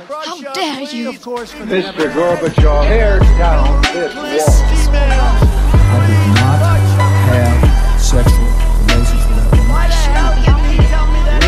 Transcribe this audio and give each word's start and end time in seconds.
How 0.00 0.36
dare 0.52 0.82
you? 0.92 1.10
Mr. 1.12 2.12
Gorbachev, 2.12 2.84
tear 2.84 3.18
down 3.38 3.80
this 3.94 4.14
wall. 4.14 4.28
I 4.92 6.04
did 6.06 6.28
not 6.36 6.60
have 7.32 8.00
sexual 8.00 8.44
relations 8.84 9.24
with 9.24 9.36
that. 9.40 9.50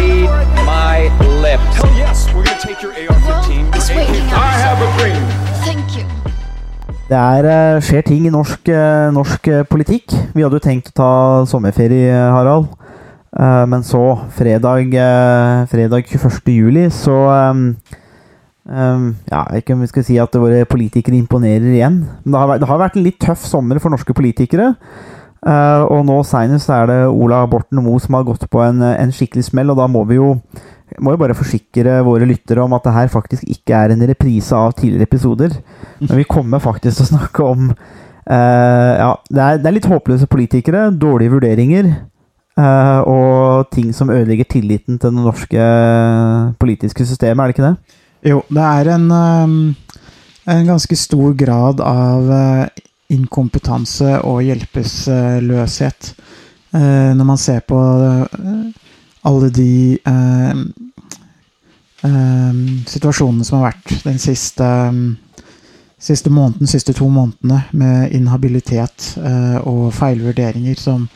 Read 0.00 0.48
my 0.64 1.12
lips. 1.42 1.76
Hell 1.76 1.92
yes, 1.98 2.26
we're 2.34 2.42
gonna 2.44 2.58
take 2.58 2.80
your 2.80 2.92
AR-15. 2.92 3.76
It's 3.76 3.90
waking 3.90 4.26
up. 4.32 4.38
I 4.38 4.56
have 4.64 4.80
a 4.80 4.88
dream. 4.96 5.22
Thank 5.66 5.98
you. 5.98 6.04
Det 7.08 7.16
er, 7.16 7.44
eh, 7.76 7.82
skjer 7.82 8.00
ting 8.02 8.26
i 8.26 8.30
norsk, 8.30 8.68
eh, 8.68 9.10
norsk 9.12 9.48
eh, 9.48 9.62
politikk. 9.64 10.10
Vi 10.34 10.40
hadde 10.42 10.56
jo 10.56 10.58
tenkt 10.70 10.88
å 10.88 10.92
ta 10.96 11.44
sommerferie, 11.44 12.12
Harald. 12.32 12.68
Eh, 13.38 13.66
Men 13.66 13.82
så, 13.82 14.18
fredag, 14.30 14.88
fredag 15.68 16.04
21. 16.08 16.56
juli, 16.56 16.88
så 16.90 17.28
ehm, 18.70 19.14
Ja, 19.30 19.44
jeg 19.48 19.52
vet 19.54 19.64
ikke 19.64 19.74
om 19.76 19.80
vi 19.84 19.90
skal 19.92 20.04
si 20.04 20.18
at 20.22 20.32
våre 20.40 20.64
politikere 20.68 21.18
imponerer 21.18 21.68
igjen. 21.74 22.00
Men 22.24 22.32
det 22.32 22.40
har, 22.40 22.48
vært- 22.48 22.60
det 22.60 22.68
har 22.68 22.78
vært 22.78 22.96
en 22.96 23.04
litt 23.04 23.18
tøff 23.20 23.44
sommer 23.44 23.78
for 23.80 23.90
norske 23.90 24.14
politikere. 24.14 24.74
Uh, 25.38 25.84
og 25.86 26.00
nå 26.04 26.16
seinest 26.26 26.68
er 26.74 26.88
det 26.90 26.96
Ola 27.06 27.44
Borten 27.46 27.78
Moe 27.84 28.00
som 28.02 28.16
har 28.18 28.24
gått 28.26 28.42
på 28.50 28.58
en, 28.64 28.82
en 28.82 29.12
skikkelig 29.14 29.44
smell, 29.46 29.70
og 29.70 29.76
da 29.78 29.86
må 29.86 30.02
vi 30.08 30.16
jo 30.18 30.32
må 30.98 31.12
bare 31.20 31.36
forsikre 31.36 32.00
våre 32.02 32.26
lyttere 32.26 32.64
om 32.64 32.72
at 32.74 32.82
det 32.88 32.94
her 32.96 33.10
faktisk 33.12 33.44
ikke 33.46 33.76
er 33.76 33.92
en 33.94 34.02
reprise 34.08 34.56
av 34.56 34.72
tidligere 34.74 35.06
episoder. 35.06 35.54
Men 36.00 36.16
vi 36.16 36.24
kommer 36.26 36.58
faktisk 36.58 36.96
til 36.98 37.06
å 37.06 37.10
snakke 37.12 37.44
om 37.44 37.68
uh, 37.70 38.92
Ja, 38.98 39.12
det 39.30 39.44
er, 39.44 39.60
det 39.62 39.70
er 39.70 39.76
litt 39.78 39.86
håpløse 39.92 40.26
politikere, 40.26 40.88
dårlige 40.90 41.36
vurderinger 41.36 41.92
uh, 42.58 43.00
og 43.06 43.70
ting 43.70 43.92
som 43.94 44.10
ødelegger 44.10 44.48
tilliten 44.56 44.98
til 44.98 45.14
det 45.14 45.22
norske 45.22 45.68
politiske 46.58 47.06
systemet, 47.06 47.44
er 47.44 47.46
det 47.52 47.56
ikke 47.58 47.68
det? 47.68 47.97
Jo, 48.26 48.40
det 48.50 48.62
er 48.62 48.88
en, 48.96 49.10
um, 49.14 49.74
en 50.50 50.66
ganske 50.66 50.96
stor 50.98 51.34
grad 51.38 51.80
av 51.84 52.30
uh, 52.30 52.64
inkompetanse 53.14 54.18
og 54.26 54.42
hjelpeløshet. 54.42 56.14
Uh, 56.74 57.14
når 57.14 57.28
man 57.28 57.38
ser 57.38 57.62
på 57.62 57.78
uh, 57.78 58.26
alle 59.28 59.52
de 59.54 59.70
um, 60.10 60.64
um, 62.02 62.64
situasjonene 62.90 63.46
som 63.46 63.60
har 63.60 63.70
vært 63.70 64.02
den 64.08 64.18
siste, 64.18 64.66
siste 66.02 66.34
måneden, 66.34 66.66
siste 66.66 66.96
to 66.98 67.06
månedene, 67.06 67.62
med 67.70 68.18
inhabilitet 68.18 69.12
og 69.62 69.92
feilvurderinger 69.94 70.78
som 70.78 71.06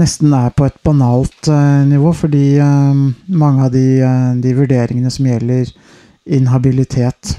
nesten 0.00 0.32
er 0.32 0.52
på 0.56 0.64
et 0.70 0.76
banalt 0.86 1.48
nivå, 1.90 2.12
fordi 2.16 2.44
mange 3.26 3.64
av 3.66 3.72
de, 3.74 3.86
de 4.40 4.52
vurderingene 4.56 5.10
som 5.12 5.26
gjelder 5.28 5.72
inhabilitet 6.30 7.36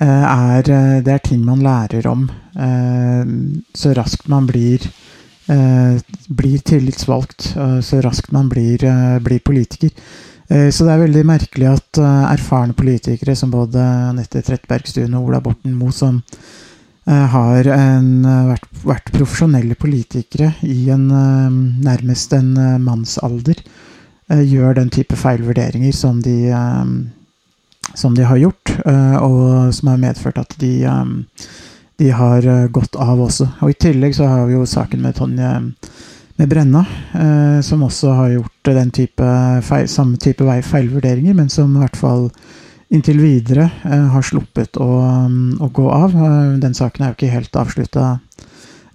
eh, 0.00 0.24
er, 0.26 0.70
eh, 0.70 1.00
det 1.04 1.12
er 1.14 1.24
ting 1.24 1.44
man 1.46 1.62
lærer 1.64 2.06
om 2.10 2.26
eh, 2.28 3.34
så 3.74 3.94
raskt 3.96 4.30
man 4.32 4.48
blir 4.50 4.90
blir 5.46 6.58
tillitsvalgt, 6.66 7.52
så 7.54 8.00
raskt 8.02 8.32
man 8.34 8.48
blir, 8.50 8.82
blir 9.22 9.38
politiker. 9.46 9.92
Så 10.50 10.82
det 10.82 10.90
er 10.90 11.04
veldig 11.04 11.22
merkelig 11.22 11.68
at 11.70 12.00
erfarne 12.32 12.74
politikere 12.74 13.36
som 13.38 13.52
både 13.54 13.78
Anette 13.78 14.42
Trettebergstuen 14.42 15.14
og 15.14 15.28
Ola 15.28 15.38
Borten 15.44 15.76
Moe, 15.78 15.94
som 15.94 16.18
har 17.06 17.70
en, 17.76 18.10
vært, 18.50 18.66
vært 18.82 19.14
profesjonelle 19.14 19.78
politikere 19.78 20.50
i 20.66 20.90
en 20.90 21.06
nærmest 21.86 22.34
en 22.34 22.50
mannsalder, 22.82 23.62
gjør 24.26 24.80
den 24.80 24.90
type 24.98 25.14
feilvurderinger 25.14 25.94
som 25.94 26.18
de, 26.26 26.50
som 27.96 28.14
de 28.14 28.22
har 28.22 28.36
gjort, 28.36 28.78
eh, 28.84 29.16
og 29.16 29.74
som 29.74 29.88
har 29.88 30.00
medført 30.00 30.38
at 30.38 30.52
de, 30.60 30.84
eh, 30.84 31.04
de 31.96 32.10
har 32.12 32.44
eh, 32.46 32.66
gått 32.68 32.96
av 32.96 33.20
også. 33.24 33.48
Og 33.64 33.72
I 33.72 33.78
tillegg 33.86 34.14
så 34.14 34.28
har 34.28 34.44
vi 34.46 34.52
jo 34.52 34.66
saken 34.68 35.00
med 35.00 35.16
Tonje 35.16 35.52
med 36.36 36.50
Brenna, 36.50 36.82
som 37.64 37.80
også 37.86 38.10
har 38.12 38.28
gjort 38.34 38.68
den 38.68 38.90
type 38.92 39.28
feil, 39.64 39.86
samme 39.88 40.18
type 40.20 40.44
feilvurderinger, 40.44 41.32
men 41.32 41.48
som 41.48 41.70
i 41.72 41.80
hvert 41.80 41.96
fall 41.96 42.26
inntil 42.92 43.22
videre 43.22 43.70
har 43.80 44.20
sluppet 44.20 44.76
å, 44.76 45.00
mm, 45.30 45.56
å 45.64 45.70
gå 45.72 45.86
av. 45.88 46.12
Den 46.60 46.76
saken 46.76 47.06
er 47.06 47.14
jo 47.14 47.16
ikke 47.16 47.32
helt 47.32 47.56
avslutta 47.56 48.18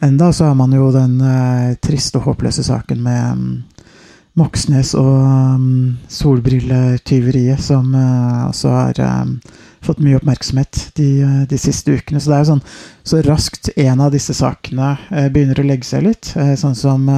enda, 0.06 0.32
Så 0.32 0.46
har 0.46 0.54
man 0.54 0.72
jo 0.72 0.92
den 0.94 1.18
triste 1.82 2.22
og 2.22 2.30
håpløse 2.30 2.62
saken 2.64 3.02
med 3.02 3.42
mm, 3.42 3.58
Moxnes 4.40 4.94
og 4.96 5.12
um, 5.12 5.98
solbrilletyveriet, 6.08 7.60
som 7.60 7.90
uh, 7.92 8.48
også 8.48 8.70
har 8.72 9.02
um, 9.04 9.34
fått 9.84 10.00
mye 10.00 10.16
oppmerksomhet 10.20 10.78
de, 10.96 11.08
eh, 11.26 11.40
de 11.50 11.58
siste 11.60 11.92
ukene. 11.98 12.22
Så 12.22 12.30
det 12.30 12.36
er 12.38 12.44
jo 12.44 12.52
sånn 12.52 12.62
så 13.12 13.22
raskt 13.26 13.72
en 13.74 14.04
av 14.06 14.14
disse 14.14 14.36
sakene 14.38 14.94
uh, 15.10 15.26
begynner 15.34 15.60
å 15.60 15.66
legge 15.68 15.90
seg 15.90 16.06
litt, 16.06 16.32
uh, 16.38 16.54
sånn 16.56 16.78
som 16.78 17.10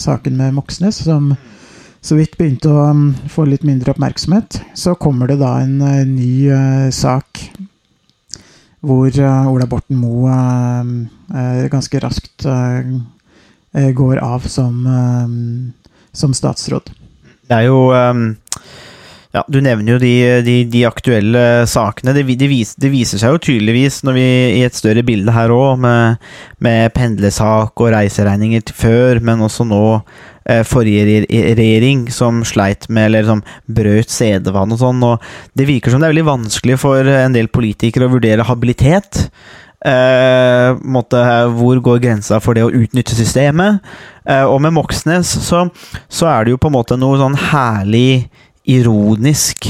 saken 0.00 0.38
med 0.38 0.54
Moxnes, 0.56 1.02
som 1.04 1.34
så 2.02 2.16
vidt 2.18 2.38
begynte 2.38 2.70
å 2.72 2.86
um, 2.94 3.04
få 3.30 3.44
litt 3.50 3.66
mindre 3.68 3.92
oppmerksomhet, 3.92 4.62
så 4.78 4.94
kommer 4.96 5.28
det 5.28 5.42
da 5.42 5.58
en 5.60 5.76
ny 6.14 6.48
sak 6.94 7.42
hvor 8.82 9.14
Ola 9.14 9.68
Borten 9.70 10.00
Moe 10.00 11.68
ganske 11.70 12.00
raskt 12.02 12.48
går 14.00 14.18
av 14.18 14.48
som, 14.50 14.80
som 16.12 16.34
statsråd. 16.36 16.92
Det 17.48 17.58
er 17.58 17.68
jo 17.68 17.90
ehm, 17.96 18.32
Ja, 19.32 19.40
du 19.48 19.62
nevner 19.64 19.94
jo 19.94 20.00
de, 20.00 20.12
de, 20.44 20.58
de 20.68 20.82
aktuelle 20.84 21.64
sakene. 21.70 22.12
Det, 22.12 22.26
det, 22.36 22.48
vis, 22.50 22.74
det 22.76 22.90
viser 22.92 23.16
seg 23.20 23.32
jo 23.32 23.40
tydeligvis, 23.40 24.02
når 24.04 24.18
vi 24.18 24.24
i 24.58 24.64
et 24.66 24.76
større 24.76 25.00
bilde 25.08 25.32
her 25.32 25.54
òg, 25.54 25.80
med, 25.80 26.20
med 26.60 26.92
pendlersak 26.92 27.80
og 27.80 27.94
reiseregninger 27.94 28.66
til 28.68 28.76
før, 28.76 29.22
men 29.24 29.40
også 29.40 29.64
nå 29.70 29.80
eh, 29.96 30.60
forrige 30.68 31.24
regjering 31.32 32.04
som 32.12 32.44
sleit 32.44 32.90
med, 32.92 33.08
eller 33.08 33.30
som 33.30 33.40
brøt 33.64 34.12
sedevann 34.12 34.76
og 34.76 34.82
sånn. 34.84 35.00
Og 35.14 35.24
det 35.56 35.70
virker 35.70 35.94
som 35.94 36.04
det 36.04 36.10
er 36.10 36.16
veldig 36.16 36.28
vanskelig 36.28 36.76
for 36.84 37.08
en 37.16 37.32
del 37.32 37.48
politikere 37.48 38.10
å 38.10 38.16
vurdere 38.18 38.48
habilitet. 38.52 39.30
Eh, 39.82 40.76
måte, 40.86 41.20
hvor 41.56 41.80
går 41.82 42.02
grensa 42.04 42.38
for 42.42 42.54
det 42.54 42.62
å 42.62 42.70
utnytte 42.70 43.16
systemet? 43.18 43.82
Eh, 44.22 44.44
og 44.46 44.60
med 44.62 44.76
Moxnes 44.76 45.32
så, 45.42 45.64
så 46.06 46.28
er 46.30 46.44
det 46.44 46.54
jo 46.54 46.60
på 46.62 46.70
en 46.70 46.76
måte 46.76 46.98
noe 47.00 47.18
sånn 47.18 47.38
herlig 47.50 48.28
ironisk 48.70 49.66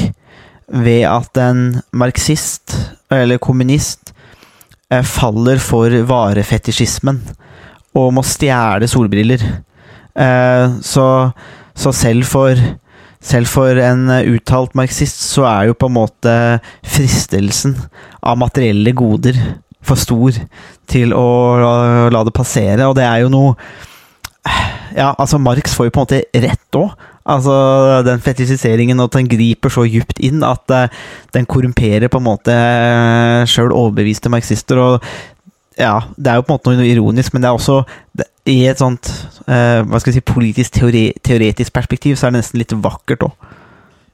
ved 0.73 1.07
at 1.09 1.41
en 1.41 1.65
marxist, 1.97 2.77
eller 3.13 3.41
kommunist, 3.41 4.13
eh, 4.93 5.01
faller 5.01 5.61
for 5.65 5.97
varefetisjismen 6.09 7.23
og 7.97 8.13
må 8.17 8.25
stjele 8.25 8.89
solbriller. 8.89 9.41
Eh, 10.13 10.79
så, 10.85 11.07
så 11.73 11.97
selv 11.97 12.29
for 12.29 12.61
selv 13.23 13.47
for 13.47 13.79
en 13.79 14.09
eh, 14.11 14.29
uttalt 14.35 14.75
marxist 14.75 15.21
så 15.23 15.47
er 15.47 15.69
jo 15.71 15.77
på 15.79 15.89
en 15.89 15.95
måte 15.95 16.33
fristelsen 16.83 17.77
av 18.21 18.41
materielle 18.41 18.93
goder 18.99 19.39
for 19.83 20.01
stor 20.01 20.37
til 20.91 21.15
å 21.17 21.29
la, 21.61 21.73
la 22.13 22.23
det 22.27 22.35
passere, 22.37 22.87
og 22.87 22.97
det 22.99 23.07
er 23.09 23.25
jo 23.25 23.33
noe 23.33 23.57
Ja, 24.93 25.15
altså, 25.17 25.39
Marx 25.41 25.73
får 25.77 25.89
jo 25.89 25.93
på 25.95 26.03
en 26.03 26.05
måte 26.05 26.43
rett 26.43 26.77
òg. 26.77 26.91
Altså, 27.23 27.53
den 28.03 28.21
fetisjiseringen, 28.21 29.01
at 29.01 29.15
den 29.15 29.29
griper 29.31 29.71
så 29.71 29.85
djupt 29.87 30.19
inn 30.21 30.43
at 30.45 30.75
uh, 30.75 31.05
den 31.33 31.47
korrumperer 31.47 32.11
på 32.11 32.19
en 32.19 32.27
måte 32.27 32.53
uh, 32.53 33.47
sjøl 33.49 33.71
overbeviste 33.71 34.33
marxister. 34.33 34.77
og 34.77 35.07
ja, 35.79 36.03
det 36.17 36.29
er 36.29 36.41
jo 36.41 36.45
på 36.45 36.53
en 36.53 36.59
måte 36.59 36.75
noe 36.77 36.91
ironisk, 36.91 37.33
men 37.33 37.45
det 37.45 37.49
er 37.49 37.57
også 37.57 37.79
det, 38.19 38.27
I 38.51 38.59
et 38.69 38.83
sånt 38.83 39.09
uh, 39.47 39.81
hva 39.87 40.03
skal 40.03 40.11
jeg 40.11 40.19
si, 40.19 40.27
politisk 40.33 40.75
teori, 40.81 41.07
teoretisk 41.25 41.73
perspektiv 41.73 42.19
så 42.19 42.29
er 42.29 42.35
det 42.35 42.43
nesten 42.43 42.61
litt 42.61 42.75
vakkert 42.85 43.29
òg. 43.31 43.53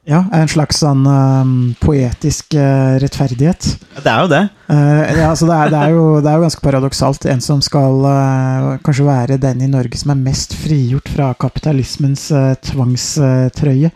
Ja, 0.09 0.23
en 0.33 0.49
slags 0.49 0.79
sånn 0.81 1.03
um, 1.05 1.51
poetisk 1.83 2.55
uh, 2.57 2.97
rettferdighet. 3.03 3.67
Det 3.99 4.09
er 4.09 4.23
jo 4.25 4.31
det. 4.33 4.41
Uh, 4.71 5.03
ja, 5.05 5.27
altså 5.29 5.49
det 5.51 5.59
er, 5.59 5.73
det, 5.75 5.83
er 5.83 5.93
jo, 5.93 6.05
det 6.25 6.31
er 6.31 6.39
jo 6.39 6.47
ganske 6.47 6.65
paradoksalt. 6.65 7.27
En 7.29 7.45
som 7.45 7.61
skal 7.65 8.07
uh, 8.07 8.71
kanskje 8.87 9.05
være 9.05 9.37
den 9.43 9.67
i 9.67 9.69
Norge 9.69 10.01
som 10.01 10.15
er 10.15 10.23
mest 10.23 10.57
frigjort 10.57 11.13
fra 11.13 11.35
kapitalismens 11.37 12.31
tvangstrøye, 12.71 13.93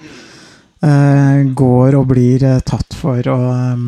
går 1.62 1.96
og 1.96 2.08
blir 2.10 2.44
tatt 2.66 2.96
for 2.98 3.28
å, 3.30 3.38
um, 3.72 3.86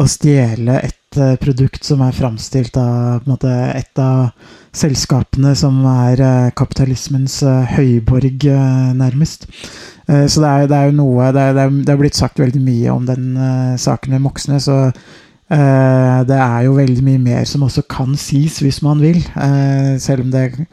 å 0.00 0.06
stjele 0.08 0.78
et 0.80 0.96
eh, 1.20 1.34
produkt 1.40 1.84
som 1.86 2.02
er 2.04 2.14
framstilt 2.16 2.76
av 2.80 3.24
måte, 3.28 3.50
et 3.74 4.00
av 4.02 4.30
selskapene 4.74 5.54
som 5.58 5.80
er 5.88 6.20
eh, 6.20 6.52
kapitalismens 6.56 7.40
eh, 7.46 7.74
høyborg, 7.76 8.46
nærmest. 8.98 9.48
Så 10.04 10.42
det 10.42 10.48
er, 10.48 10.66
det 10.68 10.76
er 10.76 10.90
jo 10.90 10.96
noe 10.98 11.30
det 11.32 11.40
er, 11.40 11.54
det, 11.56 11.88
er, 11.88 11.96
blitt 11.96 12.18
sagt 12.18 12.36
veldig 12.36 12.60
mye 12.60 12.92
om 12.92 13.06
den 13.08 13.38
saken 13.80 14.12
med 14.12 14.20
Moxnes. 14.20 14.66
Og 14.68 14.92
det 15.48 16.40
er 16.44 16.58
jo 16.66 16.74
veldig 16.76 17.04
mye 17.06 17.22
mer 17.24 17.46
som 17.48 17.64
også 17.64 17.86
kan 17.88 18.12
sies 18.20 18.58
hvis 18.60 18.82
man 18.84 19.00
vil. 19.00 19.22
selv 20.04 20.26
om 20.26 20.34
det 20.34 20.66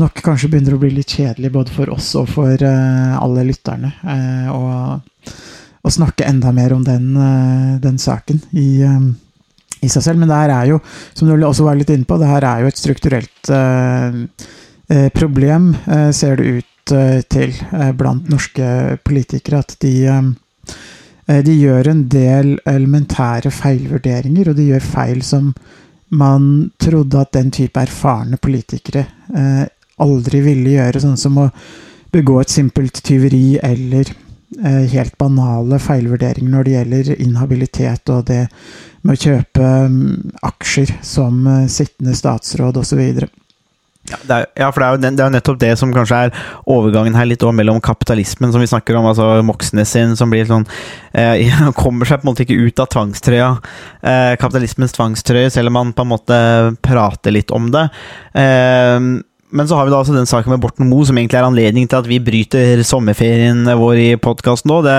nok 0.00 0.22
kanskje 0.24 0.48
begynner 0.48 0.78
å 0.78 0.80
bli 0.80 0.94
litt 0.96 1.12
kjedelig 1.18 1.52
både 1.52 1.76
for 1.76 1.92
oss 1.92 2.14
og 2.16 2.32
for 2.32 2.64
alle 2.64 3.44
lytterne. 3.50 3.92
å 4.48 5.92
snakke 5.92 6.24
enda 6.24 6.56
mer 6.56 6.72
om 6.72 6.88
den, 6.88 7.12
den 7.84 8.00
saken 8.00 8.40
i, 8.56 8.80
i 9.82 9.90
seg 9.90 10.04
selv. 10.04 10.20
Men 10.20 10.30
det 10.30 10.40
her 10.40 10.54
er 10.54 10.72
jo, 10.72 10.80
som 11.14 11.28
du 11.28 11.34
også 11.36 11.66
var 11.66 11.78
litt 11.78 11.92
inne 11.94 12.08
på, 12.08 12.18
det 12.20 12.30
her 12.30 12.46
er 12.48 12.62
jo 12.64 12.72
et 12.72 12.80
strukturelt 12.80 13.52
eh, 13.54 14.18
eh, 14.94 15.08
problem, 15.14 15.72
eh, 15.86 16.10
ser 16.16 16.40
det 16.40 16.58
ut 16.58 16.74
til, 16.88 17.50
blant 18.00 18.30
norske 18.32 18.66
politikere. 19.04 19.58
At 19.60 19.74
de, 19.84 19.92
de 21.44 21.56
gjør 21.58 21.90
en 21.90 21.98
del 22.08 22.54
elementære 22.64 23.52
feilvurderinger, 23.52 24.48
og 24.48 24.56
de 24.56 24.70
gjør 24.70 24.86
feil 24.94 25.20
som 25.20 25.50
man 26.16 26.46
trodde 26.80 27.20
at 27.20 27.34
den 27.36 27.50
type 27.52 27.76
erfarne 27.76 28.40
politikere 28.40 29.04
aldri 30.00 30.40
ville 30.46 30.78
gjøre, 30.78 31.04
sånn 31.04 31.20
som 31.20 31.36
å 31.44 31.50
begå 32.16 32.38
et 32.40 32.56
simpelt 32.56 33.02
tyveri 33.04 33.58
eller 33.60 34.14
helt 34.56 35.18
banale 35.20 35.76
feilvurderinger 35.82 36.52
når 36.52 36.64
det 36.64 36.76
gjelder 36.76 37.10
inhabilitet 37.20 38.12
og 38.14 38.22
det 38.30 38.46
med 39.06 39.16
å 39.16 39.24
kjøpe 39.24 39.74
mm, 39.88 40.38
aksjer 40.48 40.94
som 41.06 41.44
eh, 41.46 41.66
sittende 41.72 42.16
statsråd 42.18 42.80
osv. 42.80 43.02
Ja, 44.08 44.16
det 44.24 44.36
er, 44.36 44.46
ja, 44.56 44.68
for 44.72 44.80
det 44.80 45.10
er, 45.10 45.16
jo, 45.20 45.28
nettopp 45.34 45.58
det 45.60 45.74
som 45.76 45.92
kanskje 45.92 46.20
er 46.26 46.36
overgangen 46.70 47.16
her 47.18 47.28
litt 47.28 47.44
mellom 47.52 47.80
kapitalismen, 47.84 48.54
som 48.54 48.62
vi 48.62 48.70
snakker 48.70 48.96
om, 48.96 49.08
altså 49.10 49.42
Moxnes 49.44 49.92
sin, 49.92 50.14
som 50.16 50.32
blir 50.32 50.48
sånn 50.48 50.64
eh, 51.12 51.44
Kommer 51.82 52.08
seg 52.08 52.22
på 52.22 52.26
en 52.26 52.32
måte 52.32 52.46
ikke 52.46 52.56
ut 52.56 52.82
av 52.82 52.88
tvangstrøya. 52.94 53.50
Eh, 54.00 54.34
kapitalismens 54.40 54.96
tvangstrøye, 54.96 55.52
selv 55.52 55.72
om 55.72 55.78
man 55.80 55.92
på 55.96 56.06
en 56.06 56.12
måte 56.14 56.38
prater 56.84 57.36
litt 57.36 57.52
om 57.54 57.68
det. 57.74 57.88
Eh, 58.32 58.96
men 59.50 59.68
så 59.68 59.78
har 59.78 59.86
vi 59.86 59.92
da 59.92 59.98
altså 60.02 60.12
den 60.12 60.28
saken 60.28 60.52
med 60.52 60.60
Borten 60.60 60.88
Moe, 60.90 61.06
som 61.08 61.16
egentlig 61.16 61.38
er 61.38 61.46
anledning 61.46 61.86
til 61.88 61.98
at 62.00 62.08
vi 62.08 62.18
bryter 62.20 62.82
sommerferien 62.84 63.62
vår 63.80 64.00
i 64.02 64.08
podkasten 64.20 64.68
nå. 64.68 64.80
Det, 64.84 64.96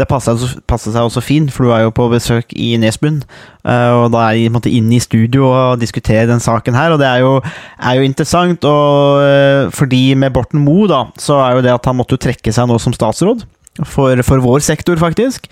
det 0.00 0.08
passer 0.10 0.40
seg 0.40 0.98
også 1.02 1.22
fint, 1.22 1.52
for 1.54 1.68
du 1.68 1.74
er 1.74 1.84
jo 1.86 1.94
på 1.94 2.08
besøk 2.10 2.54
i 2.58 2.72
Nesbyen. 2.80 3.20
eh, 3.62 3.92
og 3.94 4.10
da 4.14 4.24
er 4.26 4.38
jeg 4.38 4.74
inne 4.80 4.96
i 4.96 5.02
studio 5.02 5.46
og 5.52 5.82
diskuterer 5.82 6.26
den 6.30 6.42
saken 6.42 6.74
her, 6.74 6.94
og 6.94 6.98
det 7.02 7.06
er 7.06 7.22
jo, 7.22 7.36
er 7.78 8.00
jo 8.00 8.08
interessant. 8.08 8.66
Og 8.66 9.22
eh, 9.22 9.70
fordi 9.74 10.02
med 10.18 10.34
Borten 10.34 10.64
Moe, 10.64 10.88
da, 10.90 11.04
så 11.18 11.38
er 11.44 11.58
jo 11.58 11.66
det 11.68 11.76
at 11.76 11.86
han 11.86 12.00
måtte 12.00 12.18
trekke 12.18 12.54
seg 12.54 12.66
nå 12.68 12.80
som 12.82 12.96
statsråd. 12.96 13.46
For, 13.86 14.18
for 14.26 14.42
vår 14.42 14.64
sektor, 14.66 14.98
faktisk. 14.98 15.46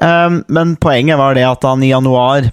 Eh, 0.00 0.40
men 0.48 0.78
poenget 0.80 1.20
var 1.20 1.36
det 1.36 1.44
at 1.44 1.68
han 1.68 1.84
i 1.84 1.92
januar 1.92 2.48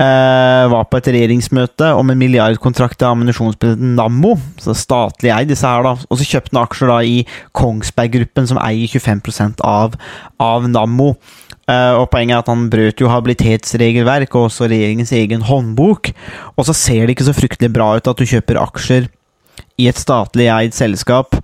var 0.00 0.86
på 0.88 0.96
et 0.96 1.10
regjeringsmøte 1.12 1.90
om 1.92 2.08
en 2.08 2.16
milliardkontrakt 2.16 2.96
til 2.98 3.10
ammunisjonsbedriften 3.10 3.92
Nammo, 3.98 4.30
så 4.56 4.72
statlig 4.72 5.28
eid 5.34 5.50
disse 5.52 5.68
her 5.68 5.84
da, 5.84 5.92
og 5.92 6.16
så 6.16 6.24
kjøpte 6.24 6.54
han 6.54 6.62
aksjer 6.62 6.88
da 6.88 6.96
i 7.04 7.18
Kongsberg 7.52 8.14
Gruppen, 8.14 8.48
som 8.48 8.60
eier 8.64 8.88
25% 8.88 9.60
av, 9.60 9.98
av 10.40 10.64
Nammo. 10.72 11.10
Eh, 11.70 11.94
og 11.96 12.08
Poenget 12.12 12.38
er 12.38 12.42
at 12.42 12.50
han 12.50 12.68
brøt 12.72 13.02
jo 13.02 13.10
habilitetsregelverk 13.10 14.34
og 14.34 14.48
også 14.48 14.68
regjeringens 14.70 15.12
egen 15.16 15.44
håndbok. 15.46 16.12
Og 16.56 16.68
så 16.68 16.76
ser 16.76 17.04
det 17.04 17.16
ikke 17.16 17.28
så 17.28 17.36
fryktelig 17.36 17.72
bra 17.74 17.92
ut 17.98 18.10
at 18.10 18.20
du 18.20 18.28
kjøper 18.28 18.60
aksjer 18.62 19.10
i 19.80 19.88
et 19.90 20.00
statlig 20.00 20.48
eid 20.52 20.76
selskap 20.76 21.38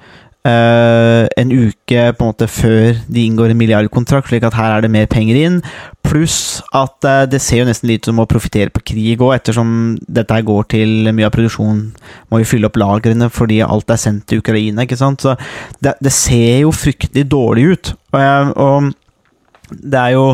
eh, 0.47 1.27
en 1.41 1.53
uke 1.53 2.03
på 2.17 2.25
en 2.25 2.31
måte 2.31 2.49
før 2.51 2.99
de 3.11 3.25
inngår 3.25 3.53
en 3.53 3.59
milliardkontrakt, 3.59 4.31
slik 4.31 4.47
at 4.47 4.57
her 4.59 4.77
er 4.77 4.85
det 4.85 4.93
mer 4.93 5.09
penger 5.11 5.39
inn. 5.41 5.61
Pluss 6.07 6.61
at 6.77 7.07
uh, 7.07 7.25
det 7.27 7.41
ser 7.43 7.63
jo 7.63 7.69
nesten 7.69 7.91
litt 7.91 8.05
ut 8.05 8.13
som 8.13 8.21
å 8.23 8.29
profitere 8.31 8.71
på 8.75 8.85
krig 8.93 9.23
òg, 9.23 9.35
ettersom 9.37 9.97
dette 10.07 10.37
her 10.37 10.45
går 10.47 10.69
til 10.77 11.11
mye 11.11 11.27
av 11.27 11.35
produksjonen 11.35 11.81
må 12.31 12.41
jo 12.41 12.49
fylle 12.49 12.71
opp 12.71 12.79
lagrene 12.79 13.31
fordi 13.33 13.59
alt 13.67 13.91
er 13.91 14.01
sendt 14.01 14.29
til 14.31 14.43
Ukraina, 14.45 14.87
ikke 14.87 14.99
sant. 15.01 15.25
Så 15.25 15.35
det, 15.83 15.97
det 16.05 16.15
ser 16.15 16.63
jo 16.63 16.75
fryktelig 16.75 17.27
dårlig 17.33 17.67
ut. 17.73 17.93
Og, 18.15 18.21
jeg, 18.23 18.55
og 18.63 19.83
det 19.83 19.99
er 19.99 20.15
jo 20.15 20.29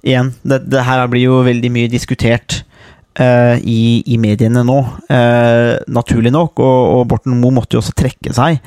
igjen 0.00 0.32
det, 0.48 0.62
det 0.72 0.86
her 0.86 1.04
blir 1.12 1.26
jo 1.26 1.42
veldig 1.44 1.70
mye 1.74 1.92
diskutert 1.92 2.62
eh, 3.20 3.60
i, 3.60 4.00
i 4.08 4.16
mediene 4.22 4.64
nå, 4.64 4.78
naturlig 5.92 6.32
nok, 6.32 6.56
og, 6.64 6.80
og 6.96 7.06
Borten 7.12 7.36
Moe 7.36 7.52
måtte 7.60 7.76
jo 7.76 7.84
også 7.84 7.96
trekke 8.00 8.32
seg. 8.32 8.62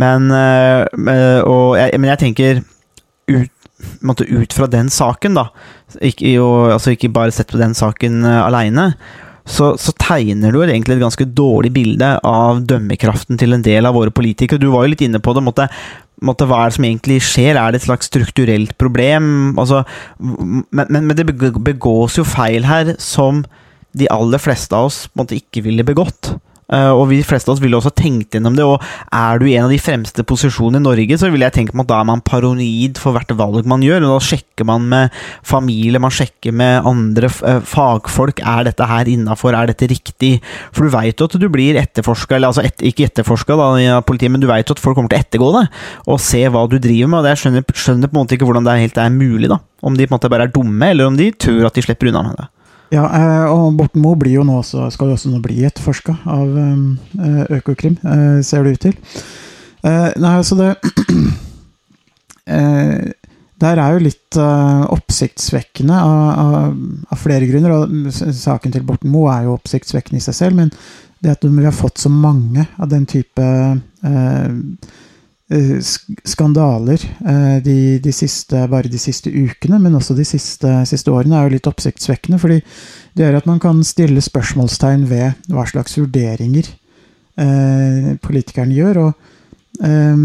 Men, 0.00 0.30
eh, 0.34 0.84
eh, 1.14 1.40
og 1.42 1.76
jeg, 1.78 1.98
men 2.00 2.10
jeg 2.12 2.22
tenker 2.22 2.62
ut, 3.30 4.24
ut 4.24 4.56
fra 4.56 4.70
den 4.70 4.90
saken, 4.92 5.36
da, 5.38 5.48
ikke, 6.00 6.34
jo, 6.36 6.48
altså 6.74 6.94
ikke 6.94 7.12
bare 7.14 7.34
sett 7.34 7.52
på 7.52 7.60
den 7.60 7.76
saken 7.76 8.24
uh, 8.26 8.42
aleine, 8.46 8.90
så, 9.44 9.74
så 9.80 9.92
tegner 10.00 10.54
du 10.54 10.62
egentlig 10.64 10.96
et 10.96 11.04
ganske 11.04 11.26
dårlig 11.36 11.70
bilde 11.74 12.14
av 12.24 12.62
dømmekraften 12.64 13.38
til 13.40 13.52
en 13.52 13.64
del 13.64 13.84
av 13.84 13.96
våre 13.96 14.12
politikere. 14.14 14.60
Du 14.60 14.70
var 14.72 14.86
jo 14.86 14.94
litt 14.94 15.04
inne 15.04 15.20
på 15.20 15.34
det. 15.36 15.44
måtte 15.44 15.68
måtte, 16.24 16.46
hva 16.48 16.62
er 16.62 16.70
det 16.70 16.76
som 16.78 16.86
egentlig 16.88 17.18
skjer? 17.26 17.58
Er 17.58 17.72
det 17.72 17.82
et 17.82 17.88
slags 17.88 18.08
strukturelt 18.10 18.74
problem? 18.80 19.26
Altså, 19.60 19.82
men, 20.18 20.64
men, 20.70 21.04
men 21.10 21.16
det 21.18 21.26
begås 21.28 22.18
jo 22.20 22.26
feil 22.26 22.66
her 22.68 22.94
som 23.02 23.44
de 23.94 24.08
aller 24.10 24.42
fleste 24.42 24.74
av 24.74 24.88
oss 24.88 25.04
måtte, 25.18 25.38
ikke 25.38 25.64
ville 25.66 25.86
begått. 25.86 26.34
Eh, 26.72 26.90
og 26.90 27.08
vi 27.10 27.20
fleste 27.26 27.50
av 27.50 27.56
oss 27.56 27.62
ville 27.62 27.76
også 27.76 27.92
tenkt 27.96 28.36
gjennom 28.36 28.56
det. 28.56 28.64
Og 28.66 28.82
er 29.12 29.40
du 29.40 29.46
i 29.48 29.56
en 29.58 29.66
av 29.66 29.74
de 29.74 29.80
fremste 29.82 30.24
posisjonene 30.26 30.80
i 30.80 30.86
Norge, 30.86 31.18
så 31.20 31.30
ville 31.32 31.46
jeg 31.48 31.56
tenke 31.58 31.76
meg 31.76 31.86
at 31.86 31.92
da 31.92 32.00
er 32.00 32.08
man 32.08 32.24
paranoid 32.24 33.00
for 33.00 33.16
hvert 33.16 33.34
valg 33.38 33.68
man 33.70 33.84
gjør. 33.84 34.06
Og 34.06 34.16
da 34.16 34.28
sjekker 34.30 34.68
man 34.68 34.88
med 34.90 35.18
familie, 35.46 36.02
man 36.02 36.14
sjekker 36.14 36.54
med 36.56 36.88
andre 36.88 37.30
eh, 37.30 37.60
fagfolk. 37.74 38.42
Er 38.44 38.68
dette 38.68 38.88
her 38.88 39.10
innafor? 39.10 39.56
Er 39.56 39.70
dette 39.70 39.90
riktig? 39.90 40.36
For 40.74 40.86
du 40.86 40.94
veit 40.94 41.20
jo 41.20 41.28
at 41.28 41.38
du 41.40 41.48
blir 41.52 41.78
etterforska, 41.80 42.38
eller 42.38 42.52
altså 42.52 42.64
et, 42.64 42.86
ikke 42.92 43.08
etterforska 43.10 43.58
av 43.58 44.02
politiet, 44.08 44.32
men 44.32 44.42
du 44.42 44.48
veit 44.50 44.68
jo 44.68 44.76
at 44.76 44.82
folk 44.82 44.98
kommer 44.98 45.12
til 45.12 45.20
å 45.20 45.24
ettergå 45.24 45.52
det 45.54 45.66
og 46.10 46.20
se 46.22 46.40
hva 46.50 46.64
du 46.70 46.78
driver 46.82 47.10
med. 47.10 47.20
Og 47.22 47.30
jeg 47.30 47.42
skjønner, 47.42 47.64
skjønner 47.74 48.10
på 48.10 48.16
en 48.16 48.24
måte 48.24 48.36
ikke 48.36 48.48
hvordan 48.48 48.66
det 48.66 48.80
helt 48.80 49.00
er 49.00 49.14
mulig, 49.14 49.50
da. 49.52 49.60
Om 49.84 49.96
de 49.98 50.06
på 50.06 50.14
en 50.14 50.16
måte 50.16 50.30
bare 50.32 50.48
er 50.48 50.54
dumme, 50.54 50.90
eller 50.90 51.10
om 51.10 51.16
de 51.18 51.30
tror 51.36 51.68
at 51.68 51.76
de 51.76 51.84
slipper 51.84 52.10
unna 52.10 52.24
med 52.26 52.38
det. 52.40 52.48
Ja, 52.92 53.04
eh, 53.08 53.46
og 53.50 53.78
Borten 53.78 54.02
Moe 54.04 54.18
blir 54.20 54.36
jo 54.36 54.44
nå 54.46 54.58
også, 54.60 54.90
skal 54.92 55.10
jo 55.10 55.16
også 55.16 55.32
nå 55.32 55.40
bli 55.44 55.64
etterforska 55.66 56.18
av 56.30 56.58
eh, 56.60 57.40
Økokrim, 57.56 57.96
eh, 58.04 58.38
ser 58.46 58.64
det 58.64 58.76
ut 58.76 58.84
til. 58.88 58.96
Nei, 59.84 60.30
altså 60.32 60.56
det 60.56 60.70
Der 63.64 63.78
er 63.80 63.94
jo 63.94 64.00
litt 64.02 64.36
oppsiktsvekkende 64.36 65.96
av, 65.96 66.22
av, 66.40 66.72
av 67.12 67.20
flere 67.20 67.46
grunner. 67.48 67.72
og 67.72 68.34
Saken 68.36 68.72
til 68.74 68.84
Borten 68.84 69.12
Moe 69.12 69.32
er 69.32 69.46
jo 69.46 69.54
oppsiktsvekkende 69.56 70.20
i 70.20 70.24
seg 70.24 70.36
selv, 70.36 70.58
men 70.58 70.72
det 71.24 71.32
at 71.32 71.44
vi 71.44 71.64
har 71.64 71.72
fått 71.72 72.02
så 72.02 72.10
mange 72.12 72.66
av 72.76 72.90
den 72.92 73.06
type 73.08 73.44
eh, 73.44 74.50
skandaler 75.50 77.02
eh, 77.26 77.62
de, 77.62 77.98
de 78.00 78.12
siste, 78.12 78.56
bare 78.70 78.88
de 78.88 78.98
siste 78.98 79.28
ukene, 79.28 79.78
men 79.78 79.94
også 79.94 80.16
de 80.16 80.24
siste, 80.24 80.70
siste 80.88 81.12
årene, 81.12 81.36
er 81.36 81.48
jo 81.48 81.56
litt 81.58 81.68
oppsiktsvekkende. 81.68 82.38
fordi 82.40 82.62
det 83.14 83.26
gjør 83.26 83.36
at 83.42 83.46
man 83.46 83.60
kan 83.60 83.82
stille 83.84 84.24
spørsmålstegn 84.24 85.04
ved 85.10 85.50
hva 85.52 85.66
slags 85.68 85.98
vurderinger 85.98 86.70
eh, 87.36 88.16
politikerne 88.24 88.74
gjør. 88.74 89.02
Og 89.04 89.84
eh, 89.84 90.16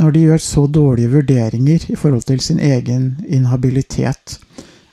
når 0.00 0.14
de 0.14 0.24
gjør 0.28 0.44
så 0.44 0.66
dårlige 0.66 1.10
vurderinger 1.10 1.90
i 1.90 1.98
forhold 1.98 2.22
til 2.30 2.40
sin 2.40 2.60
egen 2.60 3.16
inhabilitet 3.26 4.38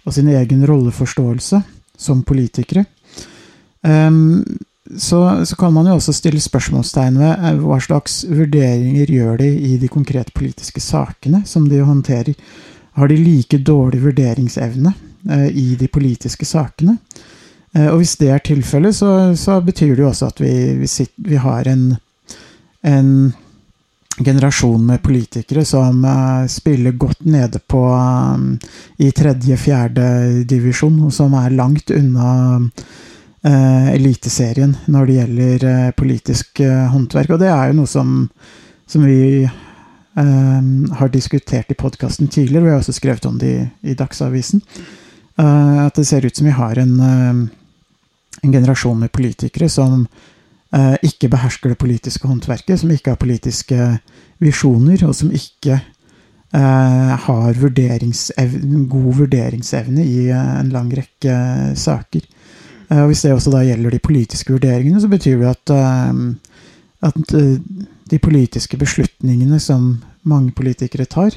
og 0.04 0.16
sin 0.16 0.28
egen 0.34 0.66
rolleforståelse 0.66 1.62
som 1.98 2.26
politikere, 2.26 2.88
eh, 3.86 4.10
så, 4.96 5.46
så 5.46 5.56
kan 5.60 5.74
man 5.74 5.90
jo 5.90 5.98
også 5.98 6.14
stille 6.16 6.40
spørsmålstegn 6.42 7.20
ved 7.20 7.34
eh, 7.34 7.60
hva 7.64 7.80
slags 7.84 8.22
vurderinger 8.30 9.12
gjør 9.12 9.42
de 9.42 9.50
i 9.72 9.78
de 9.82 9.90
konkrete 9.92 10.32
politiske 10.36 10.82
sakene 10.84 11.44
som 11.46 11.68
de 11.70 11.82
håndterer. 11.84 12.38
Har 12.98 13.12
de 13.12 13.18
like 13.20 13.60
dårlig 13.62 14.02
vurderingsevne 14.06 14.94
eh, 15.30 15.50
i 15.52 15.68
de 15.80 15.90
politiske 15.92 16.48
sakene? 16.48 16.98
Eh, 17.76 17.90
og 17.92 18.02
hvis 18.02 18.16
det 18.22 18.32
er 18.32 18.46
tilfellet, 18.46 18.96
så, 18.96 19.12
så 19.36 19.60
betyr 19.62 19.96
det 19.96 20.06
jo 20.06 20.12
også 20.12 20.32
at 20.32 20.42
vi, 20.42 20.54
vi, 20.80 20.88
sitter, 20.88 21.28
vi 21.30 21.42
har 21.42 21.68
en, 21.68 21.90
en 22.88 23.12
generasjon 24.18 24.86
med 24.86 25.04
politikere 25.04 25.66
som 25.68 26.06
eh, 26.06 26.48
spiller 26.52 26.98
godt 26.98 27.26
nede 27.26 27.60
på 27.60 27.84
eh, 27.92 28.72
i 29.04 29.12
tredje-fjerde 29.12 30.08
divisjon, 30.50 31.04
og 31.08 31.14
som 31.14 31.36
er 31.38 31.56
langt 31.58 31.94
unna 31.94 32.32
eh, 33.48 33.90
Eliteserien 33.96 34.76
når 34.92 35.08
det 35.08 35.18
gjelder 35.18 35.66
eh, 35.72 35.90
politisk 35.98 36.62
eh, 36.64 36.86
håndverk. 36.92 37.34
Og 37.36 37.42
det 37.42 37.52
er 37.52 37.72
jo 37.72 37.80
noe 37.80 37.92
som, 37.92 38.14
som 38.90 39.06
vi 39.08 39.44
eh, 39.44 40.62
har 41.00 41.14
diskutert 41.14 41.72
i 41.72 41.80
podkasten 41.80 42.32
tidligere. 42.32 42.64
og 42.64 42.68
Vi 42.68 42.76
har 42.76 42.84
også 42.84 42.98
skrevet 42.98 43.30
om 43.30 43.38
det 43.42 43.54
i, 43.54 43.68
i 43.92 43.98
Dagsavisen. 43.98 44.64
Eh, 45.38 45.78
at 45.86 46.00
det 46.00 46.08
ser 46.10 46.26
ut 46.26 46.36
som 46.36 46.50
vi 46.50 46.56
har 46.58 46.80
en, 46.82 46.96
eh, 47.00 47.44
en 48.44 48.58
generasjon 48.58 49.00
med 49.06 49.14
politikere 49.14 49.70
som 49.70 50.08
ikke 50.78 51.30
behersker 51.32 51.72
det 51.72 51.78
politiske 51.80 52.28
håndverket, 52.28 52.82
som 52.82 52.90
ikke 52.92 53.14
har 53.14 53.20
politiske 53.22 53.86
visjoner, 54.44 55.00
og 55.08 55.14
som 55.16 55.30
ikke 55.32 55.78
har 56.52 57.62
god 58.92 59.08
vurderingsevne 59.16 60.04
i 60.04 60.28
en 60.36 60.74
lang 60.76 60.92
rekke 60.92 61.38
saker. 61.80 62.28
Eh, 62.90 63.02
og 63.02 63.12
Hvis 63.12 63.26
det 63.26 63.34
også 63.36 63.54
da 63.54 63.66
gjelder 63.68 63.94
de 63.96 64.04
politiske 64.04 64.54
vurderingene, 64.54 65.02
så 65.02 65.10
betyr 65.12 65.42
det 65.42 65.52
at, 65.52 65.76
eh, 65.76 66.14
at 67.10 67.36
eh, 67.36 67.84
de 68.10 68.20
politiske 68.20 68.78
beslutningene 68.78 69.60
som 69.60 69.98
mange 70.24 70.52
politikere 70.52 71.06
tar, 71.06 71.36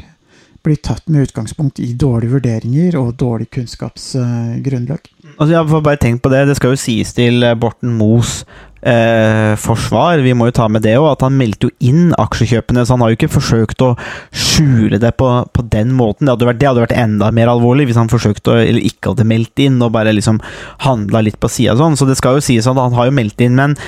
blir 0.60 0.76
tatt 0.76 1.06
med 1.08 1.24
utgangspunkt 1.24 1.80
i 1.80 1.94
dårlige 1.96 2.34
vurderinger 2.34 2.98
og 3.00 3.14
dårlig 3.16 3.48
kunnskapsgrunnlag. 3.50 5.06
Altså, 5.38 5.54
jeg 5.54 5.68
får 5.70 5.80
bare 5.86 5.96
tenkt 5.96 6.22
på 6.22 6.28
det. 6.28 6.42
Det 6.48 6.56
skal 6.58 6.74
jo 6.74 6.80
sies 6.82 7.14
til 7.16 7.46
Borten 7.56 7.94
Moes 7.96 8.42
eh, 8.82 9.56
forsvar, 9.60 10.22
vi 10.24 10.34
må 10.36 10.48
jo 10.48 10.56
ta 10.56 10.68
med 10.72 10.84
det 10.86 10.96
òg, 10.98 11.10
at 11.12 11.24
han 11.26 11.36
meldte 11.38 11.68
jo 11.68 11.90
inn 11.90 12.14
aksjekjøpene. 12.20 12.84
Så 12.84 12.96
han 12.96 13.04
har 13.04 13.12
jo 13.12 13.18
ikke 13.18 13.32
forsøkt 13.32 13.84
å 13.84 13.92
skjule 14.30 15.00
det 15.02 15.14
på, 15.20 15.32
på 15.54 15.66
den 15.72 15.92
måten. 15.96 16.26
Det 16.26 16.36
hadde, 16.36 16.48
vært, 16.50 16.60
det 16.62 16.70
hadde 16.70 16.86
vært 16.86 16.96
enda 17.00 17.32
mer 17.34 17.52
alvorlig 17.52 17.90
hvis 17.90 18.00
han 18.00 18.12
forsøkte 18.12 18.54
å, 18.54 18.60
eller 18.62 18.86
ikke 18.86 19.14
hadde 19.14 19.28
meldt 19.28 19.66
inn 19.66 19.80
og 19.84 19.92
bare 19.96 20.14
liksom 20.16 20.40
handla 20.86 21.24
litt 21.26 21.40
på 21.40 21.50
sida 21.52 21.76
sånn. 21.78 21.98
Så 21.98 22.08
det 22.08 22.18
skal 22.20 22.38
jo 22.38 22.46
sies 22.46 22.68
at 22.70 22.80
han 22.80 22.96
har 22.96 23.10
jo 23.10 23.18
meldt 23.20 23.44
inn, 23.44 23.58
men 23.58 23.78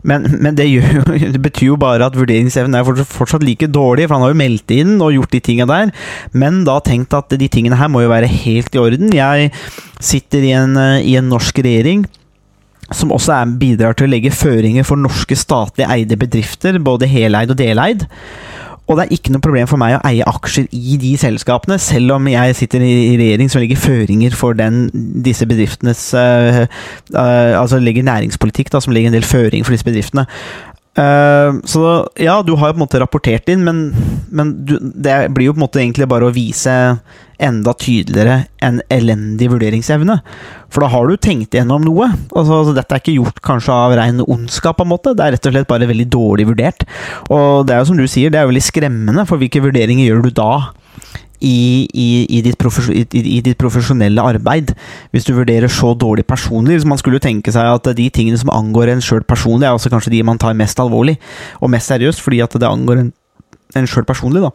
men, 0.00 0.24
men 0.40 0.56
det, 0.56 0.64
gjør, 0.64 1.02
det, 1.34 1.40
betyr 1.44 1.74
jo 1.74 1.74
bare 1.80 2.06
at 2.08 2.14
vurderingsevnen 2.16 2.78
er 2.78 3.04
fortsatt, 3.04 3.44
like 3.44 3.68
dårlig, 3.68 4.06
for 4.06 4.16
han 4.16 4.24
har 4.24 4.32
jo 4.32 4.38
meldt 4.40 4.72
inn 4.72 4.94
og 4.96 5.12
gjort 5.12 5.34
de 5.34 5.42
tinga 5.44 5.66
der. 5.68 5.92
Men 6.32 6.62
da 6.64 6.78
tenkt 6.84 7.12
at 7.16 7.34
de 7.36 7.50
tingene 7.52 7.76
her 7.76 7.90
må 7.92 8.00
jo 8.04 8.12
være 8.12 8.30
helt 8.30 8.72
i 8.72 8.80
orden. 8.80 9.12
Jeg 9.12 9.52
sitter 10.00 10.46
i 10.46 10.54
en, 10.56 10.78
i 11.04 11.18
en 11.20 11.28
norsk 11.28 11.60
regjering 11.60 12.06
som 12.96 13.12
også 13.14 13.34
er, 13.36 13.58
bidrar 13.60 13.96
til 13.96 14.08
å 14.08 14.12
legge 14.12 14.34
føringer 14.34 14.86
for 14.86 15.00
norske 15.00 15.36
statlig 15.38 15.86
eide 15.90 16.18
bedrifter, 16.20 16.78
både 16.82 17.08
heleid 17.10 17.52
og 17.52 17.60
deleid. 17.60 18.06
Og 18.90 18.96
det 18.98 19.04
er 19.04 19.12
ikke 19.14 19.30
noe 19.30 19.44
problem 19.44 19.68
for 19.70 19.78
meg 19.78 19.94
å 19.94 20.00
eie 20.08 20.26
aksjer 20.26 20.66
i 20.74 20.96
de 20.98 21.12
selskapene, 21.20 21.76
selv 21.78 22.16
om 22.16 22.26
jeg 22.26 22.56
sitter 22.58 22.82
i 22.82 23.14
regjering 23.20 23.52
som 23.52 23.62
legger 23.62 23.78
føringer 23.78 24.34
for 24.34 24.58
den, 24.58 24.88
disse 25.22 25.46
bedriftenes 25.46 26.08
uh, 26.18 26.64
uh, 27.14 27.52
Altså 27.60 27.78
legger 27.78 28.08
næringspolitikk 28.08 28.72
da, 28.74 28.80
som 28.82 28.94
legger 28.96 29.12
en 29.12 29.18
del 29.20 29.26
føringer 29.26 29.68
for 29.68 29.76
disse 29.76 29.86
bedriftene. 29.86 30.26
Uh, 30.98 31.62
så 31.70 31.80
ja, 32.18 32.40
du 32.42 32.56
har 32.58 32.70
jo 32.70 32.74
på 32.74 32.80
en 32.80 32.84
måte 32.84 33.00
rapportert 33.00 33.50
inn, 33.52 33.62
men, 33.66 33.90
men 34.34 34.54
du, 34.66 34.76
det 34.80 35.30
blir 35.36 35.50
jo 35.50 35.54
på 35.54 35.60
en 35.60 35.66
måte 35.68 35.82
egentlig 35.82 36.08
bare 36.10 36.26
å 36.26 36.34
vise 36.34 36.74
enda 37.40 37.72
tydeligere 37.78 38.44
en 38.66 38.80
elendig 38.92 39.48
vurderingsevne. 39.52 40.18
For 40.70 40.84
da 40.84 40.90
har 40.92 41.08
du 41.08 41.16
tenkt 41.16 41.56
igjennom 41.56 41.86
noe. 41.86 42.10
Altså, 42.34 42.58
altså, 42.58 42.74
dette 42.76 42.96
er 42.96 43.02
ikke 43.02 43.16
gjort 43.16 43.40
kanskje 43.46 43.76
av 43.86 43.94
ren 43.96 44.20
ondskap, 44.26 44.76
på 44.78 44.86
en 44.86 44.92
måte. 44.92 45.14
Det 45.16 45.24
er 45.24 45.36
rett 45.36 45.48
og 45.48 45.56
slett 45.56 45.70
bare 45.70 45.88
veldig 45.90 46.08
dårlig 46.12 46.50
vurdert. 46.50 46.84
Og 47.32 47.64
det 47.66 47.74
er 47.74 47.80
jo 47.80 47.90
som 47.90 48.00
du 48.00 48.04
sier, 48.10 48.32
det 48.32 48.40
er 48.40 48.46
jo 48.46 48.52
veldig 48.52 48.66
skremmende, 48.66 49.26
for 49.30 49.40
hvilke 49.40 49.64
vurderinger 49.64 50.10
gjør 50.10 50.26
du 50.26 50.34
da? 50.36 50.52
I, 51.40 51.88
i, 51.96 52.08
i, 52.36 52.40
ditt 52.44 52.60
i, 53.16 53.40
ditt 53.40 53.58
profesjonelle 53.58 54.22
arbeid. 54.22 54.74
Hvis 55.10 55.24
du 55.24 55.32
vurderer 55.34 55.72
så 55.72 55.94
dårlig 55.94 56.26
personlig. 56.28 56.78
Hvis 56.78 56.88
man 56.88 57.00
skulle 57.00 57.16
jo 57.16 57.24
tenke 57.24 57.52
seg 57.54 57.64
at 57.64 57.92
de 57.96 58.08
tingene 58.12 58.40
som 58.40 58.52
angår 58.52 58.92
en 58.92 59.04
sjøl 59.04 59.24
personlig, 59.24 59.66
er 59.68 59.76
også 59.76 59.92
kanskje 59.92 60.12
de 60.14 60.24
man 60.26 60.40
tar 60.40 60.58
mest 60.58 60.80
alvorlig 60.82 61.16
og 61.60 61.72
mest 61.72 61.92
seriøst, 61.92 62.20
fordi 62.20 62.42
at 62.44 62.56
det 62.60 62.68
angår 62.68 63.04
en, 63.04 63.12
en 63.76 63.88
sjøl 63.88 64.04
personlig, 64.08 64.44
da. 64.44 64.52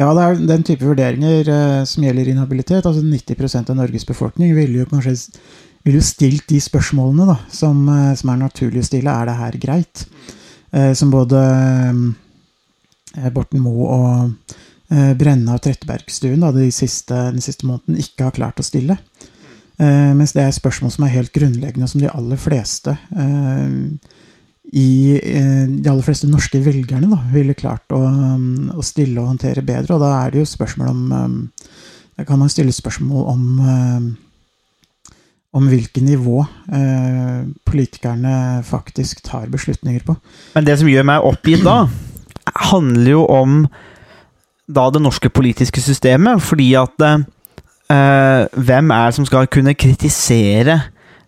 Ja, 0.00 0.08
det 0.10 0.22
er 0.24 0.40
den 0.48 0.64
type 0.66 0.82
vurderinger 0.82 1.48
eh, 1.54 1.82
som 1.86 2.02
gjelder 2.02 2.32
inhabilitet. 2.32 2.86
altså 2.86 2.98
90% 3.02 3.70
av 3.70 3.78
Norges 3.78 4.06
befolkning 4.08 4.56
ville 4.56 4.80
jo 4.82 4.88
kanskje 4.90 5.14
ville 5.84 6.00
stilt 6.02 6.48
de 6.48 6.60
spørsmålene 6.64 7.28
da, 7.28 7.36
som, 7.52 7.84
eh, 7.92 8.12
som, 8.16 8.32
er 8.32 8.40
naturlig 8.40 8.82
å 8.82 8.88
stille. 8.88 9.12
Er 9.12 9.28
det 9.28 9.38
her 9.38 9.58
greit? 9.60 10.06
Eh, 10.72 10.92
som 10.96 11.12
både 11.12 11.40
eh, 13.14 13.30
Borten 13.34 13.62
Moe 13.62 13.98
og 13.98 14.56
Brenna 15.18 15.56
og 15.56 15.62
Trettebergstuen 15.64 16.42
da, 16.44 16.52
de 16.54 16.68
siste, 16.74 17.16
den 17.34 17.42
siste 17.44 17.66
måneden 17.66 17.98
ikke 18.02 18.28
har 18.28 18.36
klart 18.36 18.60
å 18.62 18.66
stille. 18.66 18.98
Eh, 19.78 20.12
mens 20.14 20.34
det 20.36 20.44
er 20.44 20.54
spørsmål 20.54 20.92
som 20.94 21.06
er 21.06 21.16
helt 21.16 21.32
grunnleggende, 21.34 21.88
som 21.90 22.02
de 22.02 22.12
aller 22.12 22.38
fleste 22.38 22.94
i 24.74 25.20
eh, 25.22 25.64
de 25.68 25.90
aller 25.90 26.04
fleste 26.04 26.28
norske 26.30 26.58
velgerne 26.64 27.10
da, 27.10 27.20
ville 27.32 27.56
klart 27.58 27.92
å, 27.94 28.00
um, 28.00 28.70
å, 28.74 28.82
stille 28.82 29.20
og 29.20 29.34
håndtere 29.34 29.62
bedre. 29.66 29.96
Og 29.96 30.02
da 30.02 30.12
er 30.22 30.34
det 30.34 30.42
jo 30.42 30.50
spørsmål 30.50 30.90
om 30.90 31.02
um, 31.12 31.40
kan 32.24 32.40
man 32.40 32.52
stille 32.52 32.74
spørsmål 32.74 33.26
om 33.34 33.48
um, 33.60 34.12
om 35.54 35.68
hvilket 35.70 36.02
nivå 36.02 36.40
eh, 36.74 37.44
politikerne 37.62 38.62
faktisk 38.66 39.20
tar 39.22 39.46
beslutninger 39.52 40.02
på. 40.02 40.16
Men 40.56 40.66
det 40.66 40.74
som 40.80 40.88
gjør 40.90 41.06
meg 41.06 41.26
oppgitt 41.28 41.62
da, 41.62 41.84
handler 42.72 43.10
jo 43.12 43.20
om 43.30 43.60
da 44.68 44.88
det 44.90 45.02
norske 45.02 45.28
politiske 45.28 45.80
systemet. 45.80 46.42
Fordi 46.42 46.72
at 46.78 47.06
eh, 47.06 48.46
hvem 48.54 48.90
er 48.90 49.10
det 49.10 49.18
som 49.18 49.28
skal 49.28 49.50
kunne 49.52 49.74
kritisere 49.74 50.80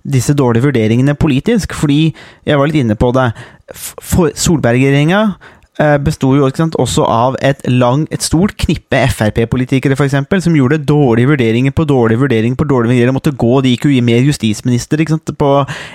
disse 0.06 0.34
dårlige 0.34 0.68
vurderingene 0.68 1.14
politisk. 1.14 1.74
Fordi, 1.74 2.14
jeg 2.46 2.58
var 2.58 2.70
litt 2.70 2.84
inne 2.84 2.96
på 2.98 3.10
det, 3.16 3.30
Solberg-regjeringa 4.38 5.20
besto 6.00 6.30
jo 6.36 6.46
sant, 6.56 6.76
også 6.80 7.04
av 7.04 7.36
et, 7.44 7.60
lang, 7.68 8.06
et 8.14 8.24
stort 8.24 8.54
knippe 8.56 8.96
Frp-politikere 9.12 9.96
eksempel, 10.06 10.40
som 10.40 10.54
gjorde 10.56 10.80
dårlige 10.88 11.28
vurderinger 11.34 11.74
på 11.76 11.84
dårlige 11.88 12.22
vurderinger 12.22 12.56
på 12.56 12.64
dårlige 12.64 12.94
vurderinger, 12.94 13.12
måtte 13.16 13.34
gå, 13.36 13.60
De 13.60 13.74
gikk 13.74 13.84
jo 13.88 13.92
i 13.92 14.00
mer 14.04 14.24
justisminister 14.24 15.02
sant, 15.10 15.32
på, 15.36 15.50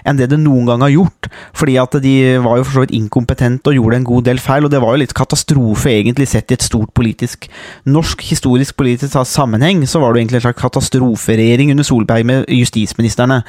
enn 0.05 0.19
det 0.19 0.29
det 0.31 0.39
noen 0.41 0.69
gang 0.69 0.85
har 0.85 0.93
gjort. 0.93 1.29
Fordi 1.57 1.77
at 1.81 1.97
de 2.03 2.13
var 2.43 2.59
jo 2.59 2.67
for 2.67 2.77
så 2.77 2.85
vidt 2.85 2.95
inkompetente 2.97 3.71
og 3.71 3.77
gjorde 3.79 4.01
en 4.01 4.09
god 4.11 4.27
del 4.29 4.41
feil. 4.43 4.67
Og 4.67 4.73
det 4.73 4.81
var 4.83 4.95
jo 4.95 5.01
litt 5.03 5.17
katastrofe, 5.17 5.93
egentlig, 5.93 6.29
sett 6.29 6.51
i 6.51 6.57
et 6.57 6.65
stort 6.65 6.93
politisk 6.97 7.49
Norsk 7.89 8.21
historisk 8.29 8.77
politisk 8.77 9.17
sammenheng, 9.27 9.83
så 9.89 9.99
var 10.01 10.11
det 10.11 10.19
jo 10.19 10.25
egentlig 10.25 10.41
en 10.41 10.45
slags 10.45 10.61
katastroferegjering 10.61 11.71
under 11.73 11.85
Solberg 11.87 12.27
med 12.27 12.45
justisministrene. 12.51 13.41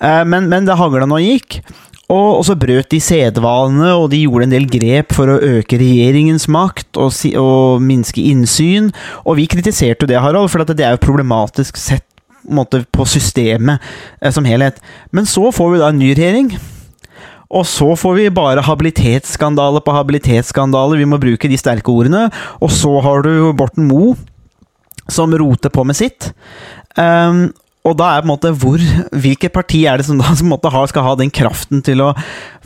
Eh, 0.00 0.22
men, 0.28 0.48
men 0.52 0.68
det 0.68 0.78
hagla 0.78 1.08
nå 1.08 1.20
gikk. 1.22 1.60
Og, 2.12 2.44
så 2.46 2.54
brøt 2.54 2.92
de 2.92 3.00
sedvanene, 3.02 3.88
og 3.98 4.12
de 4.12 4.20
gjorde 4.22 4.46
en 4.46 4.52
del 4.54 4.68
grep 4.70 5.14
for 5.16 5.30
å 5.30 5.40
øke 5.42 5.78
regjeringens 5.80 6.46
makt 6.52 7.00
og, 7.02 7.10
si, 7.14 7.32
og 7.34 7.82
minske 7.82 8.22
innsyn. 8.30 8.92
Og 9.24 9.40
vi 9.40 9.48
kritiserte 9.50 10.06
jo 10.06 10.12
det, 10.12 10.20
Harald, 10.22 10.52
for 10.52 10.62
det 10.62 10.84
er 10.86 10.94
jo 10.94 11.02
problematisk 11.02 11.80
sett 11.80 12.06
måte, 12.46 12.84
på 12.94 13.06
systemet 13.10 13.82
eh, 14.20 14.30
som 14.30 14.46
helhet. 14.46 14.78
Men 15.10 15.26
så 15.26 15.50
får 15.54 15.72
vi 15.72 15.82
da 15.82 15.90
en 15.90 15.98
ny 15.98 16.12
regjering. 16.14 16.54
Og 17.46 17.66
så 17.66 17.92
får 17.98 18.16
vi 18.18 18.30
bare 18.34 18.64
habilitetsskandale 18.66 19.82
på 19.82 19.94
habilitetsskandale, 19.94 20.98
vi 20.98 21.10
må 21.10 21.18
bruke 21.22 21.50
de 21.50 21.58
sterke 21.58 21.90
ordene. 21.90 22.26
Og 22.62 22.72
så 22.74 22.90
har 23.02 23.26
du 23.26 23.50
Borten 23.58 23.86
Moe, 23.90 24.16
som 25.10 25.34
roter 25.34 25.70
på 25.70 25.84
med 25.86 25.98
sitt. 25.98 26.32
Um, 26.98 27.48
og 27.86 27.96
da 27.98 28.10
er 28.12 28.24
på 28.24 28.26
en 28.26 28.32
måte 28.32 28.52
hvor 28.58 28.82
Hvilket 29.16 29.54
parti 29.54 29.84
er 29.86 30.00
det 30.00 30.06
som 30.08 30.18
da 30.20 30.34
som 30.38 30.52
har, 30.52 30.86
skal 30.90 31.06
ha 31.06 31.14
den 31.18 31.32
kraften 31.34 31.82
til 31.86 32.02
å 32.04 32.12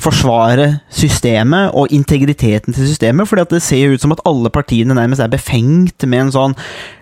forsvare 0.01 0.81
systemet 0.89 1.75
og 1.77 1.93
integriteten 1.93 2.75
til 2.75 2.89
systemet? 2.89 3.29
fordi 3.29 3.45
det 3.51 3.63
ser 3.65 3.93
ut 3.93 4.01
som 4.03 4.15
at 4.15 4.23
alle 4.29 4.51
partiene 4.53 4.97
nærmest 4.97 5.23
er 5.23 5.33
befengt 5.33 6.07
med 6.09 6.27
en 6.27 6.35
sånn 6.35 6.57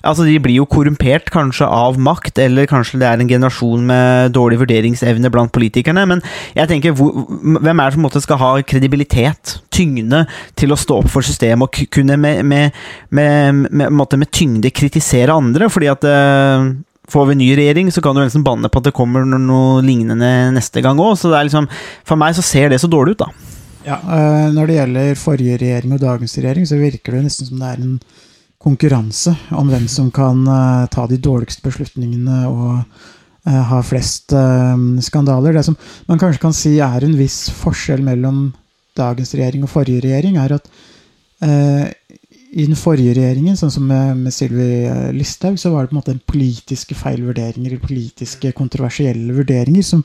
Altså, 0.08 0.25
de 0.25 0.38
blir 0.40 0.56
jo 0.56 0.64
korrumpert 0.70 1.28
kanskje 1.28 1.66
av 1.68 1.98
makt, 2.00 2.38
eller 2.40 2.68
kanskje 2.70 3.00
det 3.02 3.08
er 3.08 3.20
en 3.20 3.28
generasjon 3.28 3.82
med 3.90 4.32
dårlig 4.32 4.56
vurderingsevne 4.62 5.28
blant 5.34 5.52
politikerne. 5.52 6.06
Men 6.08 6.22
jeg 6.56 6.70
tenker, 6.70 6.94
hvor, 6.96 7.26
hvem 7.26 7.82
er 7.82 7.90
det 7.90 7.96
som 7.98 8.06
måtte 8.06 8.22
skal 8.25 8.40
ha 8.40 8.50
kredibilitet, 8.64 9.58
tyngde, 9.75 10.22
til 10.56 10.72
å 10.72 10.80
stå 10.80 11.02
opp 11.02 11.10
for 11.12 11.26
systemet 11.26 11.68
og 11.68 11.92
kunne 11.92 12.16
med, 12.16 12.40
med, 12.48 12.78
med, 13.12 13.68
med, 13.68 13.92
med 13.92 14.32
tyngde 14.32 14.72
kritisere 14.72 15.37
andre? 15.37 15.68
fordi 15.68 15.92
at 15.92 16.08
eh, 16.08 16.70
Får 17.09 17.31
vi 17.31 17.38
ny 17.41 17.49
regjering, 17.57 17.88
så 17.93 18.03
kan 18.05 18.17
du 18.17 18.21
liksom 18.21 18.45
banne 18.45 18.69
på 18.69 18.81
at 18.83 18.88
det 18.91 18.97
kommer 18.97 19.25
noe 19.25 19.81
lignende 19.85 20.29
neste 20.53 20.83
gang 20.85 20.99
òg. 21.00 21.15
Så 21.17 21.33
liksom, 21.33 21.69
for 22.05 22.21
meg 22.21 22.37
så 22.37 22.45
ser 22.45 22.69
det 22.69 22.81
så 22.83 22.91
dårlig 22.91 23.17
ut, 23.17 23.25
da. 23.25 23.57
Ja, 23.88 23.97
øh, 23.97 24.49
Når 24.53 24.67
det 24.67 24.75
gjelder 24.77 25.15
forrige 25.17 25.59
regjering 25.62 25.95
og 25.97 26.03
dagens 26.03 26.37
regjering, 26.37 26.67
så 26.69 26.77
virker 26.77 27.17
det 27.17 27.25
nesten 27.25 27.49
som 27.49 27.62
det 27.62 27.71
er 27.71 27.85
en 27.85 27.99
konkurranse 28.61 29.33
om 29.55 29.71
hvem 29.71 29.87
som 29.88 30.11
kan 30.11 30.43
uh, 30.50 30.88
ta 30.91 31.07
de 31.07 31.17
dårligste 31.23 31.62
beslutningene 31.62 32.41
og 32.50 32.81
uh, 32.83 33.62
ha 33.71 33.79
flest 33.87 34.35
skandaler. 35.07 35.55
Det 35.55 35.62
som 35.65 35.77
man 36.11 36.19
kanskje 36.19 36.43
kan 36.43 36.57
si 36.57 36.75
er 36.83 37.07
en 37.07 37.15
viss 37.17 37.47
forskjell 37.55 38.03
mellom 38.05 38.50
dagens 38.99 39.33
regjering 39.38 39.62
og 39.65 39.73
forrige 39.73 40.03
regjering, 40.05 40.37
er 40.43 40.59
at 40.59 40.69
i 42.50 42.64
den 42.64 42.78
forrige 42.78 43.14
regjeringen, 43.19 43.57
sånn 43.59 43.73
som 43.73 43.87
med, 43.88 44.17
med 44.25 44.35
Sylvi 44.35 44.87
eh, 44.88 45.09
Listhaug, 45.17 45.59
så 45.61 45.73
var 45.73 45.85
det 45.85 45.90
på 45.90 45.97
en 45.97 46.00
måte 46.00 46.17
politiske 46.31 46.97
feilvurderinger, 46.97 47.76
politiske 47.83 48.52
kontroversielle 48.57 49.37
vurderinger, 49.37 49.85
som, 49.85 50.05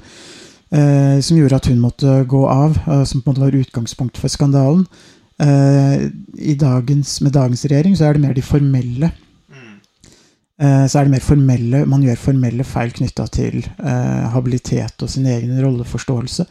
eh, 0.69 1.19
som, 1.23 1.39
gjorde 1.39 1.61
at 1.61 1.69
hun 1.71 1.81
måtte 1.83 2.17
gå 2.29 2.43
av, 2.51 2.79
eh, 2.83 3.03
som 3.07 3.23
på 3.23 3.31
en 3.31 3.33
måte 3.33 3.45
var 3.45 3.59
utgangspunkt 3.63 4.19
for 4.19 4.31
skandalen. 4.31 4.85
Eh, 5.41 6.09
dagens, 6.59 7.19
med 7.23 7.33
dagens 7.33 7.65
regjering 7.65 7.95
så 7.97 8.09
er 8.09 8.17
det 8.17 8.21
mer 8.21 8.35
de 8.37 8.43
formelle 8.45 9.07
eh, 10.61 10.83
så 10.85 10.99
er 10.99 11.07
det 11.07 11.13
mer 11.15 11.23
formelle 11.25 11.79
Man 11.89 12.03
gjør 12.05 12.19
formelle 12.21 12.63
feil 12.63 12.93
knytta 12.93 13.25
til 13.33 13.63
eh, 13.65 14.27
habilitet 14.29 15.01
og 15.01 15.09
sin 15.09 15.25
egen 15.25 15.55
rolleforståelse. 15.57 16.45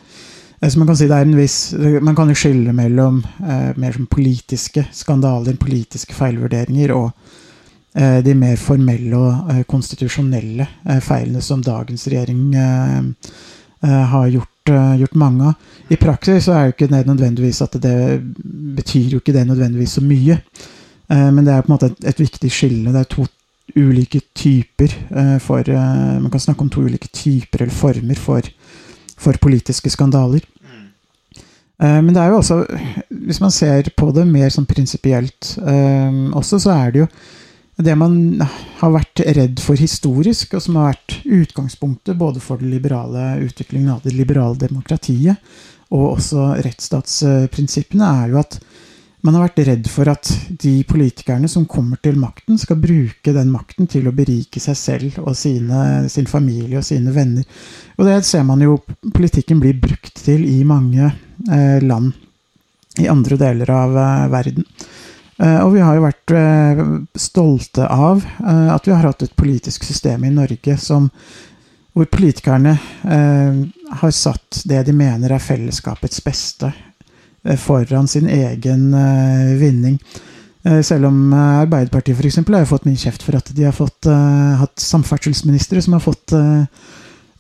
Eh, 0.62 0.69
så 0.69 0.78
man 0.78 0.87
kan 0.87 0.97
si 0.97 1.09
det 1.11 1.16
er 1.16 1.26
en 1.26 1.37
viss 1.37 1.75
Man 2.02 2.16
kan 2.16 2.31
jo 2.31 2.38
skille 2.38 2.73
mellom 2.76 3.23
eh, 3.42 3.71
mer 3.76 3.97
som 3.97 4.07
politiske 4.07 4.87
skandaler, 4.95 5.59
politiske 5.61 6.14
feilvurderinger, 6.14 6.95
og 6.95 7.11
eh, 7.99 8.21
de 8.25 8.35
mer 8.38 8.57
formelle 8.61 9.19
og 9.19 9.50
eh, 9.52 9.64
konstitusjonelle 9.69 10.69
eh, 10.87 11.02
feilene 11.02 11.42
som 11.42 11.64
dagens 11.64 12.07
regjering 12.09 12.54
eh, 12.54 13.33
har 13.83 14.28
gjort, 14.31 14.71
gjort, 14.71 15.14
mange 15.19 15.49
av. 15.50 15.71
I 15.90 15.97
praksis 15.99 16.45
så 16.47 16.52
er 16.54 16.69
jo 16.69 16.75
ikke 16.76 16.87
det 16.92 17.00
nødvendigvis 17.09 17.59
at 17.64 17.73
det 17.83 17.97
betyr 18.76 19.16
jo 19.16 19.19
ikke 19.19 19.35
det 19.35 19.42
nødvendigvis 19.49 19.97
så 19.99 20.02
mye. 20.07 20.37
men 21.09 21.45
det 21.45 21.52
er 21.52 21.64
på 21.64 21.66
en 21.66 21.73
måte 21.75 21.88
et, 21.90 22.04
et 22.12 22.21
viktig 22.21 22.50
skille. 22.54 22.92
Det 22.95 23.00
er 23.00 23.09
to 23.11 23.26
ulike 23.75 24.21
typer 24.38 24.95
for 25.42 25.66
Man 25.66 26.31
kan 26.31 26.40
snakke 26.40 26.62
om 26.62 26.71
to 26.71 26.85
ulike 26.87 27.09
typer 27.11 27.64
eller 27.64 27.75
former 27.75 28.14
for, 28.14 28.47
for 29.23 29.38
politiske 29.43 29.93
skandaler. 29.93 30.45
Eh, 31.83 32.00
Men 32.02 32.12
det 32.14 32.23
er 32.23 32.33
jo 32.33 32.41
også, 32.41 32.62
hvis 33.11 33.41
man 33.43 33.55
ser 33.55 33.91
på 33.97 34.11
det 34.14 34.26
mer 34.29 34.50
sånn 34.55 34.69
prinsipielt 34.69 35.57
eh, 35.62 36.19
også, 36.35 36.61
så 36.62 36.75
er 36.76 36.93
det 36.93 37.05
jo 37.05 37.12
det 37.83 37.95
man 37.99 38.43
har 38.83 38.93
vært 38.95 39.23
redd 39.35 39.61
for 39.62 39.81
historisk, 39.81 40.52
og 40.55 40.62
som 40.62 40.76
har 40.79 40.93
vært 40.93 41.14
utgangspunktet 41.25 42.19
både 42.21 42.43
for 42.45 42.61
den 42.61 42.71
liberale 42.71 43.41
utviklingen 43.43 43.95
av 43.95 44.05
det 44.05 44.12
liberale 44.14 44.61
demokratiet, 44.61 45.41
og 45.93 46.19
også 46.19 46.52
rettsstatsprinsippene, 46.64 48.11
er 48.23 48.33
jo 48.33 48.38
at 48.43 48.59
man 49.23 49.37
har 49.37 49.45
vært 49.47 49.62
redd 49.69 49.88
for 49.91 50.11
at 50.11 50.31
de 50.62 50.73
politikerne 50.88 51.47
som 51.50 51.67
kommer 51.71 52.00
til 52.02 52.17
makten, 52.19 52.59
skal 52.59 52.81
bruke 52.83 53.35
den 53.35 53.52
makten 53.55 53.87
til 53.91 54.09
å 54.11 54.14
berike 54.14 54.61
seg 54.62 54.79
selv 54.79 55.21
og 55.23 55.37
sine, 55.38 56.09
sin 56.11 56.26
familie 56.31 56.81
og 56.81 56.87
sine 56.87 57.14
venner. 57.14 57.47
Og 57.99 58.09
det 58.09 58.19
ser 58.26 58.43
man 58.49 58.64
jo 58.64 58.81
politikken 59.14 59.62
blir 59.62 59.79
brukt 59.79 60.25
til 60.25 60.43
i 60.49 60.59
mange 60.67 61.07
eh, 61.07 61.79
land 61.83 62.11
i 62.99 63.07
andre 63.09 63.38
deler 63.41 63.71
av 63.73 63.97
eh, 63.97 64.26
verden. 64.35 64.67
Eh, 65.38 65.61
og 65.62 65.71
vi 65.76 65.87
har 65.87 65.97
jo 65.97 66.07
vært 66.09 66.37
eh, 66.37 66.85
stolte 67.14 67.87
av 67.87 68.26
eh, 68.26 68.69
at 68.75 68.91
vi 68.91 68.97
har 68.97 69.07
hatt 69.07 69.23
et 69.23 69.38
politisk 69.38 69.87
system 69.87 70.26
i 70.26 70.35
Norge 70.35 70.76
som 70.83 71.09
hvor 71.93 72.09
politikerne 72.09 72.73
eh, 73.05 73.62
har 74.00 74.12
satt 74.17 74.64
det 74.69 74.83
de 74.88 74.95
mener 74.97 75.31
er 75.31 75.45
fellesskapets 75.45 76.25
beste 76.25 76.73
foran 77.59 78.09
sin 78.09 78.29
egen 78.31 78.95
eh, 78.95 79.55
vinning. 79.59 79.99
Eh, 80.63 80.81
selv 80.83 81.09
om 81.11 81.33
eh, 81.33 81.61
Arbeiderpartiet 81.65 82.19
f.eks. 82.19 82.37
har 82.47 82.69
fått 82.71 82.87
mye 82.87 83.01
kjeft 83.01 83.25
for 83.27 83.39
at 83.39 83.51
de 83.55 83.67
har 83.67 83.75
fått, 83.75 84.07
eh, 84.07 84.53
hatt 84.61 84.79
samferdselsministre 84.79 85.83
som 85.83 85.97
har 85.97 86.05
fått 86.05 86.35
eh, 86.39 86.65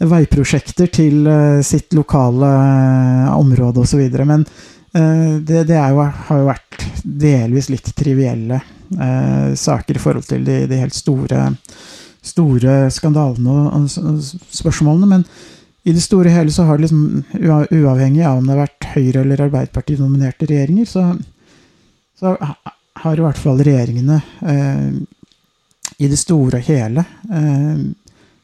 veiprosjekter 0.02 0.90
til 0.90 1.26
eh, 1.30 1.60
sitt 1.62 1.94
lokale 1.94 2.50
eh, 2.50 3.30
område 3.36 3.84
osv. 3.84 4.02
Men 4.26 4.42
eh, 4.42 5.38
det, 5.38 5.64
det 5.70 5.78
jo, 5.78 6.02
har 6.02 6.42
jo 6.42 6.50
vært 6.50 6.86
delvis 7.02 7.70
litt 7.70 7.94
trivielle 7.94 8.58
eh, 8.58 9.54
saker 9.54 9.98
i 9.98 10.02
forhold 10.02 10.26
til 10.26 10.42
de, 10.46 10.64
de 10.66 10.82
helt 10.82 10.98
store, 10.98 11.52
store 12.26 12.78
skandalene 12.90 13.58
og, 13.70 13.86
og 14.02 14.18
spørsmålene. 14.50 15.14
Men 15.14 15.26
i 15.82 15.92
det 15.92 16.02
store 16.04 16.30
og 16.30 16.36
hele 16.36 16.52
så 16.54 16.66
har 16.68 16.78
det 16.78 16.86
liksom, 16.86 17.24
uavhengig 17.74 18.22
av 18.26 18.38
om 18.38 18.46
det 18.46 18.54
har 18.54 18.62
vært 18.66 18.90
Høyre- 18.92 19.24
eller 19.24 19.40
Arbeiderparti-nominerte 19.48 20.46
regjeringer, 20.46 20.86
så, 20.86 21.08
så 22.18 22.36
har 23.02 23.18
i 23.18 23.24
hvert 23.24 23.40
fall 23.40 23.62
regjeringene 23.64 24.20
eh, 24.46 24.92
i 25.98 26.10
det 26.10 26.18
store 26.20 26.60
og 26.60 26.68
hele 26.68 27.04
eh, 27.32 27.82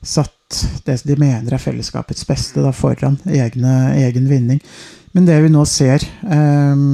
satt 0.03 0.35
det 0.87 0.97
de 1.05 1.19
mener 1.21 1.53
er 1.53 1.63
fellesskapets 1.63 2.25
beste 2.27 2.63
da, 2.65 2.73
foran 2.73 3.19
egne, 3.29 3.93
egen 4.01 4.29
vinning. 4.31 4.61
Men 5.13 5.27
det 5.29 5.39
vi 5.45 5.53
nå 5.53 5.65
ser 5.69 6.03
eh, 6.25 6.85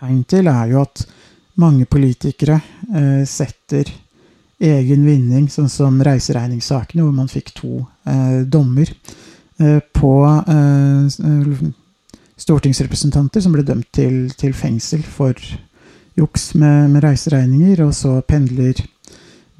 tegn 0.00 0.22
til, 0.24 0.48
er 0.50 0.72
jo 0.72 0.82
at 0.82 1.04
mange 1.60 1.86
politikere 1.90 2.58
eh, 2.94 3.22
setter 3.28 3.90
egen 4.60 5.04
vinning, 5.06 5.48
sånn 5.48 5.70
som 5.72 6.00
reiseregningssakene, 6.04 7.02
hvor 7.02 7.16
man 7.16 7.30
fikk 7.32 7.54
to 7.56 7.80
eh, 8.04 8.42
dommer 8.44 8.90
eh, 9.58 9.80
på 9.96 10.12
eh, 10.28 11.64
stortingsrepresentanter 12.40 13.44
som 13.44 13.56
ble 13.56 13.64
dømt 13.64 13.88
til, 13.96 14.28
til 14.36 14.54
fengsel 14.56 15.02
for 15.04 15.36
juks 16.18 16.50
med, 16.60 16.90
med 16.92 17.04
reiseregninger, 17.06 17.80
og 17.86 17.94
så 17.96 18.18
pendler 18.28 18.84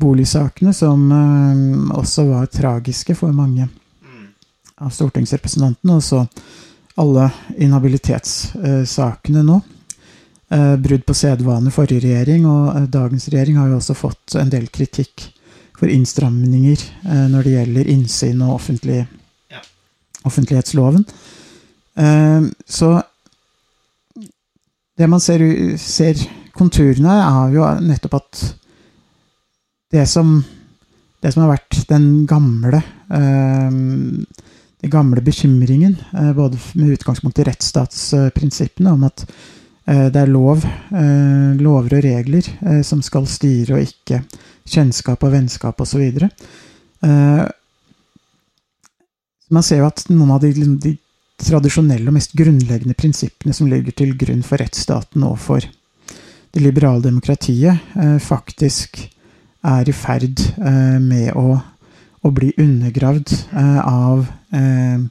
boligsakene, 0.01 0.75
som 0.77 1.07
eh, 1.17 1.97
også 1.97 2.29
var 2.29 2.53
tragiske 2.53 3.17
for 3.17 3.33
mange 3.37 3.69
av 4.81 4.93
stortingsrepresentantene, 4.93 5.97
og 5.97 6.05
så 6.05 6.25
alle 7.01 7.31
inhabilitetssakene 7.61 9.45
nå. 9.47 9.61
Eh, 10.51 10.77
brudd 10.77 11.05
på 11.07 11.15
sedvane 11.15 11.71
forrige 11.71 12.03
regjering, 12.03 12.47
og 12.51 12.73
eh, 12.75 12.87
dagens 12.91 13.29
regjering 13.31 13.61
har 13.61 13.69
jo 13.71 13.77
også 13.79 13.95
fått 13.95 14.35
en 14.41 14.49
del 14.51 14.65
kritikk 14.75 15.29
for 15.79 15.87
innstramninger 15.87 16.81
eh, 17.07 17.27
når 17.31 17.47
det 17.47 17.53
gjelder 17.53 17.91
innsyn 17.93 18.43
og 18.43 18.57
offentlig, 18.57 19.05
Ja. 19.51 19.61
offentlighetsloven. 20.27 21.07
Så 22.71 22.89
det 24.97 25.09
man 25.11 25.21
ser, 25.21 25.43
ser 25.77 26.17
konturene 26.57 27.13
er 27.13 27.53
jo 27.53 27.67
nettopp 27.85 28.15
at 28.17 28.43
det 29.93 30.07
som, 30.09 30.39
det 31.21 31.35
som 31.35 31.43
har 31.45 31.51
vært 31.59 31.83
den 31.91 32.25
gamle 32.31 32.81
den 33.11 34.93
gamle 34.95 35.21
bekymringen, 35.21 35.99
både 36.39 36.57
med 36.79 36.95
utgangspunkt 36.95 37.43
i 37.43 37.49
rettsstatsprinsippene 37.51 38.95
om 38.95 39.05
at 39.11 39.27
det 39.91 40.21
er 40.21 40.31
lov, 40.31 40.63
eh, 40.95 41.57
lover 41.59 41.97
og 41.99 42.05
regler 42.05 42.47
eh, 42.63 42.83
som 42.87 43.03
skal 43.03 43.27
styre, 43.27 43.79
og 43.79 43.89
ikke 43.89 44.23
kjennskap 44.71 45.25
og 45.27 45.33
vennskap 45.35 45.81
osv. 45.83 46.05
Eh, 46.21 47.45
man 49.51 49.67
ser 49.67 49.83
jo 49.83 49.89
at 49.89 50.05
noen 50.13 50.35
av 50.37 50.45
de, 50.45 50.53
de 50.55 50.95
tradisjonelle 51.41 52.07
og 52.11 52.17
mest 52.17 52.37
grunnleggende 52.39 52.95
prinsippene 52.99 53.57
som 53.57 53.71
ligger 53.71 53.97
til 53.97 54.15
grunn 54.21 54.45
for 54.47 54.63
rettsstaten 54.63 55.25
og 55.27 55.39
for 55.43 55.65
det 56.51 56.63
liberale 56.63 57.03
demokratiet, 57.03 57.83
eh, 57.97 58.19
faktisk 58.23 59.01
er 59.67 59.89
i 59.89 59.95
ferd 59.95 60.41
eh, 60.59 60.99
med 61.03 61.35
å, 61.39 61.59
å 62.23 62.33
bli 62.35 62.53
undergravd 62.59 63.35
eh, 63.35 63.81
av 63.87 64.25
eh, 64.57 65.05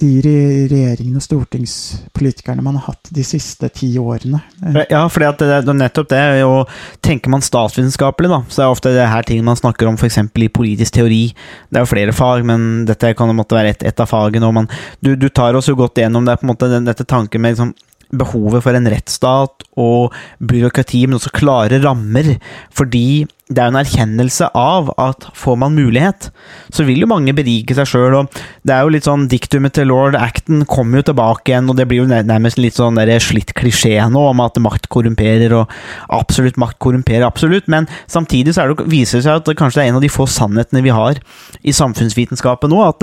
de 0.00 0.08
regjeringene 0.24 1.20
og 1.20 1.24
stortingspolitikerne 1.24 2.64
man 2.64 2.78
har 2.78 2.94
hatt 2.94 3.10
de 3.14 3.24
siste 3.26 3.68
ti 3.74 3.90
årene. 4.00 4.40
Ja, 4.88 5.02
for 5.12 5.22
det 5.22 5.46
er 5.46 5.68
nettopp 5.76 6.10
det. 6.12 6.22
Og 6.46 6.70
tenker 7.04 7.32
man 7.32 7.44
statsvitenskapelig, 7.44 8.30
da, 8.32 8.40
så 8.48 8.64
er 8.64 8.72
ofte 8.74 8.94
det 8.94 9.08
her 9.10 9.26
ting 9.28 9.44
man 9.46 9.58
snakker 9.60 9.90
om 9.90 9.98
f.eks. 10.00 10.20
i 10.24 10.48
politisk 10.52 10.96
teori. 10.96 11.22
Det 11.68 11.80
er 11.80 11.86
jo 11.86 11.92
flere 11.92 12.16
fag, 12.16 12.46
men 12.48 12.86
dette 12.88 13.12
kan 13.18 13.34
måtte 13.36 13.58
være 13.58 13.74
ett 13.76 13.86
et 13.90 14.02
av 14.02 14.08
fagene. 14.10 14.48
Og 14.48 14.56
man, 14.56 14.70
du, 15.04 15.14
du 15.16 15.28
tar 15.28 15.56
oss 15.58 15.68
jo 15.70 15.76
godt 15.78 16.00
gjennom 16.00 16.26
det, 16.26 16.38
på 16.40 16.46
en 16.46 16.52
måte, 16.54 16.70
dette 16.86 17.08
tanken 17.08 17.44
med 17.44 17.56
liksom, 17.56 17.74
behovet 18.10 18.64
for 18.64 18.74
en 18.74 18.88
rettsstat 18.90 19.66
og 19.78 20.16
byråkrati, 20.42 21.04
men 21.06 21.20
også 21.20 21.34
klare 21.36 21.82
rammer. 21.84 22.34
Fordi 22.74 23.26
det 23.50 23.58
er 23.58 23.66
jo 23.66 23.74
en 23.74 23.80
erkjennelse 23.80 24.46
av 24.54 24.92
at 25.02 25.26
får 25.34 25.56
man 25.58 25.74
mulighet, 25.74 26.28
så 26.70 26.84
vil 26.86 27.02
jo 27.02 27.08
mange 27.10 27.34
berike 27.34 27.74
seg 27.74 27.88
sjøl. 27.90 28.14
Det 28.62 28.74
er 28.74 28.84
jo 28.86 28.92
litt 28.94 29.08
sånn 29.08 29.26
diktumet 29.30 29.74
til 29.74 29.90
lord 29.90 30.14
Acton 30.18 30.62
kommer 30.70 31.00
jo 31.00 31.08
tilbake 31.10 31.50
igjen, 31.50 31.70
og 31.70 31.78
det 31.78 31.88
blir 31.90 32.04
jo 32.04 32.08
nærmest 32.10 32.60
litt 32.62 32.78
sånn 32.78 33.00
slitt 33.20 33.50
klisjé 33.58 33.96
nå 34.10 34.22
om 34.30 34.44
at 34.44 34.60
makt 34.62 34.86
korrumperer, 34.92 35.56
og 35.58 35.74
absolutt 36.14 36.60
makt 36.62 36.78
korrumperer, 36.78 37.26
absolutt. 37.26 37.66
Men 37.66 37.90
samtidig 38.06 38.54
så 38.54 38.68
det, 38.70 38.86
viser 38.86 39.18
det 39.18 39.26
seg 39.26 39.42
at 39.42 39.50
det 39.50 39.58
kanskje 39.58 39.82
er 39.82 39.90
en 39.90 39.98
av 39.98 40.06
de 40.06 40.12
få 40.12 40.28
sannhetene 40.30 40.84
vi 40.86 40.94
har 40.94 41.18
i 41.62 41.74
samfunnsvitenskapen 41.74 42.70
nå. 42.70 42.84
at 42.86 43.02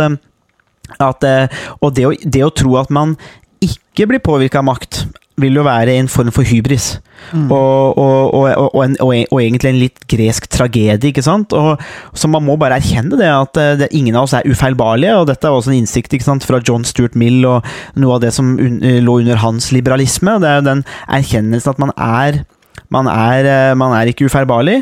at, 1.03 1.25
og 1.83 1.89
det 1.97 2.05
å, 2.07 2.13
det 2.15 2.43
å 2.45 2.53
tro 2.55 2.77
at 2.79 2.91
man 2.93 3.17
ikke 3.59 4.05
blir 4.07 4.23
påvirka 4.23 4.61
av 4.61 4.69
makt, 4.69 5.01
vil 5.41 5.59
jo 5.59 5.65
være 5.67 5.93
en 5.99 6.09
form 6.09 6.31
for 6.33 6.47
hybris. 6.47 6.97
Mm. 7.31 7.51
Og, 7.51 7.97
og, 7.97 8.33
og, 8.33 8.75
og, 8.75 8.81
en, 8.83 8.97
og, 9.01 9.39
egentlig 9.41 9.69
en 9.69 9.79
litt 9.81 10.03
gresk 10.09 10.47
tragedie, 10.53 11.11
ikke 11.11 11.23
sant? 11.25 11.53
Og, 11.53 11.81
så 12.17 12.29
man 12.31 12.45
må 12.45 12.57
bare 12.57 12.79
erkjenne 12.81 13.19
det, 13.19 13.29
at 13.29 13.61
eh, 13.61 13.73
det, 13.81 13.91
ingen 13.97 14.17
av 14.17 14.27
oss 14.27 14.35
er 14.37 14.47
ufeilbarlige, 14.49 15.15
og 15.17 15.27
dette 15.29 15.49
er 15.49 15.55
også 15.57 15.73
en 15.73 15.79
innsikt 15.81 16.13
ikke 16.17 16.29
sant, 16.29 16.45
fra 16.47 16.61
John 16.61 16.85
Stuart 16.87 17.17
Mill 17.19 17.45
og 17.45 17.65
noe 17.99 18.17
av 18.17 18.23
det 18.25 18.33
som 18.37 18.55
un, 18.55 18.79
eh, 18.81 19.01
lå 19.03 19.19
under 19.21 19.41
hans 19.43 19.71
liberalisme. 19.75 20.39
Det 20.41 20.49
er 20.49 20.61
jo 20.61 20.69
den 20.69 20.85
erkjennelsen 21.19 21.75
at 21.75 21.83
man 21.85 21.93
er 21.97 22.43
man 22.93 23.09
er, 23.11 23.47
eh, 23.51 23.75
man 23.75 23.93
er 23.97 24.07
ikke 24.07 24.29
ufeilbarlig, 24.29 24.81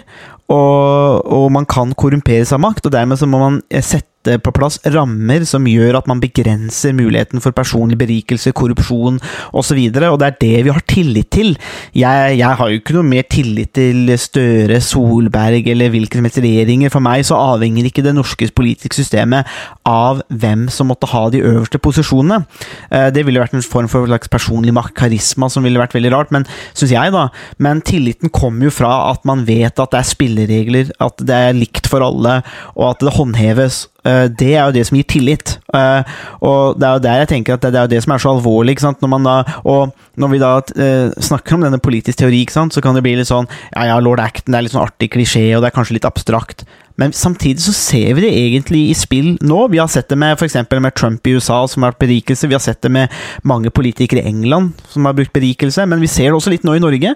og, 0.51 1.25
og 1.25 1.47
man 1.53 1.65
kan 1.65 1.93
korrumperes 1.97 2.53
av 2.53 2.61
makt, 2.61 2.85
og 2.85 2.93
dermed 2.93 3.17
så 3.17 3.29
må 3.29 3.41
man 3.41 3.61
eh, 3.73 3.81
sette 4.25 4.41
på 4.43 4.53
plass 4.55 4.79
rammer 4.93 5.45
som 5.47 5.65
gjør 5.67 5.99
at 5.99 6.07
man 6.09 6.21
begrenser 6.21 6.93
muligheten 6.95 7.41
for 7.43 7.55
personlig 7.55 7.97
berikelse, 7.99 8.53
korrupsjon 8.55 9.19
osv., 9.53 9.77
og, 9.85 10.01
og 10.15 10.19
det 10.19 10.27
er 10.27 10.38
det 10.41 10.63
vi 10.65 10.73
har 10.73 10.83
tillit 10.89 11.29
til. 11.33 11.53
Jeg, 11.95 12.38
jeg 12.39 12.57
har 12.59 12.71
jo 12.71 12.79
ikke 12.79 12.95
noe 12.97 13.07
mer 13.07 13.25
tillit 13.29 13.73
til 13.75 14.11
Støre, 14.19 14.79
Solberg 14.83 15.67
eller 15.71 15.91
hvilken 15.93 16.21
som 16.21 16.27
helst 16.27 16.41
regjeringer. 16.43 16.93
For 16.93 17.03
meg 17.03 17.25
så 17.27 17.38
avhenger 17.38 17.89
ikke 17.89 18.03
det 18.05 18.15
norske 18.17 18.49
politiske 18.55 18.97
systemet 18.97 19.49
av 19.88 20.23
hvem 20.29 20.67
som 20.73 20.89
måtte 20.89 21.09
ha 21.11 21.25
de 21.33 21.43
øverste 21.45 21.81
posisjonene. 21.81 22.43
Eh, 22.89 23.09
Det 23.15 23.25
ville 23.25 23.41
vært 23.41 23.55
en 23.55 23.65
form 23.65 23.89
for 23.91 24.09
personlig 24.31 24.73
makt, 24.75 25.03
som 25.51 25.63
ville 25.63 25.79
vært 25.79 25.95
veldig 25.95 26.11
rart, 26.13 26.31
men 26.33 26.45
syns 26.73 26.93
jeg, 26.93 27.13
da. 27.13 27.27
Men 27.59 27.81
tilliten 27.85 28.31
kommer 28.33 28.69
jo 28.69 28.73
fra 28.73 29.11
at 29.11 29.25
man 29.27 29.45
vet 29.47 29.79
at 29.79 29.91
det 29.91 29.99
er 30.01 30.09
spilleregler, 30.09 30.93
at 31.03 31.21
det 31.21 31.35
er 31.35 31.57
likt 31.57 31.89
for 31.91 32.03
alle, 32.05 32.41
og 32.75 32.89
at 32.93 33.03
det 33.05 33.15
håndheves. 33.15 33.85
Eh, 34.05 34.25
det 34.29 34.53
er 34.53 34.63
jo 34.67 34.75
det 34.75 34.85
som 34.87 34.97
gir 34.99 35.07
tillit. 35.09 35.57
Eh, 35.75 36.15
og 36.45 36.79
det 36.79 36.87
er 36.87 36.97
jo 36.97 37.03
der 37.05 37.21
jeg 37.23 37.31
tenker 37.33 37.57
at 37.57 37.65
det, 37.65 37.73
er 37.75 37.87
jo 37.87 37.93
det 37.95 38.03
som 38.05 38.15
er 38.15 38.23
så 38.23 38.33
alvorlig. 38.35 38.77
Når 38.85 39.19
da, 39.25 39.35
og 39.65 39.95
når 40.21 40.31
vi 40.31 40.41
da 40.41 40.53
eh, 40.77 41.11
snakker 41.29 41.57
om 41.57 41.67
denne 41.67 41.81
politisk 41.81 42.21
teori, 42.21 42.45
så 42.49 42.81
kan 42.81 42.95
det 42.95 43.03
bli 43.05 43.15
litt 43.17 43.31
sånn 43.31 43.47
Ja, 43.73 43.89
ja, 43.91 43.99
lord 43.99 44.21
Acton 44.23 44.53
det 44.53 44.59
er 44.59 44.67
litt 44.67 44.75
sånn 44.75 44.85
artig 44.85 45.11
klisjé, 45.13 45.47
og 45.55 45.63
det 45.63 45.71
er 45.71 45.77
kanskje 45.77 45.97
litt 45.97 46.07
abstrakt. 46.07 46.65
Men 46.95 47.11
samtidig 47.11 47.59
så 47.59 47.73
ser 47.75 48.13
vi 48.15 48.23
det 48.23 48.31
egentlig 48.31 48.81
i 48.89 48.95
spill 48.95 49.33
nå. 49.43 49.65
Vi 49.73 49.81
har 49.81 49.89
sett 49.91 50.07
det 50.11 50.17
med 50.19 50.37
f.eks. 50.37 50.55
med 50.71 50.95
Trump 50.95 51.27
i 51.27 51.35
USA, 51.35 51.65
som 51.67 51.83
har 51.83 51.91
vært 51.91 52.05
berikelse. 52.05 52.47
Vi 52.47 52.55
har 52.55 52.63
sett 52.63 52.81
det 52.85 52.91
med 52.95 53.11
mange 53.43 53.71
politikere 53.75 54.23
i 54.23 54.31
England 54.31 54.79
som 54.93 55.07
har 55.07 55.17
brukt 55.17 55.33
berikelse. 55.35 55.83
Men 55.91 55.99
vi 56.03 56.11
ser 56.11 56.31
det 56.31 56.39
også 56.39 56.53
litt 56.53 56.63
nå 56.63 56.77
i 56.77 56.83
Norge. 56.83 57.11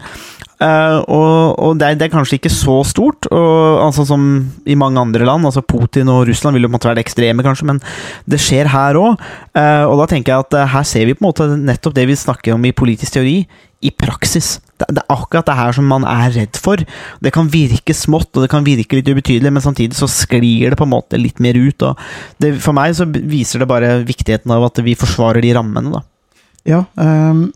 Uh, 0.59 0.99
og, 1.07 1.55
og 1.55 1.77
det, 1.79 1.87
er, 1.87 1.95
det, 1.95 2.09
er, 2.09 2.11
kanskje 2.11 2.35
ikke 2.35 2.51
så 2.51 2.81
stort, 2.83 3.29
og, 3.31 3.79
altså 3.85 4.03
som 4.09 4.23
i 4.67 4.75
mange 4.75 4.99
andre 4.99 5.23
land. 5.23 5.47
altså 5.47 5.63
Putin 5.63 6.11
og 6.11 6.25
Russland 6.27 6.57
vil 6.57 6.67
jo 6.67 6.67
på 6.67 6.73
en 6.73 6.75
måte 6.75 6.89
være 6.89 6.99
det 6.99 7.05
ekstreme, 7.05 7.45
kanskje, 7.45 7.67
men 7.69 7.79
det 8.27 8.41
skjer 8.43 8.67
her 8.73 8.99
òg. 8.99 9.23
Uh, 9.55 9.61
eh, 9.61 9.85
og 9.87 10.01
da 10.01 10.09
tenker 10.11 10.33
jeg 10.33 10.43
at 10.43 10.57
uh, 10.59 10.65
her 10.73 10.89
ser 10.89 11.07
vi 11.07 11.15
på 11.15 11.23
en 11.23 11.29
måte 11.29 11.47
nettopp 11.55 11.95
det 11.95 12.05
vi 12.11 12.19
snakker 12.19 12.57
om 12.57 12.67
i 12.67 12.73
politisk 12.75 13.15
teori, 13.15 13.37
i 13.79 13.93
praksis. 13.95 14.57
Det, 14.75 14.89
det, 14.91 15.05
er 15.05 15.15
akkurat 15.15 15.47
det 15.47 15.57
her 15.61 15.79
som 15.79 15.87
man 15.87 16.03
er 16.03 16.35
redd 16.35 16.59
for. 16.59 16.83
Det 17.23 17.35
kan 17.39 17.47
virke 17.55 17.95
smått, 17.95 18.33
og 18.35 18.43
det 18.43 18.51
kan 18.51 18.67
virke 18.67 18.99
litt 18.99 19.07
ubetydelig, 19.07 19.55
men 19.55 19.63
samtidig 19.63 19.95
så 19.95 20.11
sklir 20.11 20.75
det 20.75 20.81
på 20.81 20.89
en 20.89 20.95
måte 20.97 21.23
litt 21.23 21.39
mer 21.39 21.55
ut. 21.55 21.87
det, 22.43 22.57
For 22.59 22.75
meg 22.75 22.99
så 22.99 23.07
viser 23.07 23.63
det 23.63 23.71
bare 23.71 24.01
viktigheten 24.03 24.51
av 24.51 24.67
at 24.67 24.83
vi 24.83 24.99
forsvarer 24.99 25.39
de 25.45 25.55
rammene, 25.55 26.01
da. 26.01 26.07
Ja, 26.67 26.83
um 26.99 27.47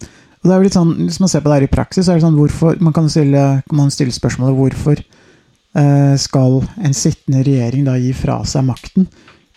og 0.43 0.49
det 0.49 0.53
er 0.53 0.60
jo 0.60 0.67
litt 0.67 0.75
sånn, 0.75 0.93
Hvis 1.08 1.21
man 1.23 1.32
ser 1.32 1.43
på 1.43 1.49
det 1.49 1.58
her 1.62 1.65
i 1.69 1.71
praksis, 1.71 2.06
så 2.06 2.13
er 2.13 2.19
det 2.19 2.25
sånn 2.25 2.36
hvorfor, 2.36 2.79
man 2.84 2.95
kan 2.95 3.08
stille, 3.10 3.43
man 3.71 3.91
stille 3.93 4.12
spørsmålet 4.12 4.58
hvorfor 4.58 4.99
eh, 4.99 6.15
skal 6.19 6.60
en 6.84 6.97
sittende 6.97 7.45
regjering 7.47 7.88
da 7.88 7.95
gi 7.95 8.12
fra 8.17 8.41
seg 8.47 8.67
makten 8.67 9.08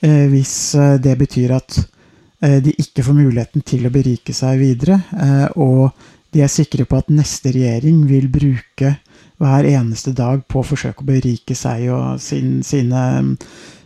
eh, 0.00 0.26
hvis 0.30 0.54
eh, 0.78 0.94
det 1.02 1.16
betyr 1.18 1.56
at 1.58 1.80
eh, 1.82 2.60
de 2.62 2.74
ikke 2.78 3.02
får 3.02 3.18
muligheten 3.18 3.66
til 3.66 3.88
å 3.88 3.94
berike 3.94 4.34
seg 4.36 4.62
videre, 4.62 5.00
eh, 5.18 5.48
og 5.58 5.90
de 6.30 6.44
er 6.44 6.52
sikre 6.52 6.86
på 6.86 7.00
at 7.00 7.10
neste 7.10 7.50
regjering 7.54 8.04
vil 8.06 8.30
bruke 8.30 8.96
hver 9.42 9.66
eneste 9.68 10.14
dag 10.16 10.46
på 10.48 10.62
å 10.62 10.66
forsøke 10.70 11.02
å 11.02 11.08
berike 11.08 11.56
seg 11.58 11.90
og 11.92 12.22
sin, 12.22 12.60
sine 12.64 13.02
mm, 13.26 13.34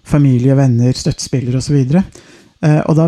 familie, 0.07 0.55
venner, 0.59 0.93
støttespillere 0.97 1.59
osv. 1.59 1.97
Eh, 2.61 2.81
og 2.85 2.97
da 2.99 3.07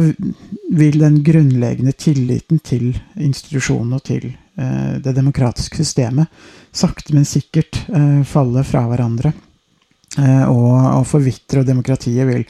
vil 0.73 0.99
den 1.01 1.19
grunnleggende 1.25 1.93
tilliten 1.93 2.63
til 2.65 2.93
institusjonene 3.21 3.99
og 3.99 4.07
til 4.07 4.31
eh, 4.31 4.95
det 5.05 5.13
demokratiske 5.17 5.83
systemet 5.83 6.33
sakte, 6.73 7.13
men 7.13 7.29
sikkert 7.29 7.83
eh, 7.93 8.23
falle 8.29 8.65
fra 8.67 8.87
hverandre. 8.91 9.35
Og, 10.13 10.75
og 10.77 11.07
forvitre, 11.09 11.63
og 11.63 11.69
demokratiet 11.71 12.27
vil 12.29 12.43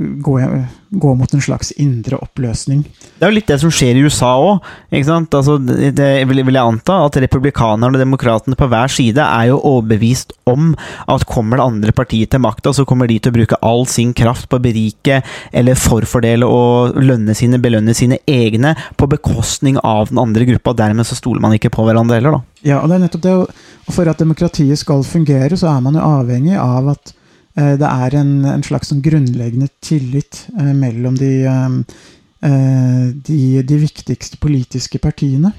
gå, 0.00 0.64
gå, 0.88 1.14
mot 1.14 1.34
en 1.34 1.42
slags 1.42 1.72
indre 1.76 2.16
oppløsning. 2.16 2.82
Det 3.18 3.26
er 3.26 3.28
jo 3.28 3.36
litt 3.36 3.50
det 3.50 3.58
som 3.60 3.72
skjer 3.74 3.98
i 3.98 4.04
USA 4.06 4.30
òg. 4.40 4.64
Altså, 4.96 5.58
det 5.60 6.08
vil, 6.30 6.40
vil, 6.46 6.56
jeg 6.56 6.64
anta 6.64 6.96
at 7.04 7.18
republikanerne 7.20 7.92
og 7.92 8.00
demokratene 8.00 8.56
på 8.56 8.68
hver 8.70 8.92
side 8.92 9.20
er 9.20 9.50
jo 9.50 9.60
overbevist 9.60 10.32
om 10.48 10.72
at 11.10 11.26
kommer 11.28 11.60
det 11.60 11.66
andre 11.66 11.94
partiet 11.96 12.32
til 12.32 12.42
makta, 12.42 12.72
så 12.72 12.86
kommer 12.88 13.10
de 13.10 13.18
til 13.20 13.32
å 13.32 13.36
bruke 13.36 13.60
all 13.66 13.84
sin 13.90 14.14
kraft 14.16 14.48
på 14.48 14.56
å 14.56 14.64
berike 14.64 15.20
eller 15.52 15.78
forfordele 15.78 16.48
og 16.48 16.96
lønne 17.00 17.36
sine, 17.36 17.60
belønne 17.60 17.94
sine 17.96 18.22
egne 18.30 18.74
på 18.96 19.10
bekostning 19.10 19.78
av 19.84 20.08
den 20.08 20.22
andre 20.22 20.48
gruppa. 20.48 20.76
Dermed 20.80 21.08
så 21.08 21.18
stoler 21.18 21.44
man 21.44 21.58
ikke 21.58 21.72
på 21.74 21.84
hverandre 21.84 22.18
heller, 22.18 22.40
da. 22.40 22.60
Ja, 22.64 22.80
og 22.80 22.88
det 22.88 22.96
er 22.96 23.06
nettopp 23.06 23.24
det. 23.28 23.38
Og 23.84 23.94
for 23.94 24.08
at 24.08 24.20
demokratiet 24.20 24.80
skal 24.80 25.04
fungere, 25.04 25.60
så 25.60 25.74
er 25.74 25.84
man 25.84 25.96
jo 25.96 26.04
avhengig 26.04 26.56
av 26.60 26.94
at 26.96 27.14
det 27.54 27.88
er 27.88 28.14
en, 28.14 28.32
en 28.46 28.62
slags 28.62 28.92
sånn 28.92 29.02
grunnleggende 29.02 29.68
tillit 29.82 30.44
eh, 30.54 30.70
mellom 30.76 31.16
de, 31.18 31.32
eh, 31.50 33.06
de, 33.10 33.40
de, 33.66 33.78
viktigste 33.82 34.38
politiske 34.42 35.00
partiene. 35.02 35.52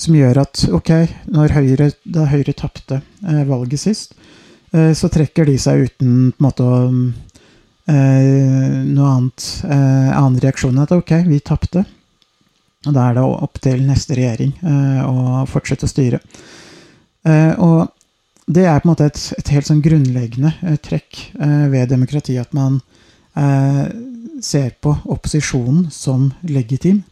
som 0.00 0.14
gjør 0.16 0.38
at 0.40 0.62
ok, 0.72 0.90
Høyre, 1.52 1.90
da 2.08 2.24
Høyre 2.30 2.54
tapte 2.56 3.02
valget 3.20 3.82
sist, 3.82 4.14
så 4.72 5.10
trekker 5.12 5.44
de 5.44 5.58
seg 5.60 5.82
uten 5.84 6.30
på 6.32 6.40
en 6.40 6.46
måte 6.46 6.68
noe 7.84 9.10
annet 9.10 9.48
annen 9.68 10.40
reaksjon 10.40 10.72
enn 10.72 10.86
at 10.86 10.94
ok, 10.96 11.12
vi 11.28 11.42
tapte. 11.44 11.84
Og 12.86 12.96
da 12.96 13.10
er 13.10 13.18
det 13.18 13.26
opp 13.28 13.60
til 13.60 13.84
neste 13.84 14.16
regjering 14.16 14.56
å 15.04 15.44
fortsette 15.50 15.84
å 15.84 15.92
styre. 15.92 16.22
og 17.60 17.99
det 18.50 18.66
er 18.66 18.80
på 18.80 18.88
en 18.88 18.92
måte 18.92 19.06
et, 19.06 19.20
et 19.38 19.52
helt 19.54 19.68
sånn 19.68 19.82
grunnleggende 19.84 20.52
eh, 20.66 20.78
trekk 20.82 21.20
eh, 21.38 21.66
ved 21.70 21.90
demokrati 21.92 22.36
at 22.40 22.54
man 22.56 22.80
eh, 23.38 23.86
ser 24.42 24.72
på 24.82 24.94
opposisjonen 25.12 25.90
som 25.94 26.30
legitim, 26.48 27.02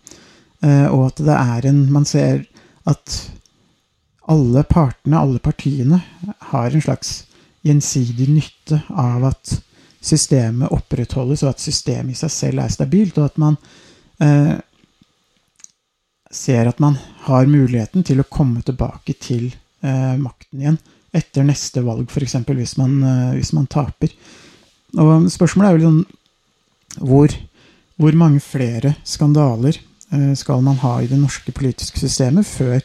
eh, 0.64 0.86
og 0.88 1.10
at 1.10 1.22
det 1.28 1.36
er 1.36 1.68
en 1.70 1.84
Man 1.92 2.08
ser 2.08 2.42
at 2.88 3.18
alle 4.28 4.64
partene, 4.68 5.20
alle 5.20 5.38
partiene, 5.40 6.02
har 6.50 6.72
en 6.72 6.84
slags 6.84 7.22
gjensidig 7.64 8.28
nytte 8.32 8.82
av 8.88 9.30
at 9.30 9.54
systemet 10.04 10.72
opprettholdes, 10.72 11.42
og 11.44 11.54
at 11.54 11.62
systemet 11.62 12.16
i 12.16 12.18
seg 12.18 12.32
selv 12.32 12.64
er 12.64 12.72
stabilt, 12.72 13.18
og 13.18 13.28
at 13.30 13.40
man 13.40 13.56
eh, 14.24 14.56
ser 16.30 16.68
at 16.68 16.80
man 16.80 16.98
har 17.28 17.48
muligheten 17.48 18.04
til 18.04 18.20
å 18.20 18.28
komme 18.28 18.62
tilbake 18.66 19.16
til 19.20 19.48
eh, 19.48 20.14
makten 20.20 20.64
igjen 20.64 20.80
etter 21.12 21.46
neste 21.46 21.82
valg, 21.84 22.08
f.eks. 22.10 22.36
Hvis, 22.46 22.76
eh, 22.78 23.34
hvis 23.36 23.52
man 23.56 23.66
taper. 23.70 24.12
Og 24.98 25.28
spørsmålet 25.32 25.70
er 25.70 25.78
jo 25.78 25.88
sånn 25.88 26.04
hvor, 27.08 27.34
hvor 28.00 28.16
mange 28.18 28.40
flere 28.42 28.94
skandaler 29.06 29.76
eh, 29.76 30.32
skal 30.38 30.64
man 30.64 30.80
ha 30.82 30.98
i 31.02 31.10
det 31.10 31.18
norske 31.20 31.52
politiske 31.54 32.00
systemet 32.00 32.48
før 32.48 32.80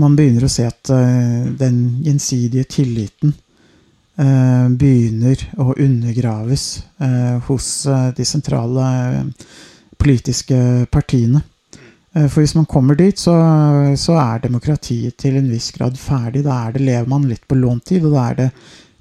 man 0.00 0.16
begynner 0.18 0.46
å 0.46 0.50
se 0.52 0.66
at 0.68 0.90
eh, 0.94 1.46
den 1.58 2.02
gjensidige 2.06 2.68
tilliten 2.78 3.36
begynner 4.20 5.40
å 5.62 5.70
undergraves 5.80 6.64
hos 7.46 7.68
de 8.12 8.24
sentrale 8.28 8.82
politiske 9.96 10.58
partiene. 10.92 11.40
Eh, 12.16 12.26
for 12.26 12.42
hvis 12.42 12.56
man 12.58 12.66
kommer 12.66 12.98
dit, 12.98 13.18
så, 13.18 13.34
så, 13.98 14.16
er 14.18 14.44
demokratiet 14.46 15.18
til 15.20 15.38
en 15.38 15.50
viss 15.50 15.70
grad 15.76 15.98
ferdig. 16.00 16.44
Da 16.46 16.66
er 16.66 16.76
det, 16.76 16.84
lever 16.86 17.10
man 17.10 17.28
litt 17.30 17.46
på 17.48 17.58
lånt 17.58 17.86
tid, 17.90 18.06
og 18.08 18.16
da 18.16 18.26
er 18.30 18.38
det 18.44 18.50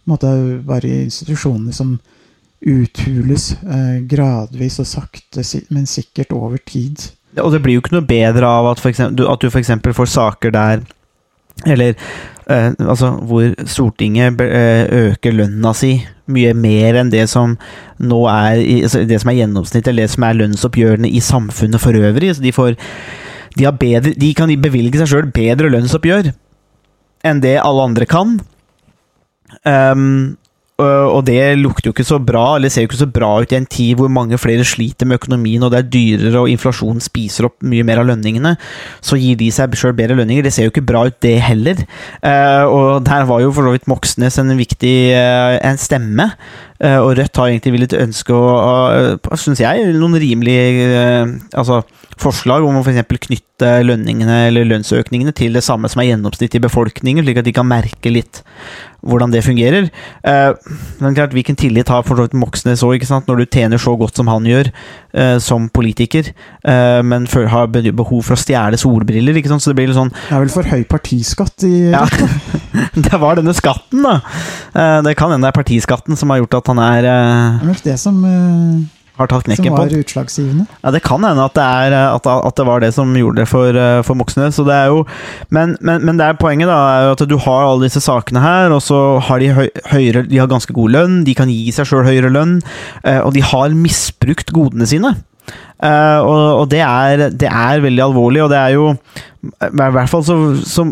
måte, 0.10 0.32
bare 0.66 1.04
institusjonene 1.06 1.74
som 1.76 1.98
uthules 2.60 3.54
eh, 3.64 4.00
gradvis 4.10 4.82
og 4.84 4.90
sakte, 4.90 5.46
men 5.74 5.88
sikkert 5.88 6.34
over 6.36 6.60
tid. 6.60 7.12
Og 7.40 7.54
det 7.54 7.62
blir 7.64 7.78
jo 7.78 7.84
ikke 7.84 7.96
noe 7.96 8.10
bedre 8.10 8.50
av 8.50 8.74
at, 8.74 8.82
eksempel, 8.90 9.30
at 9.30 9.42
du 9.42 9.48
f.eks. 9.48 9.72
får 9.96 10.10
saker 10.10 10.52
der 10.52 10.82
Eller 11.70 11.94
eh, 12.50 12.72
altså 12.86 13.12
hvor 13.30 13.54
Stortinget 13.70 14.42
eh, 14.42 14.86
øker 15.10 15.36
lønna 15.36 15.74
si 15.78 15.96
mye 16.30 16.54
mer 16.54 17.00
enn 17.00 17.12
det 17.14 17.26
som 17.32 17.56
nå 18.00 18.20
er 18.30 18.60
altså 18.84 19.04
det 19.10 19.22
som 19.22 19.32
er 19.32 19.40
gjennomsnittet, 19.40 19.90
eller 19.92 20.06
det 20.06 20.14
som 20.14 20.28
er 20.28 20.38
lønnsoppgjørene 20.38 21.10
i 21.10 21.22
samfunnet 21.24 21.82
for 21.82 21.98
øvrig. 21.98 22.36
Så 22.36 22.44
de, 22.44 22.54
får, 22.54 22.76
de, 23.58 23.66
bedre, 23.82 24.14
de 24.14 24.34
kan 24.38 24.54
bevilge 24.62 25.02
seg 25.02 25.10
sjøl 25.10 25.32
bedre 25.34 25.72
lønnsoppgjør 25.74 26.32
enn 27.28 27.42
det 27.44 27.58
alle 27.60 27.88
andre 27.90 28.08
kan. 28.08 28.38
Um, 29.66 30.38
og 30.80 31.26
det 31.28 31.58
lukter 31.60 31.90
jo 31.90 31.94
ikke 31.96 32.08
så 32.08 32.20
bra, 32.24 32.56
eller 32.56 32.72
ser 32.72 32.86
jo 32.86 32.90
ikke 32.90 33.02
så 33.02 33.10
bra 33.12 33.32
ut 33.44 33.52
i 33.52 33.58
en 33.58 33.68
tid 33.70 34.00
hvor 34.00 34.12
mange 34.12 34.40
flere 34.40 34.66
sliter 34.68 35.10
med 35.10 35.20
økonomien, 35.20 35.64
og 35.66 35.74
det 35.74 35.80
er 35.82 35.90
dyrere, 35.92 36.44
og 36.44 36.52
inflasjonen 36.54 37.04
spiser 37.04 37.50
opp 37.50 37.58
mye 37.66 37.86
mer 37.88 38.02
av 38.02 38.08
lønningene. 38.10 38.56
Så 39.04 39.20
gir 39.20 39.40
de 39.40 39.50
seg 39.54 39.76
sjøl 39.80 39.96
bedre 39.98 40.18
lønninger. 40.20 40.46
Det 40.46 40.54
ser 40.56 40.68
jo 40.68 40.74
ikke 40.74 40.86
bra 40.88 41.06
ut, 41.10 41.20
det 41.24 41.36
heller. 41.44 41.84
Uh, 42.24 42.66
og 42.70 43.06
der 43.08 43.28
var 43.30 43.44
jo 43.44 43.52
for 43.56 43.68
så 43.68 43.76
vidt 43.76 43.90
Moxnes 43.92 44.40
en 44.42 44.56
viktig 44.60 44.96
uh, 45.16 45.60
en 45.60 45.80
stemme. 45.82 46.30
Uh, 46.80 47.00
og 47.04 47.18
Rødt 47.20 47.36
har 47.36 47.50
egentlig 47.52 47.74
villet 47.76 47.96
ønske 48.00 48.36
å, 48.36 49.18
syns 49.36 49.60
jeg, 49.60 49.90
noen 50.00 50.16
rimelige 50.22 51.02
altså, 51.52 51.82
forslag 52.20 52.64
om 52.64 52.78
å 52.80 52.84
f.eks. 52.86 53.04
knytte 53.28 53.72
lønningene 53.84 54.46
eller 54.48 54.68
lønnsøkningene 54.70 55.34
til 55.36 55.58
det 55.58 55.66
samme 55.66 55.92
som 55.92 56.00
er 56.00 56.14
gjennomsnittet 56.14 56.56
i 56.62 56.64
befolkningen, 56.64 57.26
slik 57.26 57.42
at 57.42 57.50
de 57.50 57.56
kan 57.56 57.68
merke 57.68 58.14
litt 58.14 58.40
hvordan 59.04 59.32
det 59.32 59.44
fungerer. 59.44 59.90
Uh, 60.24 60.56
men 61.04 61.18
klart, 61.20 61.36
Hvilken 61.36 61.60
tillit 61.60 61.92
har 61.92 62.08
for 62.08 62.32
Moxnes 62.40 62.84
òg, 62.88 63.04
når 63.28 63.44
du 63.44 63.46
tjener 63.52 63.80
så 63.80 63.98
godt 64.00 64.20
som 64.20 64.32
han 64.32 64.48
gjør 64.48 64.72
som 65.42 65.66
politiker, 65.74 66.28
men 66.62 67.24
har 67.50 67.72
behov 67.74 68.22
for 68.22 68.36
å 68.36 68.40
stjele 68.40 68.78
solbriller? 68.78 69.40
ikke 69.40 69.50
sant? 69.50 69.64
Så 69.64 69.72
det 69.72 69.80
blir 69.80 69.90
litt 69.90 69.98
sånn 69.98 70.12
Det 70.14 70.36
er 70.36 70.44
vel 70.44 70.52
for 70.54 70.70
høy 70.70 70.84
partiskatt 70.86 71.66
i 71.66 71.90
Ja, 71.90 72.04
det 73.10 73.20
var 73.22 73.40
denne 73.40 73.56
skatten, 73.58 74.06
da. 74.06 74.20
det 75.06 75.16
kan 75.20 75.34
hende 75.34 75.48
det 75.48 75.54
er 75.54 75.60
partiskatten 75.62 76.20
som 76.20 76.32
har 76.34 76.44
gjort 76.44 76.62
at 76.62 76.72
han 76.74 76.82
er 76.86 77.02
Det 77.06 77.18
er 77.18 77.70
nok 77.74 77.84
det 77.86 78.00
som 78.00 78.24
har 79.20 79.28
tatt 79.28 79.44
som 79.44 79.52
knekken 79.52 79.74
på 79.74 79.80
var 79.82 79.92
den. 79.92 80.04
utslagsgivende. 80.04 80.66
Ja, 80.84 80.92
Det 80.96 81.02
kan 81.04 81.24
hende 81.24 81.44
at 81.44 81.56
det, 81.58 81.64
er, 81.64 81.96
eh, 81.96 82.16
at, 82.16 82.28
at 82.28 82.56
det 82.56 82.66
var 82.70 82.84
det 82.84 82.94
som 82.96 83.12
gjorde 83.16 83.42
det 83.42 83.48
for, 83.52 83.76
eh, 83.76 84.02
for 84.08 84.16
Moxnes. 84.16 84.56
Så 84.56 84.66
det 84.68 84.76
er 84.76 84.94
jo, 84.94 85.04
men, 85.52 85.76
men, 85.82 86.06
men 86.06 86.20
det 86.20 86.28
er 86.28 86.40
poenget 86.40 86.72
da, 86.72 86.78
er 86.96 87.08
jo 87.10 87.16
at 87.18 87.26
du 87.28 87.38
har 87.38 87.68
alle 87.68 87.88
disse 87.88 88.04
sakene 88.04 88.44
her, 88.44 88.72
og 88.76 88.82
så 88.86 89.20
har 89.28 89.44
de 89.44 89.52
høy, 89.56 89.68
høyere 89.92 90.24
De 90.30 90.40
har 90.40 90.48
ganske 90.52 90.74
god 90.76 90.96
lønn, 90.96 91.24
de 91.28 91.36
kan 91.36 91.52
gi 91.52 91.72
seg 91.76 91.90
sjøl 91.90 92.08
høyere 92.08 92.32
lønn, 92.32 92.60
eh, 93.04 93.20
og 93.20 93.34
de 93.36 93.44
har 93.44 93.76
misbrukt 93.76 94.54
godene 94.56 94.88
sine. 94.88 95.16
Eh, 95.80 96.20
og, 96.28 96.60
og 96.60 96.66
det, 96.72 96.82
er, 96.84 97.30
det 97.32 97.48
er 97.48 97.80
veldig 97.80 98.02
alvorlig, 98.04 98.42
og 98.44 98.50
det 98.52 98.58
er 98.60 98.74
jo 98.76 98.90
I 98.92 99.70
hvert 99.72 100.10
fall 100.12 100.26
så, 100.28 100.36
så 100.68 100.84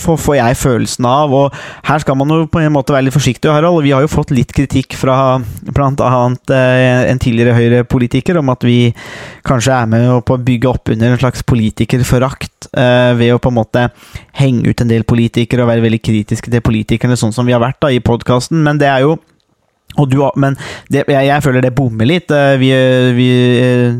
får, 0.00 0.36
jeg 0.38 0.56
følelsen 0.56 1.04
av 1.04 1.34
Og 1.36 1.58
her 1.84 2.00
skal 2.00 2.16
man 2.16 2.32
jo 2.32 2.46
på 2.48 2.62
en 2.62 2.72
måte 2.72 2.94
være 2.94 3.04
litt 3.04 3.16
forsiktig, 3.16 3.50
Harald. 3.52 3.82
Vi 3.84 3.92
har 3.92 4.00
jo 4.00 4.08
fått 4.08 4.32
litt 4.32 4.54
kritikk 4.56 4.96
fra 4.96 5.36
bl.a. 5.44 6.08
Eh, 6.56 7.04
en 7.10 7.20
tidligere 7.20 7.58
Høyre-politiker 7.58 8.40
om 8.40 8.48
at 8.54 8.64
vi 8.64 8.78
kanskje 9.44 9.76
er 9.76 9.92
med 9.92 10.08
på 10.24 10.38
å 10.38 10.44
bygge 10.46 10.72
opp 10.72 10.94
under 10.94 11.12
en 11.12 11.20
slags 11.20 11.44
politikerforakt 11.44 12.70
uh, 12.76 13.12
ved 13.16 13.34
å 13.34 13.40
på 13.42 13.52
en 13.52 13.56
måte 13.56 13.86
henge 14.40 14.68
ut 14.68 14.80
en 14.82 14.90
del 14.90 15.04
politikere 15.08 15.64
og 15.64 15.70
være 15.70 15.84
veldig 15.84 16.00
kritiske 16.04 16.52
til 16.52 16.64
politikerne, 16.64 17.16
sånn 17.16 17.34
som 17.36 17.48
vi 17.48 17.54
har 17.56 17.62
vært 17.62 17.80
da 17.84 17.92
i 17.92 18.02
podkasten. 18.04 18.60
Men 18.64 18.80
det 18.80 18.88
er 18.88 19.04
jo 19.06 19.16
du, 20.06 20.18
men 20.36 20.56
det, 20.92 21.04
jeg, 21.08 21.26
jeg 21.26 21.42
føler 21.42 21.64
det 21.64 21.74
bommer 21.74 22.06
litt. 22.08 22.30
Eh, 22.30 22.56
Vi, 22.58 22.70
vi, 23.16 23.28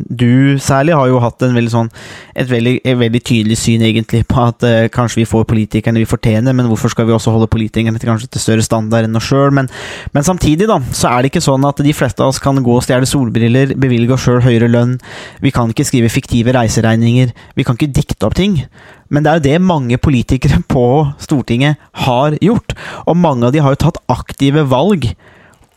du 0.08 0.58
særlig 0.62 0.94
har 0.94 1.08
jo 1.10 1.20
hatt 1.22 1.42
veldig 1.42 1.72
sånn, 1.72 1.90
et 2.38 2.48
veldig, 2.50 2.74
et 2.84 2.98
veldig 2.98 3.22
tydelig 3.24 3.58
syn 3.58 3.82
egentlig 3.86 4.24
på 4.28 4.40
at 4.42 4.64
eh, 4.66 4.88
kanskje 4.92 5.22
vi 5.22 5.28
får 5.28 5.46
politikerne 5.48 5.98
vi 5.98 6.08
fortjener, 6.08 6.54
men 6.56 6.68
hvorfor 6.70 6.92
skal 6.92 7.08
vi 7.08 7.14
også 7.16 7.34
holde 7.34 7.50
politikerne 7.50 7.98
til 7.98 8.08
til 8.28 8.42
større 8.42 8.64
standard 8.64 9.08
enn 9.08 9.16
oss 9.18 9.28
sjøl? 9.28 9.50
Men, 9.54 9.68
men 10.14 10.26
samtidig 10.26 10.68
da, 10.70 10.78
så 10.92 11.12
er 11.12 11.22
det 11.22 11.32
ikke 11.32 11.44
sånn 11.44 11.66
at 11.68 11.82
de 11.84 11.94
fleste 11.96 12.22
av 12.22 12.32
oss 12.32 12.42
kan 12.42 12.58
gå 12.62 12.76
og 12.76 12.84
stjele 12.86 13.08
solbriller, 13.08 13.74
bevilge 13.78 14.14
oss 14.16 14.26
sjøl 14.26 14.42
høyere 14.44 14.70
lønn, 14.70 14.96
vi 15.44 15.52
kan 15.54 15.70
ikke 15.72 15.86
skrive 15.88 16.12
fiktive 16.12 16.54
reiseregninger, 16.56 17.34
vi 17.58 17.66
kan 17.66 17.78
ikke 17.78 17.92
dikte 18.00 18.28
opp 18.28 18.38
ting. 18.38 18.60
Men 19.08 19.24
det 19.24 19.30
er 19.30 19.40
jo 19.40 19.46
det 19.48 19.64
mange 19.64 19.98
politikere 20.00 20.60
på 20.74 20.84
Stortinget 21.22 21.80
har 22.04 22.36
gjort, 22.44 22.76
og 23.06 23.16
mange 23.16 23.48
av 23.48 23.54
de 23.54 23.64
har 23.64 23.74
jo 23.74 23.84
tatt 23.88 24.02
aktive 24.12 24.66
valg 24.68 25.10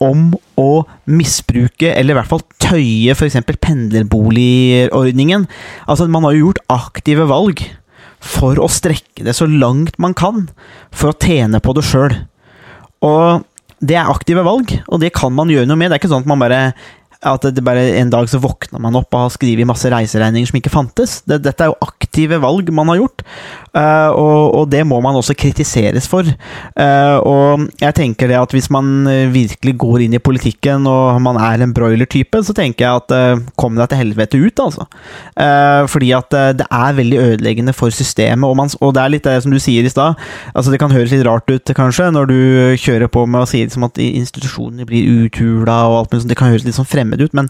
om 0.02 0.32
å 0.58 0.82
misbruke, 1.10 1.92
eller 1.92 2.14
i 2.14 2.18
hvert 2.18 2.30
fall 2.32 2.42
tøye 2.62 3.14
f.eks. 3.14 3.38
pendlerboligordningen. 3.62 5.46
Altså, 5.86 6.08
man 6.10 6.26
har 6.26 6.36
jo 6.36 6.48
gjort 6.48 6.64
aktive 6.72 7.28
valg 7.30 7.62
for 8.22 8.58
å 8.62 8.70
strekke 8.70 9.24
det 9.26 9.34
så 9.34 9.48
langt 9.50 9.98
man 10.02 10.14
kan, 10.18 10.46
for 10.94 11.10
å 11.10 11.18
tjene 11.18 11.62
på 11.62 11.74
det 11.78 11.86
sjøl. 11.86 12.14
Og 13.02 13.46
det 13.82 13.98
er 13.98 14.10
aktive 14.10 14.44
valg, 14.46 14.70
og 14.86 15.02
det 15.02 15.14
kan 15.16 15.34
man 15.34 15.50
gjøre 15.50 15.66
noe 15.66 15.78
med. 15.78 15.90
Det 15.90 15.98
er 15.98 16.02
ikke 16.04 16.12
sånn 16.12 16.26
at 16.26 16.30
man 16.30 16.42
bare 16.42 16.64
at 17.22 17.44
det 17.54 17.62
bare 17.62 17.84
en 18.00 18.10
dag 18.10 18.26
så 18.26 18.40
våkner 18.42 18.82
man 18.82 18.96
opp 18.98 19.14
og 19.14 19.28
har 19.28 19.34
skrevet 19.34 19.68
masse 19.68 19.86
reiseregninger 19.90 20.50
som 20.50 20.58
ikke 20.58 20.72
fantes. 20.74 21.20
Dette 21.30 21.54
er 21.54 21.70
jo 21.70 21.78
aktive 21.86 22.40
valg 22.42 22.70
man 22.74 22.90
har 22.90 22.98
gjort, 22.98 23.22
og, 23.74 24.52
og 24.58 24.66
det 24.72 24.82
må 24.86 24.98
man 25.00 25.16
også 25.16 25.34
kritiseres 25.38 26.08
for. 26.10 26.26
Eh, 26.28 27.16
og 27.28 27.68
jeg 27.80 27.96
tenker 27.96 28.28
det 28.28 28.36
at 28.36 28.52
hvis 28.52 28.68
man 28.72 29.06
eh, 29.08 29.30
virkelig 29.32 29.74
går 29.80 30.04
inn 30.04 30.16
i 30.16 30.22
politikken 30.22 30.86
og 30.90 31.20
man 31.24 31.38
er 31.40 31.64
en 31.64 31.72
broiler-type, 31.74 32.42
så 32.44 32.54
tenker 32.56 32.84
jeg 32.84 33.02
at 33.02 33.14
eh, 33.16 33.44
kom 33.60 33.78
deg 33.78 33.88
til 33.90 34.02
helvete 34.02 34.40
ut, 34.42 34.62
altså. 34.66 34.86
Eh, 35.36 35.84
fordi 35.88 36.12
at 36.16 36.36
eh, 36.36 36.50
det 36.58 36.68
er 36.68 36.98
veldig 36.98 37.20
ødeleggende 37.22 37.76
for 37.76 37.94
systemet, 37.94 38.48
og, 38.48 38.56
man, 38.60 38.72
og 38.80 38.94
det 38.96 39.02
er 39.02 39.14
litt 39.16 39.28
det 39.28 39.38
som 39.44 39.54
du 39.54 39.60
sier 39.62 39.86
i 39.86 39.92
stad. 39.92 40.20
Altså, 40.52 40.72
det 40.72 40.80
kan 40.82 40.92
høres 40.92 41.14
litt 41.14 41.24
rart 41.28 41.48
ut, 41.50 41.74
kanskje, 41.76 42.10
når 42.12 42.28
du 42.30 42.38
kjører 42.80 43.10
på 43.12 43.24
med 43.26 43.44
å 43.44 43.48
si 43.48 43.62
liksom 43.64 43.88
at 43.88 44.00
institusjonene 44.02 44.86
blir 44.88 45.26
uthula 45.26 45.82
og 45.88 45.98
alt 46.00 46.12
mulig 46.12 46.24
sånt. 46.24 46.34
Det 46.34 46.40
kan 46.40 46.52
høres 46.52 46.66
litt 46.68 46.76
sånn 46.76 46.88
fremmed 46.88 47.24
ut, 47.24 47.32
men, 47.36 47.48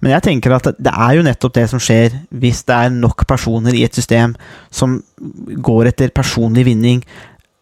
men 0.00 0.14
jeg 0.14 0.28
tenker 0.28 0.54
at 0.54 0.70
det 0.78 0.94
er 0.94 1.18
jo 1.18 1.26
nettopp 1.26 1.58
det 1.58 1.66
som 1.72 1.82
skjer 1.82 2.14
hvis 2.34 2.62
det 2.68 2.78
er 2.86 2.94
nok 2.94 3.26
personer 3.30 3.74
i 3.76 3.84
et 3.86 3.96
system 3.96 4.34
som 4.74 5.00
går 5.64 5.82
etter 5.92 6.08
personlig 6.14 6.64
vinning. 6.70 7.00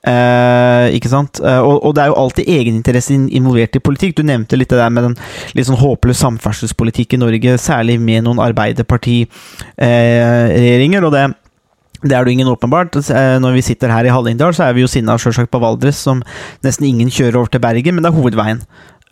Uh, 0.02 0.90
ikke 0.96 1.12
sant? 1.12 1.38
Uh, 1.38 1.62
og, 1.62 1.76
og 1.86 1.92
det 1.94 2.02
er 2.02 2.08
jo 2.10 2.18
alltid 2.18 2.50
egeninteresse 2.50 3.14
involvert 3.14 3.78
i 3.78 3.86
politikk. 3.86 4.18
Du 4.18 4.26
nevnte 4.26 4.58
litt 4.58 4.72
det 4.72 4.80
der 4.80 4.90
med 4.90 5.06
den 5.06 5.14
litt 5.54 5.68
sånn 5.68 5.78
håpløs 5.78 6.18
samferdselspolitikk 6.24 7.14
i 7.14 7.22
Norge, 7.22 7.54
særlig 7.62 8.02
med 8.02 8.26
noen 8.26 8.42
Arbeiderparti-regjeringer. 8.42 11.06
og 11.06 11.14
det 11.14 11.24
det 12.02 12.16
er 12.16 12.24
det 12.24 12.34
ingen 12.34 12.50
åpenbart. 12.50 12.96
Eh, 12.96 13.38
Når 13.38 13.52
vi 13.52 13.62
sitter 13.62 13.88
her 13.88 14.04
i 14.04 14.10
Hallingdal, 14.10 14.54
så 14.54 14.66
er 14.66 14.74
vi 14.74 14.82
jo 14.82 14.90
sinna 14.90 15.16
selvsagt 15.18 15.50
på 15.50 15.60
Valdres, 15.62 16.00
som 16.02 16.22
nesten 16.64 16.88
ingen 16.88 17.10
kjører 17.10 17.38
over 17.38 17.52
til 17.52 17.62
Bergen, 17.62 17.94
men 17.94 18.02
det 18.02 18.10
er 18.10 18.18
hovedveien. 18.18 18.62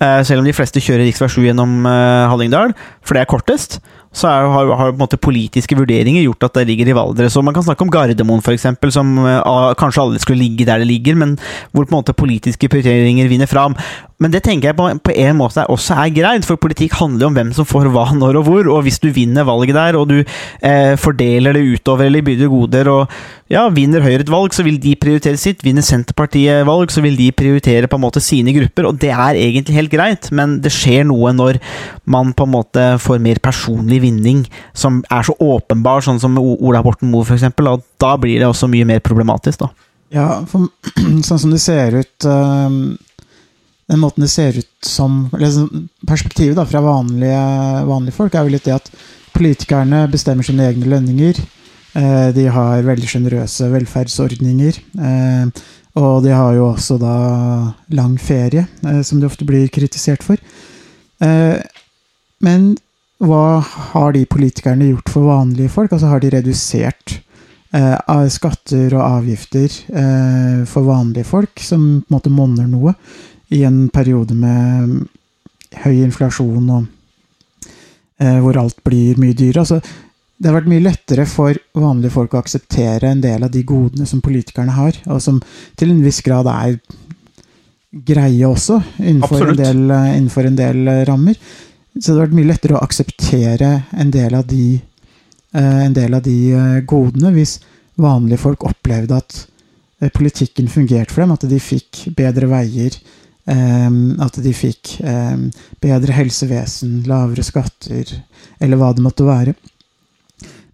Eh, 0.00 0.22
Selv 0.24 0.40
om 0.40 0.44
de 0.44 0.52
fleste 0.52 0.80
kjører 0.80 1.06
rv. 1.06 1.28
7 1.28 1.46
gjennom 1.46 1.86
eh, 1.86 2.28
Hallingdal, 2.30 2.74
for 3.02 3.14
det 3.14 3.22
er 3.22 3.30
kortest, 3.30 3.80
så 4.12 4.26
er, 4.26 4.48
har, 4.50 4.70
har 4.74 4.90
på 4.90 4.96
en 4.96 5.02
måte 5.04 5.20
politiske 5.22 5.76
vurderinger 5.78 6.24
gjort 6.24 6.48
at 6.48 6.58
det 6.58 6.66
ligger 6.66 6.90
i 6.90 6.94
Valdres. 6.98 7.36
Og 7.38 7.44
man 7.46 7.54
kan 7.54 7.62
snakke 7.62 7.86
om 7.86 7.92
Gardermoen, 7.94 8.42
f.eks., 8.42 8.66
som 8.90 9.12
ah, 9.22 9.70
kanskje 9.78 10.02
aldri 10.02 10.22
skulle 10.22 10.42
ligge 10.42 10.66
der 10.66 10.82
det 10.82 10.90
ligger, 10.90 11.18
men 11.20 11.36
hvor 11.70 11.86
på 11.86 11.94
en 11.94 12.00
måte 12.00 12.16
politiske 12.18 12.68
prioriteringer 12.72 13.30
vinner 13.30 13.50
fram. 13.50 13.78
Men 14.20 14.34
det 14.34 14.42
tenker 14.44 14.68
jeg 14.68 14.76
på, 14.76 14.86
på 15.00 15.14
en 15.16 15.38
måte 15.38 15.62
også 15.72 15.96
er 16.02 16.10
greit, 16.12 16.44
for 16.44 16.60
politikk 16.60 16.98
handler 16.98 17.24
jo 17.24 17.28
om 17.30 17.36
hvem 17.38 17.52
som 17.56 17.68
får 17.68 17.88
hva, 17.94 18.04
når 18.12 18.42
og 18.42 18.48
hvor. 18.50 18.68
Og 18.74 18.82
hvis 18.84 19.00
du 19.00 19.08
vinner 19.16 19.46
valget 19.48 19.78
der, 19.78 19.96
og 19.96 20.10
du 20.10 20.18
eh, 20.20 20.92
fordeler 21.00 21.56
det 21.56 21.62
utover 21.78 22.10
eller 22.10 22.26
bygger 22.26 22.50
goder, 22.52 22.90
og 22.92 23.14
ja, 23.50 23.64
vinner 23.72 24.04
Høyre 24.04 24.26
et 24.26 24.32
valg, 24.32 24.52
så 24.52 24.66
vil 24.66 24.76
de 24.82 24.92
prioritere 25.00 25.40
sitt. 25.40 25.64
Vinner 25.64 25.86
Senterpartiet 25.86 26.66
valg, 26.68 26.92
så 26.92 27.00
vil 27.04 27.16
de 27.16 27.30
prioritere 27.32 27.88
på 27.88 27.96
en 27.96 28.04
måte 28.04 28.20
sine 28.22 28.52
grupper, 28.58 28.90
og 28.90 29.00
det 29.00 29.14
er 29.14 29.40
egentlig 29.40 29.78
helt 29.78 29.94
greit, 29.94 30.28
men 30.36 30.58
det 30.60 30.74
skjer 30.74 31.08
noe 31.08 31.32
når 31.32 31.62
man 32.10 32.34
på 32.36 32.44
en 32.44 32.54
måte 32.58 32.86
får 33.00 33.24
mer 33.24 33.40
personlig 33.40 33.99
vinning, 34.02 34.44
som 34.72 35.02
er 35.10 35.26
så 35.26 35.36
åpenbar, 35.40 36.04
sånn 36.04 36.20
som 36.22 36.38
Ola 36.40 36.82
Borten 36.84 37.10
Moe 37.12 37.26
f.eks., 37.26 37.46
da 38.00 38.16
blir 38.20 38.40
det 38.40 38.48
også 38.48 38.70
mye 38.70 38.88
mer 38.88 39.04
problematisk, 39.04 39.64
da. 39.64 39.70
Ja, 40.10 40.26
for, 40.50 40.66
sånn 41.26 41.38
som 41.38 41.52
det 41.54 41.60
ser 41.62 41.94
ut 42.00 42.26
øhm, 42.26 42.96
Den 43.90 44.00
måten 44.02 44.24
det 44.24 44.30
ser 44.32 44.56
ut 44.58 44.86
som 44.86 45.28
eller 45.36 45.52
sånn 45.54 45.84
Perspektivet 46.02 46.58
da, 46.58 46.64
fra 46.66 46.82
vanlige, 46.82 47.44
vanlige 47.86 48.16
folk 48.16 48.34
er 48.34 48.48
jo 48.48 48.54
litt 48.56 48.66
det 48.66 48.74
at 48.74 48.90
politikerne 49.30 50.02
bestemmer 50.10 50.42
sine 50.42 50.66
egne 50.66 50.88
lønninger. 50.90 51.38
Eh, 51.94 52.28
de 52.34 52.46
har 52.50 52.86
veldig 52.86 53.08
sjenerøse 53.08 53.68
velferdsordninger. 53.72 54.78
Eh, 55.06 55.62
og 56.00 56.22
de 56.24 56.32
har 56.34 56.54
jo 56.54 56.68
også 56.70 56.96
da 57.02 57.14
lang 57.94 58.16
ferie, 58.20 58.66
eh, 58.86 59.00
som 59.06 59.20
de 59.20 59.28
ofte 59.28 59.46
blir 59.46 59.70
kritisert 59.72 60.26
for. 60.26 60.38
Men 62.40 62.62
hva 63.20 63.60
har 63.60 64.14
de 64.16 64.24
politikerne 64.28 64.92
gjort 64.94 65.10
for 65.12 65.28
vanlige 65.28 65.72
folk? 65.72 65.92
Altså 65.92 66.08
Har 66.08 66.22
de 66.22 66.30
redusert 66.32 67.18
eh, 67.76 68.28
skatter 68.32 68.94
og 68.96 69.02
avgifter 69.04 69.68
eh, 69.92 70.62
for 70.68 70.88
vanlige 70.88 71.28
folk, 71.28 71.60
som 71.60 72.00
på 72.00 72.08
en 72.08 72.16
måte 72.16 72.32
monner 72.32 72.68
noe, 72.70 72.94
i 73.50 73.64
en 73.66 73.88
periode 73.92 74.36
med 74.38 75.02
høy 75.82 76.00
inflasjon 76.00 76.70
og 76.70 76.86
eh, 78.22 78.38
hvor 78.40 78.58
alt 78.60 78.80
blir 78.86 79.20
mye 79.20 79.36
dyrere. 79.36 79.66
Altså, 79.66 79.80
det 80.40 80.48
har 80.48 80.56
vært 80.56 80.70
mye 80.72 80.86
lettere 80.86 81.26
for 81.28 81.58
vanlige 81.76 82.14
folk 82.14 82.34
å 82.34 82.40
akseptere 82.40 83.10
en 83.10 83.20
del 83.20 83.44
av 83.44 83.52
de 83.52 83.62
godene 83.68 84.08
som 84.08 84.22
politikerne 84.24 84.72
har, 84.72 84.96
og 85.12 85.20
som 85.20 85.42
til 85.76 85.92
en 85.92 86.00
viss 86.04 86.22
grad 86.24 86.48
er 86.48 86.78
greie 87.90 88.46
også, 88.46 88.78
innenfor 89.02 89.50
en 89.50 89.58
del, 89.58 89.82
innenfor 89.90 90.46
en 90.48 90.56
del 90.56 90.88
eh, 90.88 91.02
rammer. 91.08 91.36
Så 92.00 92.14
det 92.14 92.14
hadde 92.14 92.22
vært 92.30 92.36
mye 92.38 92.48
lettere 92.48 92.76
å 92.78 92.80
akseptere 92.80 93.70
en 93.92 94.10
del 94.14 94.32
av 94.38 94.46
de, 94.48 94.80
eh, 95.52 95.88
del 95.92 96.16
av 96.16 96.22
de 96.24 96.36
eh, 96.56 96.78
godene 96.88 97.32
hvis 97.34 97.58
vanlige 98.00 98.40
folk 98.40 98.64
opplevde 98.64 99.18
at 99.20 99.40
eh, 100.00 100.08
politikken 100.08 100.70
fungerte 100.72 101.12
for 101.12 101.26
dem, 101.26 101.34
at 101.36 101.44
de 101.44 101.58
fikk 101.60 102.06
bedre 102.16 102.48
veier, 102.48 102.96
at 103.50 104.36
de 104.44 104.50
fikk 104.54 105.00
bedre 105.82 106.14
helsevesen, 106.14 107.00
lavere 107.08 107.42
skatter, 107.42 108.12
eller 108.62 108.78
hva 108.78 108.92
det 108.94 109.02
måtte 109.02 109.24
være. 109.26 109.54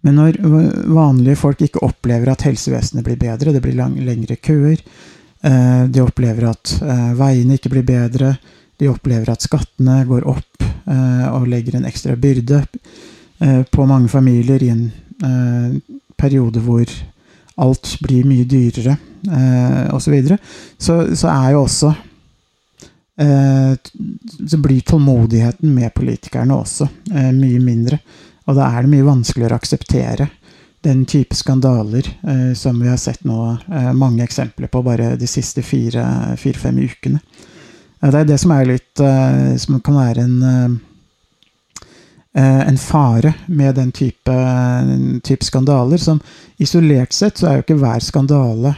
Men 0.05 0.19
når 0.19 0.37
vanlige 0.93 1.39
folk 1.39 1.63
ikke 1.63 1.81
opplever 1.87 2.29
at 2.29 2.43
helsevesenet 2.45 3.07
blir 3.07 3.17
bedre, 3.17 3.55
det 3.55 3.63
blir 3.63 3.79
lang, 3.79 3.95
lengre 4.05 4.37
køer, 4.37 4.83
de 5.41 6.03
opplever 6.03 6.51
at 6.51 6.75
veiene 7.17 7.57
ikke 7.57 7.71
blir 7.73 7.87
bedre, 7.87 8.35
de 8.77 8.89
opplever 8.91 9.29
at 9.31 9.43
skattene 9.43 10.01
går 10.07 10.25
opp 10.29 10.63
eh, 10.63 11.27
og 11.31 11.47
legger 11.49 11.77
en 11.77 11.87
ekstra 11.89 12.15
byrde 12.19 12.61
eh, 13.41 13.61
på 13.71 13.85
mange 13.89 14.09
familier 14.11 14.63
i 14.63 14.71
en 14.73 14.83
eh, 15.25 15.77
periode 16.17 16.61
hvor 16.65 16.85
alt 17.57 17.95
blir 18.05 18.25
mye 18.29 18.45
dyrere, 18.45 18.93
osv. 19.89 20.03
Så, 20.03 20.11
videre. 20.13 20.35
så 20.77 20.95
så 21.17 21.29
er 21.31 21.55
jo 21.55 21.63
også 21.63 21.89
Så 23.17 24.57
blir 24.61 24.81
tålmodigheten 24.85 25.71
med 25.73 25.89
politikerne 25.95 26.53
også 26.53 26.85
mye 27.33 27.59
mindre. 27.59 27.97
Og 28.45 28.55
da 28.59 28.67
er 28.69 28.85
det 28.85 28.91
mye 28.91 29.07
vanskeligere 29.07 29.57
å 29.57 29.57
akseptere 29.57 30.27
den 30.85 31.01
type 31.09 31.33
skandaler 31.35 32.05
som 32.53 32.77
vi 32.77 32.91
har 32.91 33.01
sett 33.01 33.25
nå 33.25 33.57
mange 33.97 34.21
eksempler 34.21 34.69
på 34.69 34.83
bare 34.85 35.15
de 35.17 35.27
siste 35.27 35.65
fire- 35.65 36.37
fire-fem 36.37 36.77
ukene. 36.85 37.23
Det 37.99 38.13
er 38.13 38.27
det 38.29 38.37
som 38.37 38.53
er 38.53 38.67
litt 38.69 39.01
eh, 39.01 39.55
Som 39.61 39.79
kan 39.81 39.97
være 39.97 40.25
en, 40.27 40.35
eh, 40.45 41.85
eh, 42.37 42.61
en 42.69 42.77
fare 42.77 43.33
med 43.47 43.75
den 43.75 43.91
type, 43.91 44.33
type 45.23 45.45
skandaler. 45.45 45.97
Som 45.97 46.21
isolert 46.57 47.13
sett 47.13 47.37
så 47.37 47.49
er 47.49 47.57
jo 47.57 47.65
ikke 47.65 47.79
hver 47.81 48.03
skandale, 48.05 48.75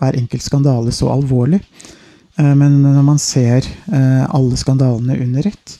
hver 0.00 0.16
enkelt 0.18 0.44
skandale 0.44 0.92
så 0.92 1.12
alvorlig. 1.12 1.62
Men 2.36 2.78
når 2.80 3.02
man 3.04 3.18
ser 3.20 3.66
alle 3.92 4.56
skandalene 4.56 5.18
under 5.20 5.46
ett, 5.46 5.74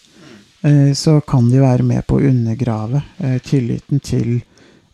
så 0.95 1.15
kan 1.25 1.49
de 1.49 1.63
være 1.63 1.83
med 1.83 2.05
på 2.07 2.19
å 2.19 2.27
undergrave 2.29 3.01
tilliten 3.43 4.03
til 4.05 4.35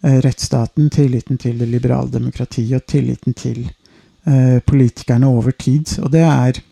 rettsstaten, 0.01 0.87
tilliten 0.95 1.37
til 1.43 1.59
det 1.59 1.67
liberale 1.67 2.15
demokratiet 2.15 2.79
og 2.79 2.87
tilliten 2.87 3.35
til 3.35 3.67
politikerne 4.71 5.27
over 5.27 5.51
tid. 5.59 5.99
Og 5.99 6.15
det 6.15 6.23
er, 6.23 6.63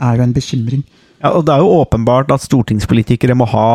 er 0.00 0.18
jo 0.18 0.26
en 0.26 0.36
bekymring. 0.36 0.84
Ja, 1.22 1.32
og 1.32 1.46
det 1.46 1.54
er 1.54 1.64
jo 1.64 1.80
åpenbart 1.80 2.32
at 2.34 2.44
stortingspolitikere 2.44 3.36
må 3.38 3.48
ha 3.48 3.68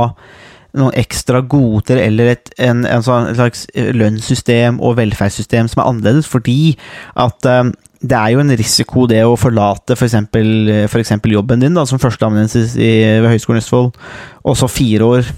noen 0.78 0.94
ekstra 1.00 1.42
goder 1.50 1.98
eller 1.98 2.36
et, 2.36 2.52
en, 2.62 2.84
en 2.86 3.04
sånn, 3.06 3.32
slags 3.34 3.66
lønnssystem 3.74 4.78
og 4.86 5.00
velferdssystem 5.00 5.70
som 5.72 5.82
er 5.82 5.90
annerledes, 5.90 6.30
fordi 6.30 6.76
at 7.18 7.48
um, 7.50 7.72
det 8.00 8.16
er 8.16 8.36
jo 8.36 8.44
en 8.44 8.56
risiko 8.60 9.08
det 9.10 9.24
å 9.26 9.38
forlate 9.40 9.98
f.eks. 9.98 10.16
For, 10.32 10.74
for 10.94 11.02
eksempel 11.02 11.34
jobben 11.36 11.66
din 11.66 11.76
da, 11.76 11.88
som 11.90 12.00
førsteamanuensis 12.02 12.78
ved 12.78 13.28
Høgskolen 13.28 13.64
Østfold, 13.64 13.98
og 14.46 14.60
så 14.60 14.70
fire 14.72 15.10
år 15.18 15.32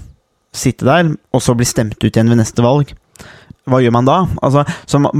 sitte 0.52 0.86
der, 0.86 1.14
og 1.32 1.42
så 1.42 1.56
bli 1.56 1.66
stemt 1.66 1.96
ut 1.96 2.10
igjen 2.12 2.30
ved 2.30 2.38
neste 2.42 2.62
valg. 2.64 2.92
Hva 3.70 3.78
gjør 3.78 3.94
man 3.94 4.08
da? 4.08 4.22
Altså, 4.42 4.64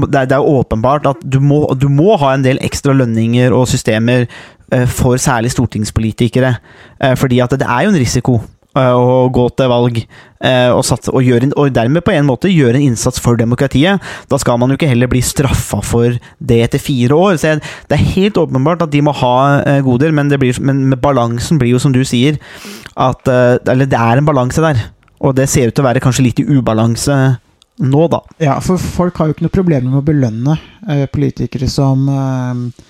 det, 0.03 0.17
er, 0.19 0.33
er 0.35 0.49
åpenbart 0.53 1.07
at 1.13 1.21
du 1.23 1.39
må, 1.39 1.63
du 1.79 1.87
må 1.91 2.17
ha 2.19 2.33
en 2.35 2.43
del 2.43 2.59
ekstra 2.63 2.95
lønninger 2.95 3.53
og 3.55 3.69
systemer 3.71 4.25
eh, 4.25 4.89
for 4.89 5.19
særlig 5.21 5.53
stortingspolitikere. 5.53 6.57
Eh, 6.99 7.15
fordi 7.19 7.39
at 7.43 7.55
det 7.55 7.69
er 7.69 7.85
jo 7.85 7.93
en 7.93 8.01
risiko 8.01 8.35
eh, 8.75 8.91
å 8.91 9.29
gå 9.31 9.47
til 9.55 9.71
valg 9.71 10.01
og, 10.43 10.81
satse, 10.83 11.07
og, 11.07 11.23
gjøre, 11.23 11.53
og, 11.55 11.69
dermed 11.71 12.03
på 12.03 12.11
en 12.11 12.25
måte 12.27 12.51
gjøre 12.51 12.75
en 12.75 12.89
innsats 12.89 13.21
for 13.23 13.39
demokratiet. 13.39 14.03
Da 14.27 14.39
skal 14.41 14.59
man 14.59 14.73
jo 14.73 14.75
ikke 14.75 14.89
heller 14.91 15.07
bli 15.07 15.21
straffa 15.23 15.79
for 15.79 16.17
det 16.43 16.57
etter 16.65 16.83
fire 16.83 17.15
år. 17.15 17.39
Så 17.39 17.53
det 17.63 17.95
er 17.95 18.11
helt 18.17 18.41
åpenbart 18.41 18.83
at 18.83 18.91
de 18.91 19.05
må 19.07 19.13
ha 19.21 19.37
goder, 19.85 20.11
men, 20.11 20.27
blir, 20.35 20.59
men 20.59 20.97
balansen 20.99 21.61
blir 21.61 21.77
jo 21.77 21.79
som 21.79 21.95
du 21.95 22.01
sier, 22.03 22.41
at 22.99 23.23
Eller 23.31 23.87
det 23.87 23.95
er 23.95 24.19
en 24.19 24.27
balanse 24.27 24.59
der. 24.59 24.83
Og 25.23 25.31
det 25.39 25.47
ser 25.47 25.71
ut 25.71 25.77
til 25.79 25.85
å 25.85 25.87
være 25.87 26.03
kanskje 26.03 26.27
litt 26.27 26.43
i 26.43 26.47
ubalanse 26.51 27.21
nå, 27.75 28.07
da. 28.07 28.21
Ja, 28.37 28.57
for 28.61 28.77
folk 28.77 29.17
har 29.17 29.29
jo 29.29 29.35
ikke 29.35 29.47
noe 29.47 29.53
problem 29.53 29.87
med 29.89 29.99
å 29.99 30.05
belønne 30.05 30.57
eh, 30.89 31.05
politikere 31.11 31.69
som, 31.71 32.05
eh, 32.09 32.83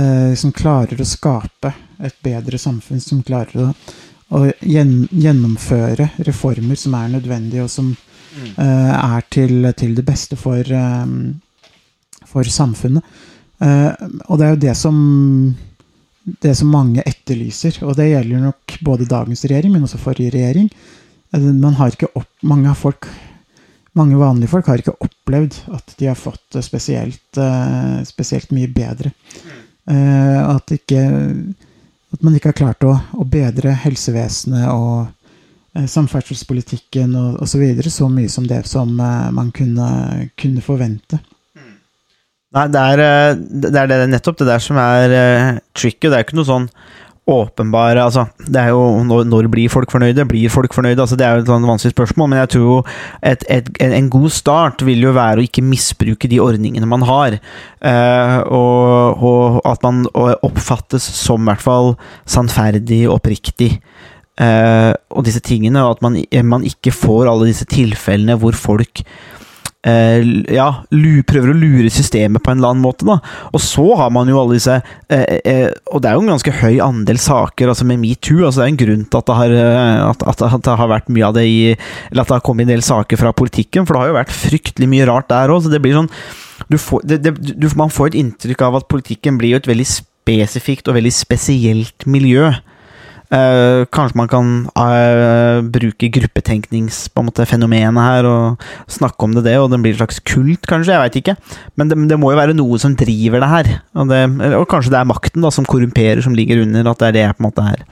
eh, 0.00 0.34
som 0.38 0.54
klarer 0.56 1.00
å 1.00 1.08
skape 1.08 1.72
et 2.04 2.16
bedre 2.24 2.60
samfunn, 2.60 3.00
som 3.00 3.22
klarer 3.26 3.68
å, 3.68 3.70
å 4.36 4.42
gjen, 4.60 5.06
gjennomføre 5.10 6.10
reformer 6.28 6.78
som 6.80 6.96
er 6.98 7.14
nødvendige, 7.16 7.64
og 7.64 7.72
som 7.72 7.92
mm. 7.92 8.50
Eh, 8.60 8.92
er 8.92 9.22
til, 9.32 9.70
til, 9.80 9.94
det 9.96 10.04
beste 10.04 10.36
for, 10.36 10.60
eh, 10.60 11.72
for 12.28 12.44
samfunnet. 12.44 13.16
Og 13.56 14.36
det 14.36 14.44
er 14.44 14.50
jo 14.52 14.58
det 14.60 14.74
som 14.76 14.96
det 16.26 16.52
som 16.58 16.68
mange 16.68 17.04
etterlyser, 17.06 17.78
og 17.86 17.94
det 17.96 18.10
gjelder 18.10 18.42
nok 18.48 18.74
både 18.84 19.06
dagens 19.08 19.44
regjering, 19.46 19.72
men 19.72 19.86
også 19.86 20.00
forrige 20.02 20.34
regjering. 20.34 20.66
Man 21.32 21.76
har 21.78 21.94
ikke 21.94 22.10
opp, 22.18 22.28
mange 22.42 22.74
folk 22.78 23.06
mange 23.96 24.18
vanlige 24.20 24.52
folk 24.52 24.68
har 24.70 24.82
ikke 24.82 24.96
opplevd 25.04 25.58
at 25.76 25.94
de 25.98 26.08
har 26.10 26.18
fått 26.18 26.42
det 26.54 26.64
spesielt, 26.66 27.38
uh, 27.40 28.02
spesielt 28.06 28.52
mye 28.56 28.70
bedre. 28.72 29.12
Uh, 29.86 30.56
at, 30.56 30.72
ikke, 30.74 31.02
at, 32.14 32.20
man 32.22 32.36
ikke 32.36 32.52
har 32.52 32.58
klart 32.58 32.86
å, 32.86 32.96
å 33.16 33.28
bedre 33.28 33.76
helsevesenet 33.84 34.68
og 34.72 35.12
samferdselspolitikken 35.76 37.10
og 37.20 37.40
osv. 37.44 37.50
Så, 37.52 37.58
videre, 37.60 37.90
så 37.92 38.06
mye 38.08 38.30
som 38.32 38.46
det 38.48 38.62
som 38.64 38.94
man 38.96 39.50
kunne, 39.52 39.88
kunne 40.40 40.62
forvente. 40.64 41.18
Nei, 42.56 42.62
det 42.72 42.80
er, 42.80 43.02
det 43.36 43.82
er, 43.82 44.06
nettopp 44.08 44.38
det 44.40 44.46
der 44.48 44.62
som 44.64 44.78
er 44.80 45.58
tricky. 45.76 46.08
Det 46.08 46.16
er 46.16 46.24
ikke 46.24 46.38
noe 46.38 46.48
sånn 46.48 46.70
åpenbare 47.26 48.04
altså, 48.04 48.26
Det 48.38 48.60
er 48.60 48.68
jo 48.70 49.02
når, 49.04 49.24
når, 49.26 49.48
blir 49.50 49.70
folk 49.72 49.90
fornøyde? 49.90 50.26
Blir 50.30 50.52
folk 50.52 50.74
fornøyde? 50.74 51.02
Altså, 51.02 51.18
det 51.18 51.26
er 51.26 51.34
jo 51.34 51.44
et 51.44 51.50
sånn 51.50 51.66
vanskelig 51.66 51.94
spørsmål, 51.94 52.30
men 52.30 52.40
jeg 52.42 52.52
tror 52.54 52.66
jo 52.66 52.76
et, 53.32 53.46
et, 53.50 53.70
en 53.82 54.10
god 54.12 54.30
start 54.34 54.84
vil 54.86 55.02
jo 55.02 55.14
være 55.16 55.42
å 55.42 55.46
ikke 55.46 55.64
misbruke 55.66 56.30
de 56.30 56.40
ordningene 56.42 56.88
man 56.88 57.02
har. 57.06 57.38
Eh, 57.82 58.38
og, 58.46 59.22
og, 59.26 59.60
at 59.66 59.82
man 59.86 60.04
oppfattes 60.14 61.06
som 61.18 61.42
i 61.42 61.50
hvert 61.50 61.64
fall 61.66 61.94
sannferdig 62.30 63.04
og 63.08 63.18
oppriktig. 63.18 63.72
Eh, 64.36 64.92
og 65.10 65.26
disse 65.26 65.42
tingene, 65.42 65.82
og 65.82 65.96
at 65.96 66.06
man, 66.06 66.20
man 66.46 66.66
ikke 66.68 66.94
får 66.94 67.32
alle 67.32 67.50
disse 67.50 67.66
tilfellene 67.72 68.38
hvor 68.38 68.54
folk 68.54 69.02
ja, 69.86 70.66
prøver 71.28 71.52
å 71.52 71.56
lure 71.56 71.90
systemet 71.92 72.42
på 72.42 72.50
en 72.50 72.58
eller 72.58 72.74
annen 72.74 72.84
måte. 72.84 73.06
da. 73.06 73.18
Og 73.52 73.62
så 73.62 73.84
har 74.00 74.10
man 74.14 74.28
jo 74.30 74.40
alle 74.40 74.56
disse 74.58 74.74
eh, 75.12 75.38
eh, 75.44 75.68
Og 75.92 76.02
det 76.02 76.10
er 76.10 76.16
jo 76.16 76.24
en 76.24 76.32
ganske 76.32 76.54
høy 76.60 76.80
andel 76.82 77.20
saker 77.22 77.70
altså 77.70 77.86
med 77.86 78.00
metoo. 78.02 78.44
altså 78.44 78.62
Det 78.62 78.66
er 78.66 78.72
en 78.72 78.80
grunn 78.82 79.04
til 79.06 79.20
at 79.20 79.30
det, 79.30 79.36
har, 79.40 79.54
eh, 79.60 80.02
at, 80.10 80.26
at, 80.26 80.56
det 80.66 80.76
har 80.80 80.90
vært 80.90 81.12
mye 81.12 81.28
av 81.28 81.36
det 81.38 81.46
i 81.46 81.58
Eller 81.76 82.24
at 82.24 82.32
det 82.32 82.38
har 82.38 82.44
kommet 82.46 82.66
en 82.66 82.74
del 82.74 82.84
saker 82.86 83.20
fra 83.20 83.34
politikken, 83.36 83.86
for 83.86 83.94
det 83.94 84.02
har 84.02 84.12
jo 84.12 84.18
vært 84.18 84.34
fryktelig 84.34 84.90
mye 84.90 85.08
rart 85.08 85.30
der 85.32 85.54
òg. 85.54 85.64
Så 85.64 85.72
det 85.72 85.82
blir 85.84 85.98
sånn 85.98 86.10
får, 86.72 87.04
det, 87.06 87.22
det, 87.24 87.34
du, 87.54 87.68
Man 87.78 87.92
får 87.92 88.12
et 88.12 88.20
inntrykk 88.22 88.66
av 88.66 88.80
at 88.80 88.88
politikken 88.90 89.38
blir 89.40 89.54
jo 89.54 89.62
et 89.62 89.70
veldig 89.70 89.88
spesifikt 89.90 90.88
og 90.90 90.98
veldig 90.98 91.14
spesielt 91.14 92.08
miljø. 92.10 92.50
Uh, 93.26 93.82
kanskje 93.90 94.18
man 94.20 94.28
kan 94.30 94.50
uh, 94.78 95.58
bruke 95.74 96.06
gruppetenkningsfenomenet 96.14 97.98
her 97.98 98.28
og 98.30 98.62
snakke 98.86 99.26
om 99.26 99.34
det, 99.34 99.42
det, 99.48 99.56
og 99.58 99.72
det 99.72 99.80
blir 99.82 99.96
en 99.96 99.98
slags 100.04 100.20
kult, 100.22 100.62
kanskje. 100.70 100.94
Jeg 100.94 101.02
veit 101.02 101.18
ikke. 101.22 101.34
Men 101.74 101.90
det, 101.90 101.98
det, 102.12 102.20
må 102.22 102.30
jo 102.30 102.38
være 102.38 102.54
noe 102.54 102.78
som 102.78 102.94
driver 102.98 103.42
det 103.42 103.50
her. 103.50 103.66
Og, 103.98 104.06
det, 104.12 104.22
og, 104.52 104.68
kanskje 104.70 104.94
det 104.94 105.00
er 105.00 105.10
makten 105.10 105.42
da, 105.42 105.50
som 105.50 105.66
korrumperer, 105.66 106.22
som 106.22 106.38
ligger 106.38 106.62
under. 106.62 106.86
At 106.92 107.02
det 107.02 107.08
er 107.08 107.16
det 107.18 107.26
på 107.34 107.42
en 107.42 107.48
måte 107.48 107.66
er 107.66 107.82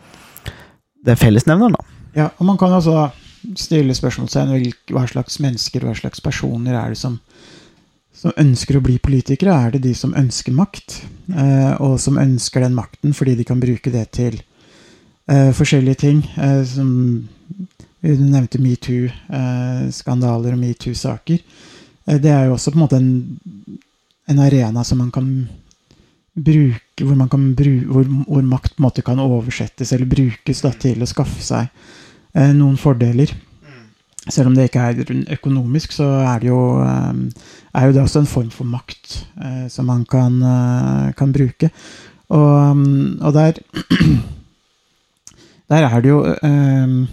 det 1.05 1.19
fellesnevneren, 1.21 1.75
da. 1.75 1.83
Ja, 2.15 2.29
og 2.39 2.47
man 2.47 2.59
kan 2.61 2.71
altså 2.73 3.11
stille 3.59 3.93
spørsmålstegn 3.97 4.55
hva 4.95 5.03
slags 5.11 5.41
mennesker, 5.43 5.83
hva 5.85 5.99
slags 5.99 6.23
personer 6.23 6.79
er 6.79 6.95
det 6.95 7.01
som 7.03 7.19
som 8.25 8.33
ønsker 8.41 8.79
å 8.79 8.81
bli 8.81 8.95
politikere, 9.03 9.53
er 9.53 9.75
det 9.75 9.83
de 9.85 9.91
som 9.99 10.15
ønsker 10.17 10.55
makt, 10.57 11.03
uh, 11.35 11.75
og 11.83 11.99
som 12.01 12.17
ønsker 12.17 12.63
den 12.65 12.77
makten 12.77 13.13
fordi 13.13 13.35
de 13.37 13.45
kan 13.45 13.61
bruke 13.61 13.93
det 13.93 14.07
til 14.17 14.39
uh, 15.31 15.53
forskjellige 15.57 16.01
ting. 16.07 16.25
Uh, 16.37 16.65
som 16.67 16.91
Du 18.05 18.21
nevnte 18.21 18.61
metoo-skandaler 18.61 20.53
og 20.53 20.59
metoo-saker. 20.61 21.39
det 22.21 22.31
er 22.31 22.45
jo 22.45 22.53
også 22.53 22.71
på 22.71 22.77
en 22.77 22.83
måte 22.83 22.97
en, 23.01 23.39
en 24.29 24.39
arena 24.45 24.85
som 24.85 24.99
man 25.01 25.11
kan 25.11 25.49
bruke 26.35 27.05
hvor, 27.05 27.15
man 27.15 27.29
kan 27.29 27.55
bruke, 27.55 27.87
hvor, 27.87 28.05
hvor, 28.27 28.43
makt 28.43 28.75
på 28.75 28.83
en 28.83 28.87
måte 28.89 29.03
kan 29.03 29.23
oversettes 29.23 29.93
eller 29.93 30.11
brukes 30.11 30.63
da, 30.63 30.73
til 30.73 31.03
å 31.03 31.09
skaffe 31.09 31.43
seg 31.43 31.69
eh, 32.35 32.53
noen 32.55 32.77
fordeler. 32.81 33.33
Selv 34.25 34.49
om 34.49 34.55
det 34.57 34.71
ikke 34.71 34.85
er 34.89 35.33
økonomisk, 35.37 35.93
så 35.93 36.07
er 36.25 36.41
det 36.41 36.49
jo, 36.49 36.61
er 36.81 37.87
jo 37.87 37.93
det 37.93 38.03
også 38.03 38.23
en 38.23 38.31
form 38.31 38.49
for 38.55 38.69
makt 38.69 39.19
eh, 39.37 39.67
som 39.71 39.87
man 39.91 40.07
kan, 40.09 40.39
kan 41.17 41.35
bruke. 41.35 41.71
Og, 42.33 42.81
og 43.21 43.35
der 43.37 43.61
der 45.73 45.87
er 45.89 46.03
det 46.03 46.11
jo 46.11 46.23
um, 46.43 47.07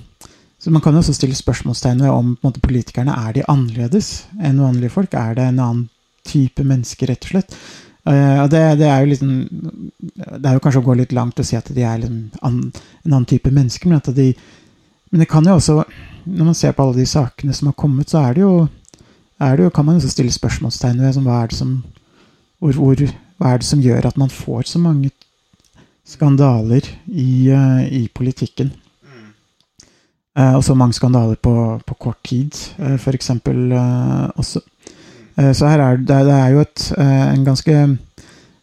så 0.61 0.69
Man 0.71 0.81
kan 0.81 0.93
jo 0.93 1.01
også 1.01 1.13
stille 1.17 1.35
spørsmålstegn 1.35 2.03
ved 2.03 2.09
om 2.09 2.35
måte, 2.43 2.61
politikerne 2.61 3.15
er 3.17 3.33
de 3.33 3.45
annerledes 3.49 4.27
enn 4.37 4.59
vanlige 4.61 4.93
folk. 4.93 5.13
Er 5.17 5.33
det 5.33 5.47
en 5.47 5.59
annen 5.59 5.87
type 6.27 6.61
mennesker, 6.63 7.09
rett 7.09 7.25
og 7.25 7.31
slett? 7.33 7.55
Uh, 8.05 8.45
det, 8.49 8.61
det, 8.77 8.87
er 8.89 9.05
liksom 9.05 9.31
Det 10.13 10.45
er 10.45 10.53
jo 10.53 10.61
kanskje 10.61 10.81
å 10.81 10.85
gå 10.85 10.95
litt 10.97 11.15
langt 11.17 11.41
å 11.41 11.45
si 11.45 11.57
at 11.57 11.69
de 11.73 11.81
er 11.81 12.03
liksom 12.03 12.29
an, 12.45 12.59
en 13.05 13.15
annen 13.15 13.25
type 13.29 13.49
mennesker, 13.49 13.89
men, 13.89 14.01
de, 14.17 14.27
men 15.09 15.23
det 15.23 15.29
kan 15.29 15.45
jo 15.45 15.57
også 15.57 15.83
Når 16.25 16.45
man 16.45 16.57
ser 16.57 16.77
på 16.77 16.85
alle 16.85 16.97
de 16.97 17.07
sakene 17.09 17.53
som 17.57 17.71
har 17.71 17.77
kommet, 17.77 18.09
så 18.09 18.21
er 18.21 18.37
det 18.37 18.45
jo, 18.45 18.67
er 19.41 19.57
det 19.57 19.65
jo 19.65 19.73
kan 19.73 19.85
man 19.85 19.97
også 19.97 20.13
stille 20.13 20.33
spørsmålstegn 20.33 21.01
ved 21.01 21.21
hva 21.25 21.41
er 21.41 21.49
det 21.49 21.57
som 21.57 21.79
hvor, 22.61 22.77
hvor, 22.77 23.01
hva 23.41 23.53
er 23.55 23.61
det 23.61 23.65
som 23.65 23.81
gjør 23.81 24.05
at 24.05 24.17
man 24.21 24.29
får 24.29 24.69
så 24.69 24.81
mange 24.81 25.09
skandaler 26.07 26.85
i, 27.07 27.51
uh, 27.51 27.83
i 27.85 28.07
politikken. 28.13 28.71
Uh, 30.31 30.55
og 30.55 30.63
så 30.63 30.75
mange 30.79 30.95
skandaler 30.95 31.35
på, 31.35 31.53
på 31.83 31.97
kort 31.99 32.21
tid, 32.23 32.55
uh, 32.79 32.95
f.eks. 32.95 33.33
Uh, 33.43 34.31
også. 34.39 34.61
så 35.55 35.67
her 35.67 35.79
er 35.79 35.97
det, 35.97 36.07
det 36.27 36.33
er 36.35 36.49
jo 36.51 36.59
et 36.61 36.81
en 36.99 37.43
ganske 37.45 37.73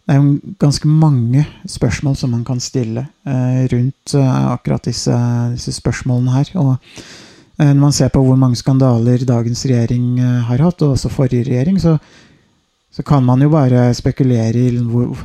det 0.09 0.15
er 0.15 0.19
jo 0.21 0.55
ganske 0.61 0.89
mange 0.89 1.45
spørsmål 1.69 2.17
som 2.17 2.31
man 2.31 2.45
kan 2.45 2.61
stille 2.61 3.07
rundt 3.73 4.15
akkurat 4.15 4.85
disse, 4.85 5.17
disse, 5.53 5.73
spørsmålene 5.73 6.33
her. 6.33 6.53
Og 6.55 6.77
når 7.59 7.81
man 7.81 7.93
ser 7.93 8.09
på 8.09 8.23
hvor 8.25 8.37
mange 8.37 8.57
skandaler 8.57 9.25
dagens 9.29 9.65
regjering 9.67 10.21
har 10.21 10.63
hatt, 10.65 10.83
og 10.83 10.95
også 10.97 11.09
forrige 11.13 11.45
regjering, 11.49 11.81
så, 11.81 11.97
så 12.93 13.03
kan 13.03 13.25
man 13.25 13.43
jo 13.43 13.51
bare 13.53 13.95
spekulere 13.95 14.69
i 14.69 14.77
hvor, 14.79 15.17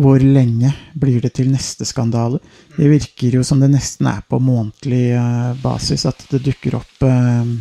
hvor 0.00 0.22
lenge 0.22 0.72
blir 0.96 1.20
det 1.20 1.34
til 1.36 1.50
neste 1.52 1.84
skandale? 1.88 2.40
Det 2.76 2.88
virker 2.88 3.40
jo 3.40 3.44
som 3.46 3.60
det 3.60 3.70
nesten 3.72 4.08
er 4.08 4.22
på 4.24 4.40
månedlig 4.40 5.10
eh, 5.12 5.50
basis 5.60 6.06
at 6.08 6.24
det 6.30 6.40
dukker 6.46 6.78
opp 6.80 7.04
eh, 7.04 7.52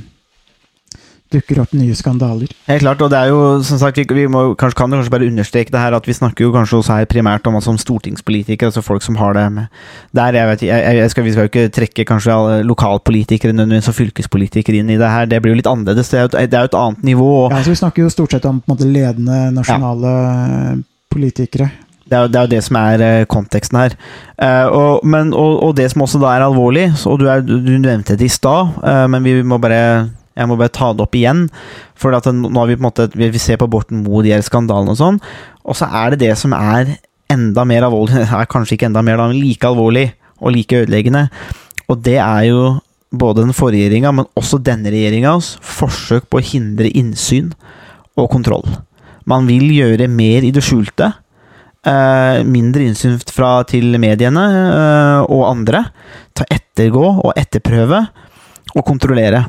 dukker 1.30 1.60
opp 1.62 1.74
nye 1.78 1.94
skandaler. 1.94 2.50
Helt 2.66 2.82
klart, 2.82 3.02
og 3.06 3.12
det 3.14 3.20
er 3.20 3.30
jo 3.30 3.42
som 3.66 3.78
sagt, 3.82 4.00
vi, 4.02 4.26
må, 4.32 4.56
kanskje, 4.58 4.78
kan 4.80 4.94
kanskje 4.96 5.14
bare 5.14 5.28
understreke 5.30 5.74
det 5.74 5.82
her 5.82 5.94
at 5.94 6.08
vi 6.10 6.16
snakker 6.18 6.48
jo 6.48 6.54
kanskje 6.56 6.80
også 6.80 6.96
her 6.98 7.10
primært 7.10 7.46
om 7.50 7.60
altså, 7.60 7.76
om 7.76 7.78
stortingspolitikere, 7.82 8.72
altså 8.72 8.82
folk 8.86 9.06
som 9.06 9.20
har 9.20 9.38
det 9.38 9.46
med 9.54 9.68
der, 10.18 10.40
jeg 10.40 10.50
vet, 10.50 10.64
jeg, 10.66 10.96
jeg 10.98 11.12
skal, 11.14 11.28
Vi 11.28 11.34
skal 11.36 11.46
jo 11.46 11.52
ikke 11.52 11.74
trekke 11.76 12.06
kanskje 12.10 12.34
alle 12.34 12.64
lokalpolitikere 12.66 13.54
nødvendigvis 13.54 13.92
og 13.92 13.98
fylkespolitikere 14.00 14.82
inn 14.82 14.90
i 14.90 14.98
det 14.98 15.12
her, 15.12 15.30
det 15.30 15.42
blir 15.44 15.54
jo 15.54 15.60
litt 15.60 15.70
annerledes. 15.70 16.10
Det 16.10 16.18
er 16.18 16.26
jo 16.26 16.32
et, 16.32 16.40
det 16.50 16.58
er 16.58 16.66
jo 16.66 16.72
et 16.72 16.80
annet 16.82 17.06
nivå. 17.12 17.30
Og, 17.44 17.54
Ja, 17.54 17.62
så 17.62 17.76
Vi 17.76 17.82
snakker 17.84 18.08
jo 18.08 18.16
stort 18.16 18.34
sett 18.34 18.50
om 18.50 18.64
måte, 18.66 18.90
ledende 18.90 19.52
nasjonale 19.54 20.16
ja. 20.16 20.74
politikere. 21.14 21.70
Det 22.10 22.18
er, 22.18 22.26
jo, 22.26 22.46
det 22.50 22.62
som 22.66 22.78
er 22.80 23.04
eh, 23.06 23.26
konteksten 23.30 23.78
her. 23.78 23.96
Eh, 24.42 24.66
og, 24.66 25.06
men, 25.06 25.34
og, 25.38 25.60
og 25.68 25.76
det 25.78 25.90
som 25.92 26.06
også 26.06 26.22
da 26.22 26.32
er 26.34 26.46
alvorlig, 26.48 26.88
og 27.06 27.20
du, 27.22 27.28
er, 27.30 27.44
du 27.46 27.76
nevnte 27.78 28.18
det 28.18 28.26
i 28.26 28.34
stad, 28.34 28.80
eh, 28.82 29.06
men 29.14 29.26
vi 29.26 29.36
må 29.46 29.60
bare 29.62 30.10
jeg 30.40 30.48
må 30.48 30.56
bare 30.56 30.72
ta 30.72 30.94
det 30.96 31.04
opp 31.04 31.16
igjen. 31.20 31.48
For 32.00 32.16
nå 32.16 32.50
har 32.56 32.70
vi 32.70 32.78
på 32.78 32.80
en 32.80 32.88
måte 32.88 33.10
Vi 33.12 33.42
ser 33.42 33.60
på 33.60 33.68
Borten 33.68 34.06
Moe, 34.06 34.24
de 34.24 34.32
her 34.32 34.44
skandalene 34.46 34.94
og 34.94 35.00
sånn. 35.00 35.18
Og 35.68 35.76
så 35.76 35.90
er 35.92 36.14
det 36.14 36.22
det 36.24 36.36
som 36.40 36.56
er 36.56 36.96
enda 37.30 37.66
mer 37.68 37.86
alvorlig 37.90 38.24
er 38.40 38.50
kanskje 38.50 38.78
ikke 38.78 38.90
enda 38.90 39.04
mer, 39.06 39.20
da, 39.20 39.28
men 39.30 39.42
like 39.42 39.68
alvorlig 39.68 40.08
og 40.40 40.56
like 40.56 40.86
ødeleggende. 40.86 41.28
Og 41.92 42.00
det 42.06 42.18
er 42.22 42.46
jo 42.48 42.62
både 43.10 43.44
den 43.44 43.56
forrige 43.58 43.90
regjeringa, 43.90 44.14
men 44.16 44.30
også 44.38 44.62
denne 44.62 44.92
regjeringas 44.94 45.58
forsøk 45.66 46.30
på 46.30 46.40
å 46.40 46.46
hindre 46.46 46.92
innsyn 46.94 47.52
og 48.20 48.30
kontroll. 48.32 48.66
Man 49.30 49.50
vil 49.50 49.68
gjøre 49.74 50.08
mer 50.12 50.46
i 50.46 50.54
det 50.54 50.64
skjulte. 50.66 51.12
Eh, 51.88 52.42
mindre 52.44 52.90
innsyn 52.90 53.16
fra 53.32 53.62
til 53.64 53.94
mediene 54.02 54.48
eh, 54.60 55.22
og 55.32 55.46
andre. 55.48 55.86
Ta 56.36 56.48
ettergå 56.52 57.06
og 57.24 57.32
etterprøve 57.40 58.04
og 58.76 58.84
kontrollere. 58.86 59.46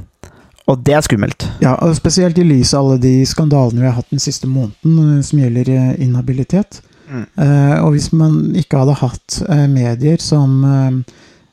Og 0.71 0.79
det 0.87 0.95
er 0.95 1.03
skummelt. 1.05 1.47
Ja, 1.63 1.75
og 1.83 1.97
Spesielt 1.99 2.39
i 2.39 2.47
lys 2.47 2.75
av 2.77 2.87
alle 2.87 3.01
de 3.03 3.15
skandalene 3.27 3.83
vi 3.83 3.89
har 3.89 3.99
hatt 3.99 4.13
den 4.13 4.23
siste 4.23 4.49
måneden 4.51 5.17
eh, 5.17 5.25
som 5.27 5.43
gjelder 5.43 5.73
eh, 5.75 5.97
inhabilitet. 6.05 6.81
Mm. 7.11 7.25
Eh, 7.27 7.77
og 7.83 7.97
hvis 7.97 8.11
man 8.15 8.39
ikke 8.59 8.85
hadde 8.85 9.01
hatt 9.01 9.41
medier 9.71 10.23
som 10.23 10.63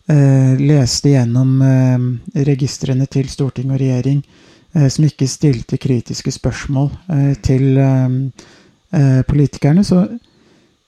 leste 0.08 1.10
gjennom 1.12 1.58
registrene 2.48 3.04
til 3.12 3.26
storting 3.28 3.74
og 3.74 3.82
regjering, 3.82 4.22
som 4.88 5.04
ikke 5.04 5.28
stilte 5.28 5.76
kritiske 5.84 6.32
spørsmål 6.32 6.88
til 7.44 7.76
politikerne, 9.28 9.84
så, 9.84 10.06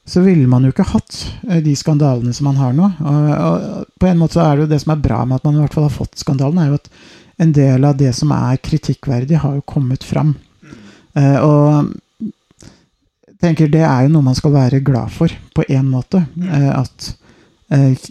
så 0.09 0.23
ville 0.25 0.47
man 0.49 0.65
jo 0.65 0.71
ikke 0.73 0.87
hatt 0.89 1.15
eh, 1.49 1.61
de 1.61 1.75
skandalene 1.77 2.33
som 2.33 2.49
man 2.49 2.57
har 2.57 2.73
nå. 2.73 2.87
Og, 2.99 3.29
og 3.29 3.91
på 4.01 4.09
en 4.09 4.19
måte 4.21 4.39
så 4.39 4.45
er 4.45 4.57
det 4.57 4.65
jo 4.65 4.71
det 4.73 4.81
som 4.83 4.93
er 4.95 5.03
bra 5.03 5.21
med 5.25 5.37
at 5.37 5.45
man 5.45 5.59
i 5.59 5.63
hvert 5.63 5.75
fall 5.77 5.85
har 5.85 5.93
fått 5.93 6.21
skandalen, 6.21 6.61
er 6.63 6.71
jo 6.71 6.79
at 6.79 6.89
en 7.39 7.53
del 7.55 7.85
av 7.87 7.97
det 7.99 8.11
som 8.17 8.33
er 8.35 8.59
kritikkverdig, 8.65 9.37
har 9.39 9.59
jo 9.59 9.67
kommet 9.69 10.03
fram. 10.03 10.33
Uh, 11.15 11.37
og 11.39 12.27
tenker 13.39 13.71
det 13.71 13.85
er 13.87 14.03
jo 14.05 14.11
noe 14.11 14.27
man 14.27 14.35
skal 14.35 14.51
være 14.57 14.81
glad 14.83 15.13
for, 15.15 15.31
på 15.55 15.63
én 15.71 15.87
måte. 15.87 16.19
Uh, 16.35 16.81
at, 16.81 17.07
uh, 17.71 18.09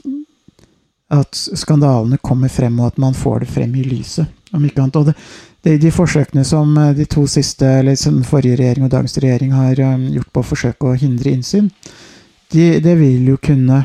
at 1.19 1.43
skandalene 1.61 2.21
kommer 2.25 2.49
frem, 2.53 2.81
og 2.81 2.95
at 2.95 3.03
man 3.05 3.17
får 3.17 3.45
det 3.45 3.51
frem 3.53 3.77
i 3.77 3.85
lyset. 3.85 4.33
Om 4.57 4.65
ikke 4.65 4.81
annet. 4.87 4.97
Og 4.97 5.11
det, 5.11 5.19
det, 5.65 5.79
de 5.83 5.91
forsøkene 5.95 6.45
som 6.47 6.77
eh, 6.79 6.95
de 6.97 7.07
to 7.11 7.27
siste, 7.31 7.67
eller 7.81 7.99
som 7.99 8.21
forrige 8.27 8.59
regjering 8.61 8.87
og 8.87 8.93
dagens 8.95 9.19
regjering 9.19 9.55
har 9.57 9.81
um, 9.95 10.09
gjort 10.15 10.33
på 10.33 10.43
å 10.43 10.51
forsøke 10.53 10.91
å 10.91 10.99
hindre 10.99 11.35
innsyn, 11.35 11.71
de, 12.53 12.79
det 12.85 12.95
vil 13.01 13.33
jo 13.35 13.39
kunne 13.43 13.83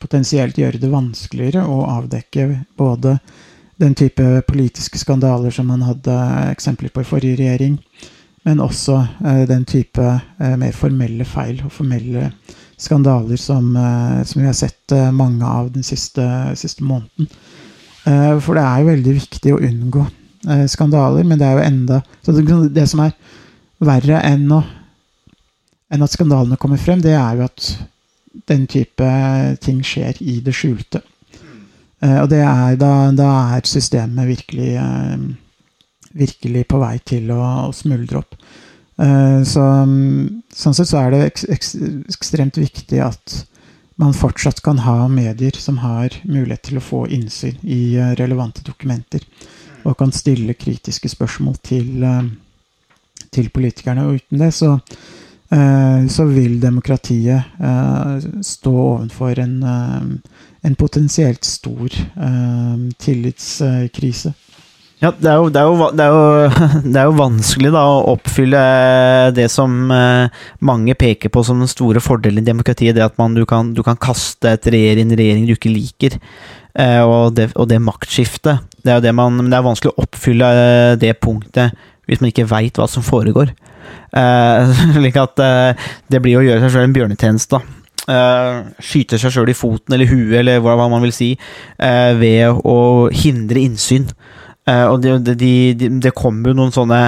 potensielt 0.00 0.58
gjøre 0.58 0.80
det 0.82 0.90
vanskeligere 0.90 1.64
å 1.70 1.84
avdekke 1.98 2.48
både 2.78 3.16
den 3.80 3.94
type 3.98 4.42
politiske 4.46 4.98
skandaler 5.00 5.54
som 5.54 5.66
man 5.70 5.82
hadde 5.82 6.14
eksempler 6.52 6.92
på 6.94 7.02
i 7.02 7.08
forrige 7.08 7.40
regjering, 7.40 7.78
men 8.44 8.60
også 8.62 8.98
eh, 9.24 9.44
den 9.50 9.64
type 9.66 10.04
eh, 10.04 10.56
mer 10.60 10.76
formelle 10.76 11.26
feil 11.26 11.62
og 11.64 11.72
formelle 11.72 12.28
skandaler 12.76 13.40
som, 13.40 13.72
eh, 13.76 14.20
som 14.28 14.42
vi 14.42 14.46
har 14.46 14.56
sett 14.58 14.92
eh, 14.92 15.10
mange 15.12 15.46
av 15.46 15.72
den 15.72 15.86
siste, 15.86 16.26
siste 16.60 16.84
måneden. 16.84 17.30
Eh, 18.04 18.36
for 18.44 18.58
det 18.58 18.66
er 18.66 18.82
jo 18.82 18.92
veldig 18.92 19.16
viktig 19.22 19.54
å 19.54 19.62
unngå 19.64 20.04
eh, 20.48 20.66
skandaler, 20.70 21.24
men 21.26 21.40
det 21.40 21.48
er 21.48 21.58
jo 21.58 21.66
enda 21.68 22.00
så 22.24 22.34
det, 22.36 22.44
det 22.74 22.86
som 22.90 23.04
er 23.04 23.14
verre 23.84 24.20
enn, 24.24 24.46
å, 24.54 24.62
enn 25.92 26.06
at 26.06 26.14
skandalene 26.14 26.58
kommer 26.60 26.80
frem, 26.80 27.02
det 27.04 27.16
er 27.18 27.40
jo 27.40 27.48
at 27.48 27.70
den 28.50 28.66
type 28.70 29.08
ting 29.64 29.82
skjer 29.86 30.18
i 30.24 30.40
det 30.44 30.54
skjulte. 30.56 31.02
Eh, 32.02 32.18
og 32.22 32.28
det 32.32 32.42
er, 32.42 32.76
da, 32.80 32.92
da 33.16 33.30
er 33.56 33.68
systemet 33.68 34.28
virkelig, 34.30 34.74
eh, 34.80 35.26
virkelig 36.14 36.66
på 36.70 36.80
vei 36.82 36.96
til 37.06 37.32
å, 37.34 37.42
å 37.68 37.72
smuldre 37.74 38.22
opp. 38.22 38.38
Så, 38.94 39.62
sånn 40.54 40.74
sett 40.78 40.86
så 40.86 41.00
er 41.00 41.08
det 41.10 41.18
eks, 41.26 41.44
eks, 41.50 41.72
ekstremt 42.12 42.60
viktig 42.60 43.00
at 43.02 43.32
man 43.98 44.14
fortsatt 44.14 44.60
kan 44.62 44.78
ha 44.84 45.08
medier 45.10 45.58
som 45.58 45.80
har 45.82 46.14
mulighet 46.22 46.62
til 46.68 46.78
å 46.78 46.84
få 46.84 47.00
innsyn 47.10 47.58
i 47.66 47.98
relevante 48.20 48.62
dokumenter, 48.62 49.26
og 49.84 49.98
kan 49.98 50.12
stille 50.14 50.56
kritiske 50.58 51.10
spørsmål 51.12 51.58
til, 51.62 52.02
eh, 52.02 52.24
til 53.32 53.50
politikerne. 53.50 54.06
Og 54.06 54.20
uten 54.20 54.38
det 54.40 54.52
så, 54.54 54.78
eh, 55.52 56.06
så 56.08 56.24
vil 56.24 56.60
demokratiet 56.62 57.44
eh, 57.60 58.30
stå 58.42 58.72
overfor 58.72 59.38
en, 59.38 59.62
en 60.64 60.74
potensielt 60.74 61.44
stor 61.44 61.88
tillitskrise. 62.98 64.34
Ja, 65.02 65.10
det 65.10 65.28
er, 65.28 65.36
jo, 65.36 65.48
det, 65.52 65.60
er 65.60 65.64
jo, 65.66 65.90
det, 65.92 66.04
er 66.04 66.12
jo, 66.14 66.48
det 66.92 66.96
er 66.96 67.04
jo 67.04 67.18
vanskelig 67.18 67.72
da 67.74 67.82
å 67.84 68.14
oppfylle 68.14 68.60
det 69.36 69.50
som 69.52 69.90
mange 70.64 70.94
peker 70.94 71.28
på 71.28 71.42
som 71.44 71.58
den 71.60 71.68
store 71.68 72.00
fordelen 72.00 72.40
i 72.40 72.46
demokratiet, 72.46 72.94
det 72.96 73.04
at 73.04 73.18
man, 73.18 73.34
du, 73.34 73.44
kan, 73.44 73.74
du 73.74 73.82
kan 73.84 74.00
kaste 74.00 74.54
et 74.54 74.66
regjering, 74.72 75.10
en 75.10 75.18
regjering 75.18 75.44
du 75.44 75.52
ikke 75.58 75.74
liker. 75.74 76.16
Eh, 76.74 77.02
og, 77.06 77.34
det, 77.36 77.52
og 77.54 77.68
det 77.70 77.78
maktskiftet. 77.82 78.64
Det 78.82 78.90
er 78.90 78.98
jo 78.98 79.06
det 79.06 79.14
man, 79.14 79.36
men 79.38 79.50
det 79.52 79.58
er 79.58 79.66
vanskelig 79.66 79.94
å 79.94 80.04
oppfylle 80.04 80.48
eh, 80.58 80.96
det 81.00 81.14
punktet 81.22 81.76
hvis 82.04 82.20
man 82.20 82.32
ikke 82.32 82.48
veit 82.50 82.76
hva 82.76 82.88
som 82.90 83.04
foregår. 83.06 83.54
Eh, 84.14 84.74
slik 84.96 85.16
at 85.20 85.40
det 86.10 86.20
blir 86.22 86.40
å 86.40 86.44
gjøre 86.44 86.64
seg 86.64 86.74
sjøl 86.74 86.88
en 86.88 86.98
bjørnetjeneste. 86.98 87.60
da. 87.60 87.80
Skyter 88.84 89.20
seg 89.20 89.32
sjøl 89.32 89.48
i 89.48 89.56
foten 89.56 89.94
eller 89.96 90.10
huet, 90.10 90.34
eller 90.42 90.60
hva, 90.60 90.76
man 90.92 91.00
vil 91.06 91.14
si, 91.16 91.30
ved 91.78 92.58
å 92.60 92.78
hindre 93.08 93.62
innsyn. 93.64 94.10
Uh, 94.64 94.86
og 94.88 95.02
det, 95.04 95.36
de, 95.36 95.50
de, 95.76 95.88
de 96.00 96.12
kommer 96.16 96.50
jo 96.50 96.56
noen 96.56 96.72
sånne 96.72 97.00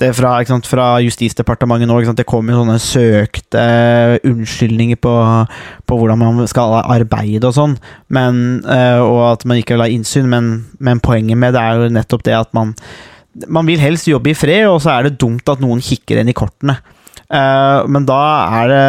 det 0.00 0.08
fra, 0.16 0.30
sant, 0.48 0.68
fra 0.68 0.86
Justisdepartementet 1.04 1.90
nå. 1.90 1.98
Det 2.16 2.26
kommer 2.28 2.54
jo 2.54 2.62
sånne 2.62 2.78
søkte 2.80 3.64
unnskyldninger 4.30 5.00
på, 5.02 5.14
på, 5.84 5.98
hvordan 6.00 6.22
man 6.22 6.42
skal 6.48 6.78
arbeide 6.82 7.50
og 7.50 7.56
sånn. 7.58 7.78
Men, 8.12 8.62
og 8.64 9.22
at 9.28 9.44
man 9.44 9.60
ikke 9.60 9.76
vil 9.76 9.84
ha 9.84 9.90
innsyn. 9.92 10.30
Men, 10.32 10.52
men 10.80 11.04
poenget 11.04 11.40
med 11.40 11.52
det 11.56 11.62
er 11.62 11.84
jo 11.84 11.96
nettopp 11.98 12.24
det 12.28 12.38
at 12.38 12.54
man 12.56 12.76
man 13.48 13.64
vil 13.64 13.80
helst 13.80 14.08
jobbe 14.10 14.32
i 14.32 14.36
fred, 14.36 14.66
og 14.68 14.82
så 14.84 14.90
er 14.92 15.06
det 15.06 15.20
dumt 15.20 15.48
at 15.48 15.60
noen 15.62 15.80
kikker 15.80 16.20
en 16.20 16.28
i 16.28 16.36
kortene. 16.36 16.76
Uh, 17.32 17.88
men 17.88 18.04
da 18.04 18.20
er 18.60 18.66
det 18.68 18.80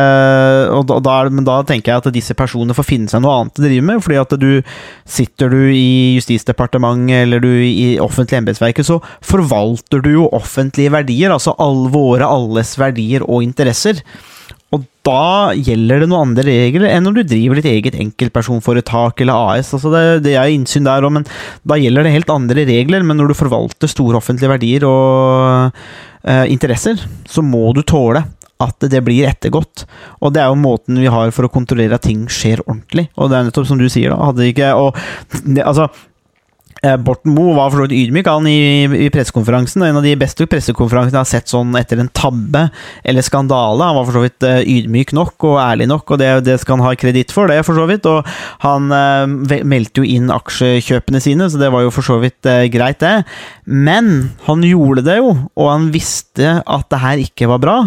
da, 0.90 0.98
da, 1.00 1.14
er 1.16 1.30
Men 1.32 1.46
da 1.48 1.62
tenker 1.64 1.94
jeg 1.94 2.02
at 2.02 2.10
disse 2.12 2.36
personene 2.36 2.76
får 2.76 2.88
finne 2.90 3.08
seg 3.08 3.24
noe 3.24 3.38
annet 3.40 3.62
å 3.62 3.64
drive 3.64 3.86
med. 3.88 4.04
fordi 4.04 4.20
at 4.20 4.36
du 4.42 4.50
sitter 5.08 5.54
du 5.54 5.62
i 5.72 6.18
Justisdepartementet 6.18 7.24
eller 7.24 7.40
du 7.40 7.52
i 7.64 7.96
offentlig 8.04 8.42
embetsverket, 8.42 8.90
så 8.90 9.00
forvalter 9.24 10.04
du 10.04 10.12
jo 10.18 10.30
offentlige 10.36 10.92
verdier. 10.92 11.32
Altså 11.32 11.56
all, 11.56 11.88
våre 11.94 12.28
alles 12.28 12.76
verdier 12.80 13.24
og 13.24 13.46
interesser. 13.48 14.04
Og 14.74 14.84
da 15.06 15.54
gjelder 15.54 16.02
det 16.02 16.08
noen 16.10 16.32
andre 16.32 16.46
regler 16.48 16.88
enn 16.90 17.06
når 17.06 17.20
du 17.20 17.28
driver 17.30 17.60
ditt 17.60 17.70
eget 17.70 17.98
enkeltpersonforetak 18.02 19.22
eller 19.22 19.52
AS. 19.54 19.70
Altså 19.78 19.92
det, 19.94 20.06
det 20.26 20.34
er 20.40 20.50
innsyn 20.52 20.88
der 20.88 21.06
òg, 21.06 21.14
men 21.20 21.28
da 21.70 21.78
gjelder 21.78 22.08
det 22.08 22.16
helt 22.16 22.34
andre 22.34 22.66
regler. 22.68 23.06
Men 23.06 23.22
når 23.22 23.32
du 23.32 23.38
forvalter 23.38 23.92
store 23.92 24.18
offentlige 24.20 24.52
verdier 24.52 24.88
og 24.90 25.78
uh, 26.28 26.46
interesser, 26.52 27.02
så 27.30 27.44
må 27.46 27.72
du 27.76 27.84
tåle 27.88 28.26
at 28.64 28.86
det 28.92 29.02
blir 29.04 29.28
ettergått. 29.28 29.86
Og 30.24 30.34
det 30.36 30.44
er 30.44 30.52
jo 30.52 30.60
måten 30.60 31.02
vi 31.02 31.12
har 31.12 31.34
for 31.36 31.48
å 31.48 31.52
kontrollere 31.52 31.98
at 31.98 32.06
ting 32.08 32.26
skjer 32.32 32.64
ordentlig. 32.66 33.10
Og 33.18 33.32
det 33.32 33.38
er 33.38 33.48
nettopp 33.50 33.68
som 33.70 33.82
du 33.82 33.90
sier, 33.92 34.14
da. 34.14 34.30
Hadde 34.30 34.48
ikke 34.48 34.74
og, 34.80 35.00
det, 35.44 35.66
Altså 35.66 35.90
Borten 37.04 37.34
Moe 37.36 37.56
var 37.56 37.70
for 37.72 37.82
så 37.82 37.88
vidt 37.88 37.96
ydmyk 37.96 38.28
han 38.28 38.48
i, 38.50 38.84
i 39.06 39.10
pressekonferansen. 39.14 39.86
En 39.88 40.00
av 40.00 40.06
de 40.06 40.16
beste 40.20 40.48
pressekonferansene 40.50 41.16
jeg 41.16 41.22
har 41.22 41.30
sett 41.30 41.52
sånn 41.52 41.76
etter 41.80 42.02
en 42.02 42.12
tabbe 42.16 42.66
eller 43.08 43.26
skandale. 43.26 43.86
Han 43.88 44.00
var 44.00 44.08
for 44.10 44.18
så 44.18 44.24
vidt 44.26 44.48
ydmyk 44.74 45.14
nok 45.16 45.48
og 45.50 45.60
ærlig 45.64 45.88
nok, 45.92 46.16
og 46.16 46.22
det, 46.22 46.32
det 46.48 46.58
skal 46.62 46.80
han 46.80 46.88
ha 46.88 46.96
kreditt 47.00 47.34
for. 47.34 47.52
det 47.52 47.64
for 47.66 47.78
så 47.78 47.88
vidt, 47.90 48.06
Og 48.10 48.28
han 48.64 48.92
eh, 48.94 49.64
meldte 49.68 50.04
jo 50.04 50.10
inn 50.16 50.32
aksjekjøpene 50.34 51.22
sine, 51.24 51.50
så 51.50 51.62
det 51.62 51.72
var 51.74 51.86
jo 51.86 51.94
for 51.94 52.06
så 52.06 52.20
vidt 52.24 52.50
eh, 52.50 52.68
greit, 52.74 53.02
det. 53.04 53.24
Men 53.66 54.34
han 54.48 54.64
gjorde 54.66 55.06
det 55.08 55.18
jo, 55.20 55.34
og 55.34 55.72
han 55.72 55.90
visste 55.94 56.60
at 56.62 56.90
det 56.92 57.02
her 57.04 57.24
ikke 57.26 57.50
var 57.52 57.64
bra. 57.64 57.78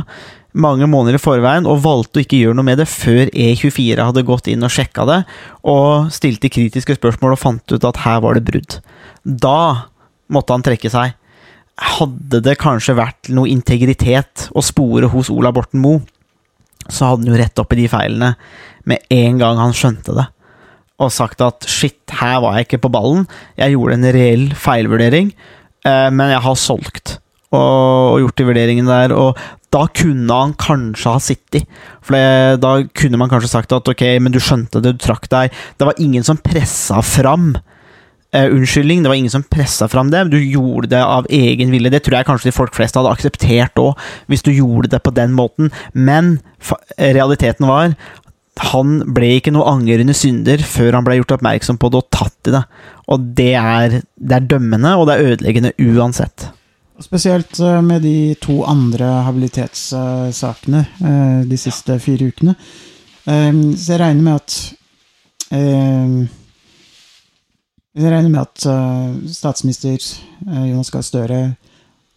Mange 0.56 0.88
måneder 0.90 1.18
i 1.18 1.22
forveien 1.22 1.68
og 1.68 1.82
valgte 1.84 2.20
å 2.20 2.24
ikke 2.24 2.40
gjøre 2.40 2.56
noe 2.56 2.66
med 2.66 2.80
det 2.80 2.88
før 2.90 3.28
E24 3.28 4.08
hadde 4.08 4.24
gått 4.26 4.48
inn 4.52 4.64
og 4.66 4.72
sjekka 4.72 5.06
det, 5.08 5.20
og 5.68 6.08
stilte 6.14 6.50
kritiske 6.52 6.96
spørsmål 6.98 7.36
og 7.36 7.42
fant 7.42 7.74
ut 7.74 7.86
at 7.88 8.02
her 8.04 8.22
var 8.24 8.38
det 8.38 8.46
brudd. 8.48 8.78
Da 9.24 9.88
måtte 10.32 10.56
han 10.56 10.64
trekke 10.66 10.90
seg. 10.92 11.16
Hadde 11.96 12.40
det 12.44 12.56
kanskje 12.60 12.96
vært 12.96 13.30
noe 13.36 13.50
integritet 13.52 14.48
å 14.56 14.64
spore 14.64 15.10
hos 15.12 15.30
Ola 15.32 15.52
Borten 15.54 15.82
Moe, 15.82 16.00
så 16.86 17.10
hadde 17.10 17.26
han 17.26 17.34
jo 17.34 17.42
rett 17.42 17.60
opp 17.60 17.74
i 17.74 17.80
de 17.82 17.90
feilene 17.90 18.32
med 18.86 19.12
en 19.12 19.42
gang 19.42 19.60
han 19.60 19.74
skjønte 19.76 20.14
det. 20.16 20.26
Og 21.02 21.12
sagt 21.12 21.42
at 21.44 21.66
shit, 21.68 22.00
her 22.22 22.38
var 22.40 22.56
jeg 22.56 22.68
ikke 22.68 22.84
på 22.86 22.92
ballen. 22.94 23.26
Jeg 23.58 23.74
gjorde 23.74 23.98
en 23.98 24.10
reell 24.16 24.46
feilvurdering, 24.56 25.32
eh, 25.84 26.08
men 26.14 26.32
jeg 26.32 26.44
har 26.46 26.60
solgt 26.60 27.18
og, 27.54 28.20
gjort 28.22 28.38
de 28.38 28.46
vurderingene 28.48 29.00
der. 29.02 29.14
Og 29.16 29.36
da 29.76 29.84
kunne 29.92 30.40
han 30.40 30.56
kanskje 30.58 31.12
ha 31.12 31.22
sittet. 31.22 31.78
For 32.04 32.16
da 32.62 32.72
kunne 32.96 33.20
man 33.20 33.32
kanskje 33.32 33.52
sagt 33.52 33.74
at 33.76 33.88
ok, 33.92 34.04
men 34.22 34.34
du 34.34 34.40
skjønte 34.42 34.80
det, 34.80 34.96
du 34.96 35.04
trakk 35.04 35.28
deg. 35.32 35.54
Det 35.76 35.88
var 35.88 36.00
ingen 36.02 36.24
som 36.26 36.40
pressa 36.40 37.02
fram 37.04 37.54
eh, 38.32 38.48
unnskyldning. 38.48 39.02
Det 39.04 39.12
var 39.12 39.20
ingen 39.20 39.34
som 39.34 39.44
pressa 39.44 39.88
fram 39.92 40.10
det. 40.14 40.24
Du 40.32 40.38
gjorde 40.40 40.90
det 40.94 41.02
av 41.04 41.28
egen 41.28 41.74
vilje. 41.74 41.92
Det 41.92 42.04
tror 42.06 42.18
jeg 42.18 42.28
kanskje 42.30 42.50
de 42.50 42.56
folk 42.56 42.76
flest 42.76 42.96
hadde 42.96 43.12
akseptert 43.12 43.82
òg, 43.82 43.96
hvis 44.30 44.46
du 44.46 44.54
gjorde 44.54 44.94
det 44.94 45.02
på 45.04 45.14
den 45.16 45.36
måten. 45.36 45.72
Men 45.92 46.38
realiteten 46.96 47.68
var 47.68 47.96
han 48.72 49.00
ble 49.12 49.34
ikke 49.36 49.52
noe 49.52 49.68
angrende 49.68 50.14
synder 50.16 50.62
før 50.64 50.96
han 50.96 51.04
ble 51.04 51.18
gjort 51.18 51.34
oppmerksom 51.36 51.76
på 51.76 51.90
det 51.92 51.98
og 52.00 52.12
tatt 52.14 52.48
i 52.48 52.54
det. 52.54 52.62
Og 53.12 53.26
det 53.36 53.52
er, 53.60 53.98
det 54.16 54.38
er 54.38 54.46
dømmende, 54.54 54.94
og 54.96 55.10
det 55.10 55.16
er 55.16 55.34
ødeleggende 55.34 55.74
uansett. 55.76 56.48
Spesielt 57.00 57.58
eh, 57.60 57.82
med 57.82 58.02
de 58.02 58.34
to 58.40 58.62
andre 58.64 59.04
habilitetssakene 59.26 60.80
eh, 61.04 61.40
de 61.48 61.58
siste 61.60 61.98
fire 62.00 62.30
ukene. 62.30 62.54
Eh, 63.26 63.52
Så 63.76 63.92
jeg 63.92 64.00
regner 64.00 64.22
med 64.22 64.34
at 64.40 64.56
eh, 65.52 66.26
Jeg 67.96 68.12
regner 68.12 68.28
med 68.32 68.40
at 68.42 68.66
eh, 68.68 69.14
statsminister 69.32 69.98
Jonas 70.46 70.90
Gahr 70.92 71.04
Støre 71.04 71.40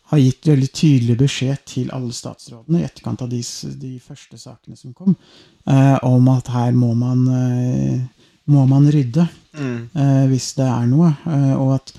har 0.10 0.18
gitt 0.24 0.48
veldig 0.50 0.68
tydelig 0.74 1.16
beskjed 1.20 1.60
til 1.70 1.92
alle 1.94 2.14
statsrådene 2.16 2.80
i 2.82 2.86
etterkant 2.88 3.22
av 3.22 3.30
de, 3.30 3.44
de 3.78 3.92
første 4.02 4.40
sakene 4.42 4.76
som 4.80 4.94
kom, 4.98 5.14
eh, 5.70 5.98
om 6.08 6.28
at 6.34 6.50
her 6.50 6.72
må 6.74 6.96
man, 6.98 7.28
må 8.50 8.64
man 8.66 8.88
rydde 8.90 9.28
eh, 9.54 10.26
hvis 10.32 10.54
det 10.58 10.66
er 10.66 10.88
noe. 10.90 11.12
Og 11.60 11.76
at 11.78 11.94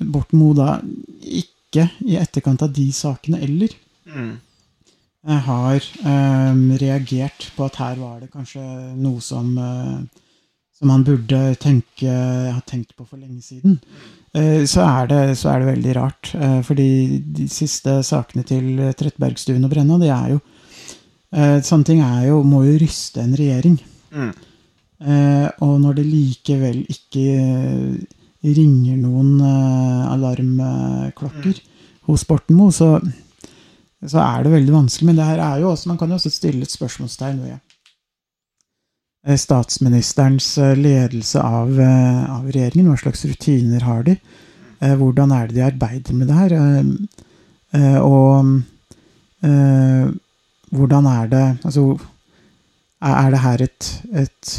Borten 0.00 0.40
Moe 0.40 0.56
da 0.56 0.78
ikke 1.20 1.58
i 1.76 2.16
etterkant 2.18 2.62
av 2.66 2.72
de 2.74 2.88
sakene 2.92 3.38
eller 3.44 3.74
eh, 4.10 5.44
har 5.46 5.86
um, 6.02 6.64
reagert 6.80 7.50
på 7.56 7.68
at 7.68 7.78
her 7.78 8.00
var 8.00 8.18
det 8.20 8.32
kanskje 8.32 8.64
noe 8.98 9.20
som 9.22 9.52
uh, 9.58 10.00
som 10.80 10.90
han 10.90 11.04
burde 11.04 11.38
tenke, 11.60 12.08
ha 12.54 12.60
tenkt 12.64 12.94
på 12.96 13.04
for 13.04 13.20
lenge 13.20 13.42
siden. 13.44 13.76
Eh, 14.32 14.64
så, 14.64 14.80
er 14.86 15.10
det, 15.10 15.20
så 15.36 15.50
er 15.52 15.60
det 15.60 15.72
veldig 15.74 15.96
rart. 15.98 16.30
Eh, 16.32 16.60
fordi 16.64 17.20
de 17.36 17.48
siste 17.52 17.98
sakene 18.06 18.46
til 18.48 18.80
Trettebergstuen 18.96 19.66
og 19.66 19.74
Brenna, 19.74 20.00
det 20.00 20.14
er 20.14 20.36
jo 20.36 20.40
Sånne 21.30 21.86
ting 21.86 22.00
er 22.02 22.24
jo, 22.26 22.40
må 22.42 22.64
jo 22.66 22.72
ryste 22.80 23.20
en 23.22 23.36
regjering. 23.38 23.76
Mm. 24.10 24.32
og 25.62 25.74
når 25.78 26.00
det 26.00 26.04
likevel 26.08 26.80
ikke 26.90 28.00
ringer 28.40 28.96
noen 29.00 29.40
eh, 29.44 30.12
alarmklokker 30.14 31.58
hos 32.08 32.24
Borten 32.28 32.56
Moe, 32.56 32.72
så, 32.72 32.94
så 34.06 34.22
er 34.22 34.44
det 34.44 34.54
veldig 34.54 34.76
vanskelig. 34.76 35.10
Men 35.10 35.20
det 35.20 35.28
her 35.28 35.42
er 35.44 35.60
jo 35.62 35.72
også, 35.72 35.90
man 35.90 35.98
kan 36.00 36.12
jo 36.12 36.18
også 36.20 36.32
stille 36.32 36.64
et 36.64 36.72
spørsmålstegn 36.72 37.42
ved 37.44 37.58
eh, 39.26 39.36
statsministerens 39.40 40.52
eh, 40.58 40.76
ledelse 40.78 41.42
av, 41.44 41.74
av 41.76 42.48
regjeringen. 42.48 42.92
Hva 42.92 43.02
slags 43.04 43.26
rutiner 43.28 43.84
har 43.88 44.06
de? 44.08 44.16
Hvordan 44.80 45.32
er 45.36 45.50
det 45.50 45.58
de 45.58 45.64
arbeider 45.66 46.14
med 46.16 46.30
det 46.30 46.36
her? 46.38 46.52
Og 48.00 48.62
hvordan 50.72 51.08
er 51.10 51.26
det 51.28 51.42
Altså, 51.68 51.82
er 53.00 53.30
det 53.34 53.42
her 53.44 53.62
et, 53.66 53.88
et 54.22 54.52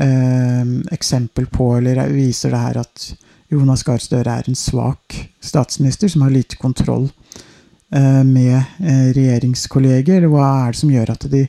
eh, 0.00 0.64
eksempel 0.92 1.46
på, 1.52 1.76
eller 1.76 2.08
viser 2.12 2.52
det 2.54 2.62
her 2.62 2.80
at 2.80 3.06
Jonas 3.48 3.84
Gahr 3.86 4.02
Støre 4.02 4.40
er 4.40 4.48
en 4.48 4.58
svak 4.58 5.14
statsminister 5.44 6.10
som 6.10 6.24
har 6.24 6.34
lite 6.34 6.58
kontroll 6.58 7.06
eh, 7.94 8.22
med 8.26 8.56
eh, 8.82 9.10
regjeringskolleger? 9.14 10.18
Eller 10.18 10.32
hva 10.32 10.48
er 10.64 10.74
det 10.74 10.80
som 10.80 10.94
gjør 10.94 11.12
at 11.14 11.26
de, 11.30 11.44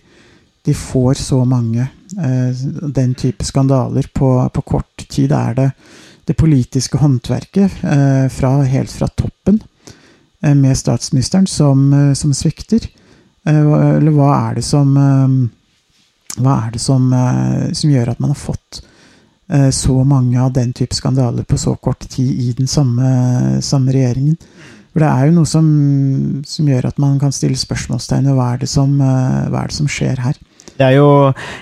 de 0.67 0.75
får 0.77 1.17
så 1.23 1.41
mange 1.49 1.87
eh, 1.87 2.65
den 2.99 3.15
type 3.17 3.45
skandaler 3.47 4.09
på, 4.13 4.29
på 4.53 4.65
kort 4.75 5.07
tid? 5.07 5.33
Er 5.33 5.57
det 5.57 5.71
det 6.27 6.35
politiske 6.37 6.99
håndverket 6.99 7.77
fra, 8.35 8.49
helt 8.67 8.91
fra 8.91 9.07
toppen 9.15 9.61
med 10.43 10.75
statsministeren 10.75 11.45
som, 11.47 11.85
som 12.19 12.33
svikter? 12.35 12.83
Eller 13.47 14.11
hva 14.11 14.33
er 14.49 14.57
det 14.57 14.65
som 14.67 14.91
hva 16.35 16.57
er 16.65 16.75
det 16.75 16.81
som, 16.83 17.07
som 17.71 17.93
gjør 17.93 18.11
at 18.11 18.19
man 18.19 18.33
har 18.33 18.41
fått 18.41 18.81
så 19.71 19.93
mange 20.03 20.41
av 20.43 20.49
den 20.55 20.73
type 20.75 20.95
skandaler 20.95 21.45
på 21.47 21.55
så 21.55 21.75
kort 21.79 22.03
tid 22.11 22.27
i 22.27 22.49
den 22.57 22.67
samme, 22.67 23.61
samme 23.63 23.93
regjeringen? 23.95 24.35
For 24.97 25.05
det 25.05 25.09
er 25.13 25.27
jo 25.29 25.33
noe 25.35 25.45
som, 25.45 25.65
som 26.49 26.67
gjør 26.67 26.87
at 26.89 26.97
man 26.97 27.19
kan 27.21 27.29
stille 27.35 27.59
spørsmålstegn 27.59 28.31
ved 28.31 28.33
hva 28.33 28.47
er 28.55 28.63
det 28.63 28.69
som, 28.71 28.95
eh, 28.97 29.43
hva 29.53 29.61
er 29.61 29.69
det 29.69 29.77
som 29.77 29.89
skjer 29.93 30.23
her. 30.23 30.39
Det 30.77 30.85
er 30.85 30.95
jo, 30.97 31.05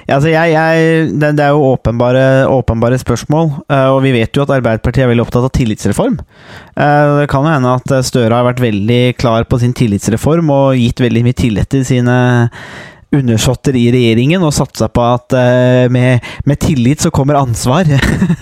altså 0.07 0.31
jeg, 0.31 0.53
jeg, 0.55 1.09
det, 1.19 1.33
det 1.35 1.43
er 1.43 1.51
jo 1.51 1.67
åpenbare, 1.73 2.23
åpenbare 2.51 2.99
spørsmål, 2.99 3.51
eh, 3.67 3.89
og 3.91 4.01
vi 4.03 4.13
vet 4.15 4.31
jo 4.35 4.43
at 4.43 4.55
Arbeiderpartiet 4.55 5.03
er 5.03 5.11
veldig 5.11 5.25
opptatt 5.25 5.49
av 5.49 5.53
tillitsreform. 5.55 6.17
Eh, 6.79 7.11
Det 7.19 7.29
kan 7.31 7.43
jo 7.43 7.53
hende 7.57 7.75
at 7.75 7.95
Støre 8.07 8.39
har 8.39 8.47
vært 8.47 8.63
veldig 8.63 9.01
klar 9.19 9.47
på 9.51 9.59
sin 9.59 9.75
tillitsreform 9.75 10.51
og 10.55 10.79
gitt 10.79 11.03
veldig 11.03 11.27
mye 11.27 11.39
tillit 11.43 11.71
til 11.75 11.83
sine 11.87 12.17
undersåtter 13.19 13.75
i 13.77 13.87
regjeringen 13.93 14.43
og 14.45 14.53
satsa 14.55 14.87
på 14.91 15.03
at 15.03 15.35
uh, 15.35 15.85
med, 15.93 16.23
med 16.47 16.59
tillit 16.61 17.03
så 17.03 17.11
kommer 17.13 17.39
ansvar. 17.39 17.89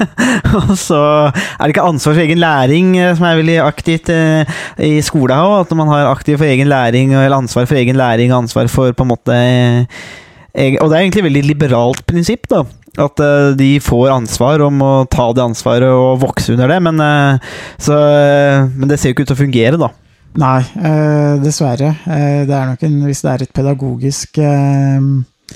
og 0.60 0.74
så 0.80 1.00
er 1.30 1.64
det 1.64 1.74
ikke 1.74 1.88
ansvar 1.88 2.18
for 2.18 2.24
egen 2.26 2.42
læring 2.42 2.94
eh, 3.00 3.14
som 3.18 3.28
er 3.30 3.40
veldig 3.40 3.58
aktivt 3.64 4.12
uh, 4.14 4.44
i 4.82 4.98
skolen 5.06 5.38
òg. 5.38 5.56
At 5.64 5.74
man 5.78 5.92
har 5.92 6.12
aktiv 6.12 6.40
for 6.40 6.50
egen 6.50 6.72
læring, 6.72 7.16
eller 7.16 7.40
ansvar 7.40 7.68
for 7.70 7.80
egen 7.80 8.00
læring, 8.00 8.34
ansvar 8.36 8.70
for 8.72 8.94
på 8.94 9.08
en 9.08 9.14
måte 9.14 9.40
egen- 10.54 10.80
Og 10.82 10.90
det 10.90 10.98
er 10.98 11.02
egentlig 11.02 11.24
et 11.24 11.30
veldig 11.30 11.48
liberalt 11.50 12.06
prinsipp, 12.10 12.50
da. 12.52 12.66
At 13.02 13.18
uh, 13.24 13.56
de 13.58 13.80
får 13.82 14.14
ansvar 14.14 14.62
om 14.68 14.84
å 14.86 14.94
ta 15.10 15.32
det 15.34 15.48
ansvaret 15.48 15.90
og 15.90 16.22
vokse 16.22 16.54
under 16.54 16.70
det. 16.70 16.80
Men, 16.86 17.04
så, 17.82 17.98
men 18.70 18.90
det 18.90 19.00
ser 19.00 19.12
jo 19.12 19.18
ikke 19.18 19.26
ut 19.26 19.34
til 19.34 19.40
å 19.40 19.44
fungere, 19.46 19.82
da. 19.82 19.94
Nei, 20.42 20.62
eh, 20.82 21.36
dessverre. 21.44 21.92
Eh, 22.10 22.42
det 22.50 22.56
er 22.58 22.72
nok 22.72 22.84
en, 22.88 22.98
hvis 23.06 23.22
det 23.22 23.32
er 23.32 23.46
et 23.46 23.54
pedagogisk 23.54 24.40
eh, 24.42 25.08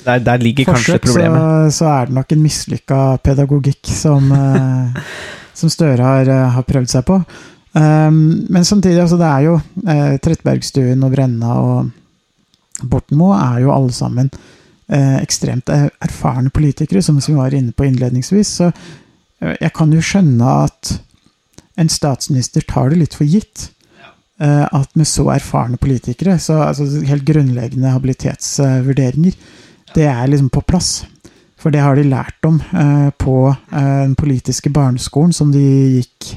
Der, 0.04 0.20
der 0.22 0.38
ligger 0.44 0.70
kanskje 0.70 0.98
forsøk, 0.98 1.06
problemet. 1.08 1.72
så, 1.72 1.78
så 1.80 1.92
er 1.94 2.10
det 2.10 2.18
nok 2.20 2.34
en 2.36 2.44
mislykka 2.44 3.02
pedagogikk 3.26 3.90
som, 3.90 4.32
eh, 4.32 5.00
som 5.60 5.74
Støre 5.74 6.04
har, 6.04 6.30
eh, 6.30 6.50
har 6.58 6.68
prøvd 6.68 6.94
seg 6.94 7.08
på. 7.08 7.22
Um, 7.78 8.46
men 8.50 8.66
samtidig, 8.66 9.02
altså, 9.04 9.18
det 9.20 9.28
er 9.28 9.42
jo 9.46 9.56
eh, 9.86 10.14
Trettebergstuen 10.24 11.04
og 11.06 11.12
Brenna 11.14 11.58
og 11.62 12.88
Bortenmo 12.90 13.34
er 13.36 13.60
jo 13.62 13.74
alle 13.74 13.94
sammen 13.94 14.32
eh, 14.90 15.18
ekstremt 15.22 15.70
eh, 15.74 15.88
erfarne 16.02 16.50
politikere, 16.54 17.02
som 17.06 17.20
vi 17.20 17.36
var 17.38 17.54
inne 17.54 17.74
på 17.74 17.86
innledningsvis. 17.86 18.54
Så 18.62 18.70
eh, 18.70 19.56
jeg 19.60 19.74
kan 19.78 19.94
jo 19.94 20.04
skjønne 20.04 20.54
at 20.68 20.94
en 21.78 21.92
statsminister 21.92 22.66
tar 22.66 22.90
det 22.94 23.02
litt 23.04 23.18
for 23.18 23.30
gitt. 23.30 23.70
Eh, 24.40 24.66
at 24.66 24.90
med 24.96 25.08
så 25.08 25.28
erfarne 25.34 25.80
politikere, 25.82 26.38
så 26.40 26.62
altså, 26.70 26.88
helt 27.08 27.26
grunnleggende 27.28 27.94
habilitetsvurderinger, 27.94 29.38
det 29.96 30.10
er 30.10 30.28
liksom 30.28 30.50
på 30.54 30.66
plass. 30.68 31.06
For 31.58 31.74
det 31.74 31.82
har 31.82 31.98
de 31.98 32.06
lært 32.06 32.46
om 32.46 32.60
eh, 32.62 33.10
på 33.18 33.38
eh, 33.50 34.04
den 34.04 34.14
politiske 34.16 34.70
barneskolen 34.70 35.34
som 35.34 35.52
de 35.52 35.64
gikk 35.98 36.36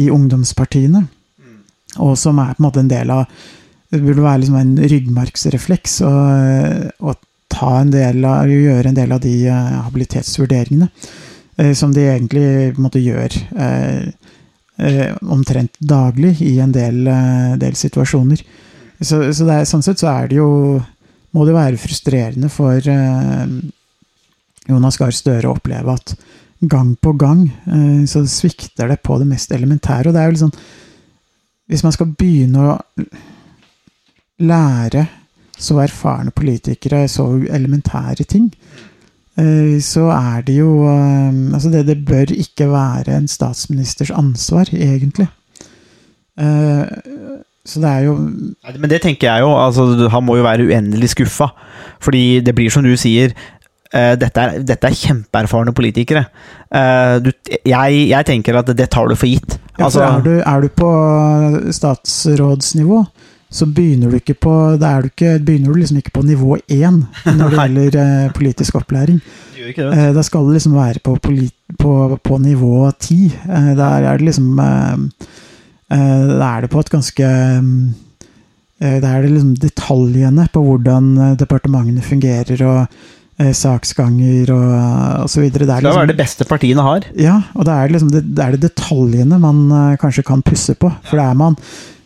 i 0.00 0.10
ungdomspartiene. 0.12 1.06
Og 1.98 2.14
som 2.18 2.38
er 2.38 2.52
på 2.54 2.60
en 2.62 2.68
måte 2.68 2.84
en 2.84 2.92
del 2.92 3.10
av 3.10 3.24
Det 3.90 3.98
burde 3.98 4.22
være 4.22 4.38
liksom 4.38 4.56
en 4.60 4.76
ryggmargsrefleks 4.86 5.96
å, 6.06 6.10
å 7.02 7.14
ta 7.50 7.70
en 7.80 7.90
del 7.90 8.22
av, 8.22 8.46
gjøre 8.46 8.92
en 8.92 8.98
del 8.98 9.14
av 9.16 9.22
de 9.24 9.32
eh, 9.50 9.72
habilitetsvurderingene. 9.86 10.86
eh, 11.58 11.72
som 11.74 11.92
de 11.94 12.06
egentlig 12.06 12.74
på 12.74 12.78
en 12.78 12.86
måte 12.86 13.02
gjør 13.02 13.34
eh, 13.34 13.66
eh, 13.66 14.12
omtrent 15.20 15.76
daglig 15.78 16.40
i 16.42 16.58
en 16.60 16.72
del, 16.72 17.02
eh, 17.06 17.56
del 17.60 17.76
situasjoner. 17.76 18.42
Så, 19.00 19.20
så 19.32 19.46
er, 19.48 19.68
sånn 19.68 19.84
sett 19.84 20.00
så 20.00 20.10
er 20.12 20.26
det 20.28 20.36
jo 20.36 20.80
Må 21.30 21.44
det 21.46 21.54
være 21.54 21.78
frustrerende 21.78 22.48
for 22.50 22.74
eh, 22.90 23.52
Jonas 24.66 24.96
Gahr 24.98 25.14
Støre 25.14 25.46
å 25.46 25.54
oppleve 25.54 25.94
at 25.94 26.14
gang 26.60 26.96
på 26.96 27.12
gang 27.16 27.44
eh, 27.46 28.02
så 28.10 28.24
svikter 28.26 28.90
det 28.90 28.98
på 29.06 29.18
det 29.20 29.28
mest 29.30 29.52
elementære. 29.54 30.10
Og 30.10 30.16
det 30.16 30.20
er 30.20 30.26
jo 30.26 30.34
litt 30.34 30.42
sånn 30.42 30.58
Hvis 31.70 31.84
man 31.86 31.94
skal 31.94 32.10
begynne 32.18 32.64
å 32.66 32.74
lære 34.42 35.06
så 35.60 35.78
erfarne 35.84 36.32
politikere 36.34 37.04
så 37.08 37.28
elementære 37.46 38.24
ting, 38.26 38.48
eh, 38.50 38.89
så 39.80 40.06
er 40.12 40.42
det 40.46 40.56
jo 40.58 40.70
eh, 40.90 41.32
Altså, 41.54 41.70
det, 41.72 41.86
det 41.88 41.98
bør 42.06 42.32
ikke 42.34 42.66
være 42.72 43.16
en 43.16 43.28
statsministers 43.28 44.10
ansvar, 44.10 44.68
egentlig. 44.74 45.28
Eh, 46.40 46.84
Så 47.66 47.80
det 47.82 47.88
er 47.90 48.00
jo 48.08 48.14
Men 48.16 48.90
det 48.90 49.02
tenker 49.04 49.28
jeg 49.28 49.40
jo. 49.44 49.50
Altså, 49.66 50.08
han 50.10 50.24
må 50.24 50.36
jo 50.38 50.42
være 50.46 50.64
uendelig 50.66 51.10
skuffa. 51.12 51.50
Fordi 52.00 52.40
det 52.40 52.54
blir 52.56 52.70
som 52.72 52.82
du 52.84 52.94
sier. 52.96 53.34
eh, 53.92 54.14
dette, 54.16 54.40
er, 54.40 54.62
dette 54.62 54.86
er 54.86 54.94
kjempeerfarne 54.96 55.72
politikere. 55.76 56.24
Eh, 56.72 57.18
du, 57.20 57.30
jeg, 57.66 58.08
jeg 58.08 58.26
tenker 58.26 58.56
at 58.60 58.70
det 58.76 58.88
tar 58.90 59.08
du 59.10 59.14
for 59.18 59.26
gitt. 59.26 59.58
ja, 59.78 59.84
Altså, 59.84 60.00
for 60.00 60.06
er, 60.06 60.22
du, 60.22 60.42
er 60.46 60.60
du 60.60 60.68
på 60.68 60.90
statsrådsnivå, 61.72 63.04
så 63.50 63.66
begynner 63.66 64.12
du 64.12 64.16
ikke 64.20 64.36
på 64.38 64.52
da 64.78 64.92
er 64.94 65.02
du 65.02 65.08
ikke, 65.10 65.30
begynner 65.42 65.72
du 65.74 65.80
liksom 65.80 65.96
ikke 65.98 66.12
på 66.14 66.22
nivå 66.22 66.56
én 66.70 67.00
når 67.26 67.50
det 67.50 67.56
gjelder 67.58 67.96
eh, 67.98 68.32
politisk 68.36 68.76
opplæring. 68.78 69.16
det. 69.58 69.74
Eh, 69.90 70.10
da 70.14 70.22
skal 70.22 70.46
du 70.46 70.52
liksom 70.54 70.76
være 70.78 71.02
på, 71.02 71.16
polit, 71.18 71.52
på, 71.78 71.94
på 72.22 72.38
nivå 72.38 72.84
ti. 73.02 73.24
Eh, 73.26 73.72
der 73.74 74.06
er 74.06 74.20
det 74.20 74.28
liksom 74.28 74.52
eh, 74.62 75.26
eh, 75.90 76.28
Da 76.30 76.50
er 76.56 76.60
det 76.62 76.70
på 76.70 76.80
et 76.84 76.92
ganske 76.94 77.26
eh, 77.26 78.98
Da 79.02 79.10
er 79.16 79.26
det 79.26 79.32
liksom 79.34 79.56
detaljene 79.60 80.46
på 80.54 80.62
hvordan 80.64 81.10
departementene 81.40 82.00
fungerer, 82.06 82.62
og 82.66 83.08
saksganger 83.56 84.50
og, 84.52 84.72
osv. 85.24 85.42
videre. 85.46 85.64
Det 85.64 85.74
er 85.74 85.80
Det 85.80 85.88
liksom, 85.90 86.08
det 86.10 86.16
beste 86.18 86.44
partiene 86.44 86.82
har. 86.84 87.06
ja, 87.16 87.38
og 87.54 87.64
det 87.64 87.72
er 87.74 87.92
liksom 87.94 88.10
det, 88.12 88.20
det 88.36 88.44
er 88.44 88.50
det 88.52 88.62
detaljene 88.68 89.38
man 89.40 89.62
kanskje 90.00 90.22
kan 90.28 90.42
pusse 90.44 90.74
på. 90.76 90.90
For 91.08 91.16
det 91.16 91.24
er 91.24 91.38
man 91.40 91.56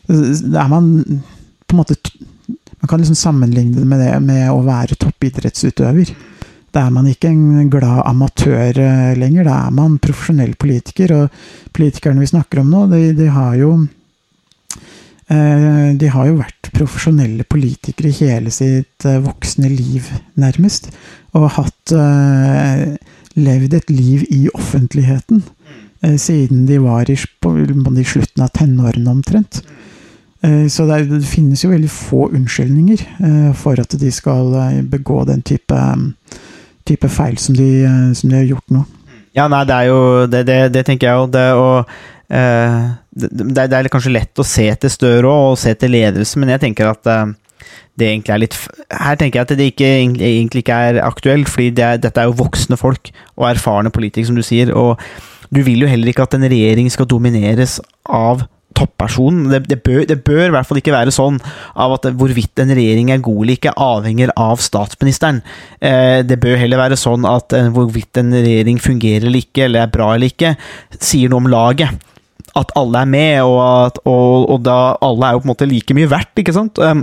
Det 0.07 0.61
er 0.61 0.69
man 0.71 0.91
en 1.75 1.83
måte 1.83 1.99
Man 2.85 2.89
kan 2.89 3.01
liksom 3.01 3.17
sammenligne 3.17 3.79
det 3.79 3.87
med 3.89 4.01
det 4.03 4.15
med 4.21 4.51
å 4.53 4.59
være 4.61 4.99
toppidrettsutøver. 5.01 6.11
Da 6.75 6.89
er 6.89 6.95
man 6.95 7.07
ikke 7.07 7.31
en 7.31 7.69
glad 7.71 8.03
amatør 8.09 8.81
eh, 8.83 9.13
lenger, 9.19 9.47
da 9.47 9.59
er 9.69 9.75
man 9.77 10.01
profesjonell 10.03 10.57
politiker. 10.59 11.13
Og 11.17 11.73
politikerne 11.77 12.21
vi 12.23 12.31
snakker 12.33 12.61
om 12.65 12.73
nå, 12.73 12.87
de, 12.91 13.13
de 13.15 13.29
har 13.31 13.55
jo 13.61 13.71
eh, 15.31 15.95
de 16.01 16.11
har 16.17 16.31
jo 16.31 16.41
vært 16.41 16.73
profesjonelle 16.75 17.47
politikere 17.47 18.11
i 18.11 18.19
hele 18.19 18.51
sitt 18.55 19.07
eh, 19.07 19.23
voksne 19.23 19.71
liv, 19.71 20.11
nærmest. 20.41 20.91
Og 21.39 21.53
hatt 21.57 21.95
levd 23.35 23.75
et 23.75 23.89
liv 23.91 24.23
i 24.31 24.45
offentligheten 24.55 25.43
siden 26.21 26.67
de 26.69 26.77
var 26.79 27.09
i, 27.11 27.17
på, 27.41 27.51
slutten 28.07 28.45
av 28.45 28.53
tenårene 28.55 29.11
omtrent. 29.11 29.63
Eh, 30.45 30.67
Så 30.69 30.87
det, 30.89 31.23
finnes 31.25 31.65
jo 31.65 31.73
veldig 31.73 31.91
få 31.91 32.29
unnskyldninger 32.35 33.05
eh, 33.29 33.53
for 33.57 33.81
at 33.81 33.97
de 34.01 34.11
skal 34.13 34.53
eh, 34.61 34.83
begå 34.83 35.25
den 35.29 35.43
type, 35.43 35.79
type 36.85 37.09
feil 37.09 37.39
som 37.41 37.57
de, 37.57 37.71
som 38.15 38.31
de 38.31 38.43
har 38.43 38.51
gjort 38.51 38.75
nå. 38.75 38.85
Ja, 39.35 39.49
nei, 39.51 39.65
det 39.67 39.75
er 39.75 39.89
jo 39.89 40.27
Det, 40.31 40.45
det, 40.47 40.59
det 40.75 40.85
tenker 40.87 41.09
jeg 41.09 41.17
jo. 41.19 41.31
Det, 41.33 41.47
og, 41.59 41.95
eh, 42.29 42.83
det, 43.11 43.65
er 43.65 43.91
kanskje 43.93 44.15
lett 44.15 44.39
å 44.39 44.47
se 44.47 44.69
til 44.77 44.93
Støre 44.93 45.33
og 45.33 45.59
se 45.59 45.75
til 45.75 45.95
ledelse, 45.97 46.39
men 46.39 46.55
jeg 46.55 46.67
tenker 46.69 46.93
at 46.93 47.09
det 47.95 48.09
egentlig 48.11 48.35
er 48.35 48.41
litt 48.43 48.57
Her 48.91 49.17
tenker 49.19 49.39
jeg 49.39 49.47
at 49.47 49.59
det 49.59 49.69
ikke, 49.71 49.91
egentlig 50.05 50.65
ikke 50.65 50.81
er 50.91 51.01
aktuelt, 51.07 51.49
fordi 51.49 51.73
er, 51.81 52.01
dette 52.03 52.21
er 52.21 52.29
jo 52.29 52.41
voksne 52.43 52.77
folk 52.77 53.11
og 53.39 53.47
erfarne 53.49 53.93
politikere, 53.95 54.29
som 54.29 54.39
du 54.39 54.43
sier. 54.45 54.75
Og 54.75 54.99
du 55.55 55.63
vil 55.63 55.85
jo 55.85 55.91
heller 55.91 56.11
ikke 56.11 56.27
at 56.27 56.35
en 56.37 56.47
regjering 56.51 56.91
skal 56.91 57.09
domineres 57.09 57.79
av 58.05 58.45
toppersonen. 58.77 59.49
Det, 59.53 59.63
det, 59.71 59.81
bør, 59.85 60.03
det 60.09 60.19
bør 60.27 60.47
i 60.47 60.55
hvert 60.55 60.69
fall 60.69 60.81
ikke 60.81 60.95
være 60.95 61.15
sånn 61.15 61.41
av 61.81 61.97
at 61.97 62.09
hvorvidt 62.19 62.63
en 62.63 62.75
regjering 62.77 63.13
er 63.15 63.23
god 63.25 63.43
eller 63.45 63.59
ikke, 63.59 63.77
avhenger 63.87 64.35
av 64.41 64.63
statsministeren. 64.65 65.43
Eh, 65.81 66.21
det 66.27 66.41
bør 66.43 66.59
heller 66.61 66.83
være 66.83 67.01
sånn 67.01 67.27
at 67.29 67.55
eh, 67.57 67.71
hvorvidt 67.75 68.23
en 68.23 68.35
regjering 68.35 68.81
fungerer 68.83 69.29
eller 69.29 69.45
ikke, 69.45 69.69
eller 69.69 69.85
er 69.85 69.95
bra 69.95 70.13
eller 70.15 70.33
ikke, 70.33 70.55
sier 70.99 71.33
noe 71.33 71.45
om 71.45 71.51
laget. 71.53 72.05
At 72.55 72.71
alle 72.79 73.03
er 73.03 73.11
med, 73.11 73.41
og, 73.43 73.59
at, 73.65 73.99
og, 74.07 74.51
og 74.53 74.63
da 74.67 74.79
alle 75.03 75.27
er 75.27 75.35
jo 75.35 75.43
på 75.43 75.49
en 75.49 75.55
måte 75.55 75.71
like 75.71 75.97
mye 75.97 76.11
verdt, 76.11 76.43
ikke 76.43 76.55
sant? 76.55 76.79
Um, 76.79 77.03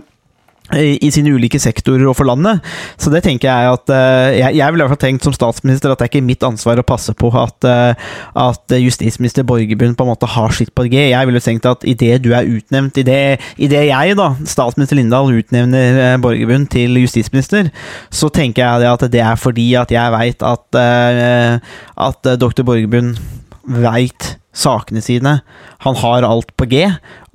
i 0.77 0.91
i 1.01 1.09
sine 1.13 1.33
ulike 1.35 1.59
sektorer 1.61 2.05
og 2.09 2.15
for 2.17 2.27
landet. 2.29 2.61
Så 3.01 3.11
det 3.13 3.23
tenker 3.25 3.49
jeg 3.49 3.75
at 3.75 3.91
eh, 3.91 4.37
Jeg, 4.39 4.55
jeg 4.59 4.73
ville 4.73 4.83
i 4.83 4.87
hvert 4.87 4.95
fall 4.95 5.03
tenkt 5.07 5.25
som 5.25 5.35
statsminister 5.35 5.91
at 5.91 5.99
det 5.99 6.07
er 6.07 6.11
ikke 6.11 6.25
mitt 6.25 6.43
ansvar 6.45 6.79
å 6.79 6.85
passe 6.87 7.13
på 7.17 7.31
at, 7.37 7.67
eh, 7.67 8.11
at 8.39 8.75
justisminister 8.77 9.45
Borgerbund 9.47 9.97
på 9.97 10.05
en 10.05 10.11
måte 10.13 10.29
har 10.29 10.55
sitt 10.55 10.73
på 10.77 10.85
G. 10.91 11.09
Jeg 11.11 11.29
ville 11.29 11.43
tenkt 11.43 11.67
at 11.69 11.85
idet 11.87 12.21
du 12.25 12.31
er 12.37 12.47
utnevnt, 12.47 12.97
idet 13.01 13.39
jeg, 13.59 14.17
da, 14.19 14.31
statsminister 14.47 14.99
Lindahl, 14.99 15.33
utnevner 15.41 16.01
eh, 16.05 16.17
Borgerbund 16.21 16.69
til 16.73 17.01
justisminister, 17.01 17.71
så 18.13 18.31
tenker 18.33 18.63
jeg 18.63 18.91
at 18.91 19.07
det 19.11 19.23
er 19.23 19.39
fordi 19.39 19.71
at 19.79 19.91
jeg 19.93 20.15
veit 20.15 20.45
at, 20.45 20.67
eh, 20.79 21.73
at 22.07 22.31
dr. 22.41 22.63
Borgerbund 22.67 23.17
veit 23.65 24.35
sakene 24.53 25.01
sine. 25.03 25.39
Han 25.85 25.97
har 26.01 26.27
alt 26.27 26.51
på 26.59 26.67
G 26.71 26.85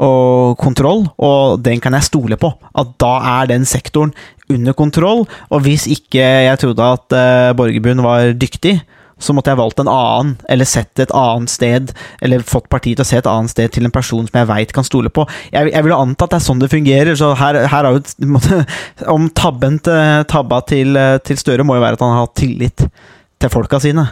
og 0.03 0.57
kontroll, 0.61 1.07
og 1.17 1.63
den 1.65 1.81
kan 1.81 1.97
jeg 1.97 2.11
stole 2.11 2.39
på. 2.41 2.53
At 2.77 2.97
da 3.03 3.15
er 3.41 3.53
den 3.53 3.65
sektoren 3.69 4.15
under 4.53 4.77
kontroll. 4.77 5.25
Og 5.51 5.65
hvis 5.65 5.87
ikke 5.91 6.21
jeg 6.21 6.61
trodde 6.63 6.93
at 6.97 7.17
uh, 7.17 7.57
Borgerbund 7.57 8.05
var 8.05 8.37
dyktig, 8.37 8.79
så 9.17 9.33
måtte 9.33 9.49
jeg 9.49 9.57
valgt 9.57 9.79
en 9.81 9.89
annen, 9.89 10.35
eller 10.53 10.69
sett 10.69 11.01
et 11.01 11.13
annet 11.17 11.49
sted, 11.49 11.93
eller 12.21 12.45
fått 12.45 12.69
partiet 12.73 12.99
til 12.99 13.07
å 13.07 13.09
se 13.09 13.21
et 13.23 13.31
annet 13.31 13.53
sted 13.53 13.73
til 13.73 13.89
en 13.89 13.95
person 13.95 14.27
som 14.29 14.37
jeg 14.43 14.49
veit 14.51 14.75
kan 14.77 14.85
stole 14.85 15.09
på. 15.09 15.25
Jeg, 15.55 15.71
jeg 15.73 15.87
ville 15.87 15.97
anta 15.97 16.27
at 16.27 16.35
det 16.35 16.41
er 16.41 16.45
sånn 16.45 16.61
det 16.61 16.69
fungerer, 16.73 17.17
så 17.17 17.33
her, 17.41 17.63
her 17.65 17.89
har 17.89 17.97
jo 17.97 18.03
måtte, 18.35 18.61
Om 19.09 19.31
tabben 19.37 19.81
til, 19.81 20.27
tabba 20.29 20.61
til, 20.69 20.93
eh, 21.01 21.17
til 21.25 21.41
Støre 21.41 21.65
må 21.65 21.79
jo 21.79 21.87
være 21.87 21.97
at 21.97 22.05
han 22.05 22.13
har 22.13 22.27
hatt 22.27 22.37
tillit 22.37 22.85
til 23.41 23.53
folka 23.53 23.81
sine. 23.81 24.05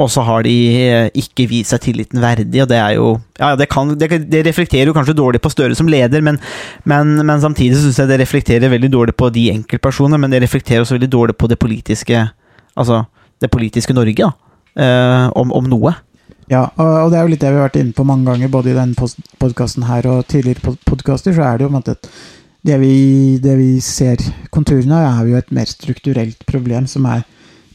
Og 0.00 0.08
så 0.08 0.24
har 0.24 0.44
de 0.46 0.54
eh, 0.80 1.08
ikke 1.20 1.46
vist 1.50 1.74
seg 1.74 1.82
tilliten 1.84 2.22
verdig, 2.22 2.62
og 2.62 2.68
det 2.70 2.78
er 2.80 2.96
jo 2.96 3.08
Ja, 3.40 3.52
det, 3.56 3.68
kan, 3.72 3.92
det, 4.00 4.08
det 4.32 4.44
reflekterer 4.46 4.88
jo 4.88 4.96
kanskje 4.96 5.16
dårlig 5.16 5.42
på 5.44 5.52
Støre 5.52 5.76
som 5.76 5.90
leder, 5.90 6.24
men, 6.24 6.40
men, 6.88 7.18
men 7.20 7.42
samtidig 7.42 7.78
syns 7.80 8.00
jeg 8.00 8.10
det 8.10 8.20
reflekterer 8.22 8.72
veldig 8.72 8.92
dårlig 8.92 9.16
på 9.16 9.30
de 9.34 9.50
enkeltpersonene, 9.52 10.20
men 10.20 10.32
det 10.32 10.42
reflekterer 10.44 10.84
også 10.84 10.96
veldig 10.96 11.12
dårlig 11.12 11.36
på 11.36 11.50
det 11.50 11.60
politiske 11.60 12.28
Altså 12.78 13.02
det 13.42 13.48
politiske 13.50 13.92
Norge, 13.96 14.14
da. 14.14 14.30
Eh, 14.80 15.26
om, 15.36 15.50
om 15.56 15.66
noe. 15.68 15.94
Ja, 16.50 16.68
og 16.76 17.10
det 17.10 17.18
er 17.18 17.24
jo 17.24 17.30
litt 17.32 17.42
det 17.42 17.50
vi 17.50 17.58
har 17.58 17.66
vært 17.66 17.78
inne 17.80 17.94
på 17.96 18.04
mange 18.06 18.28
ganger, 18.28 18.50
både 18.52 18.70
i 18.72 18.76
denne 18.76 19.08
podkasten 19.42 19.86
her 19.88 20.06
og 20.10 20.26
tidligere 20.30 20.76
podkaster, 20.86 21.34
så 21.34 21.44
er 21.46 21.58
det 21.58 21.66
jo 21.66 21.70
på 21.70 21.74
en 21.74 21.78
måte 21.78 21.96
et 21.96 22.10
det 22.66 22.76
vi, 22.80 22.94
det 23.40 23.54
vi 23.56 23.68
ser 23.80 24.20
konturene 24.52 24.98
av, 24.98 25.22
er 25.22 25.30
jo 25.30 25.38
et 25.38 25.52
mer 25.54 25.68
strukturelt 25.68 26.44
problem, 26.48 26.86
som 26.90 27.06
er 27.08 27.22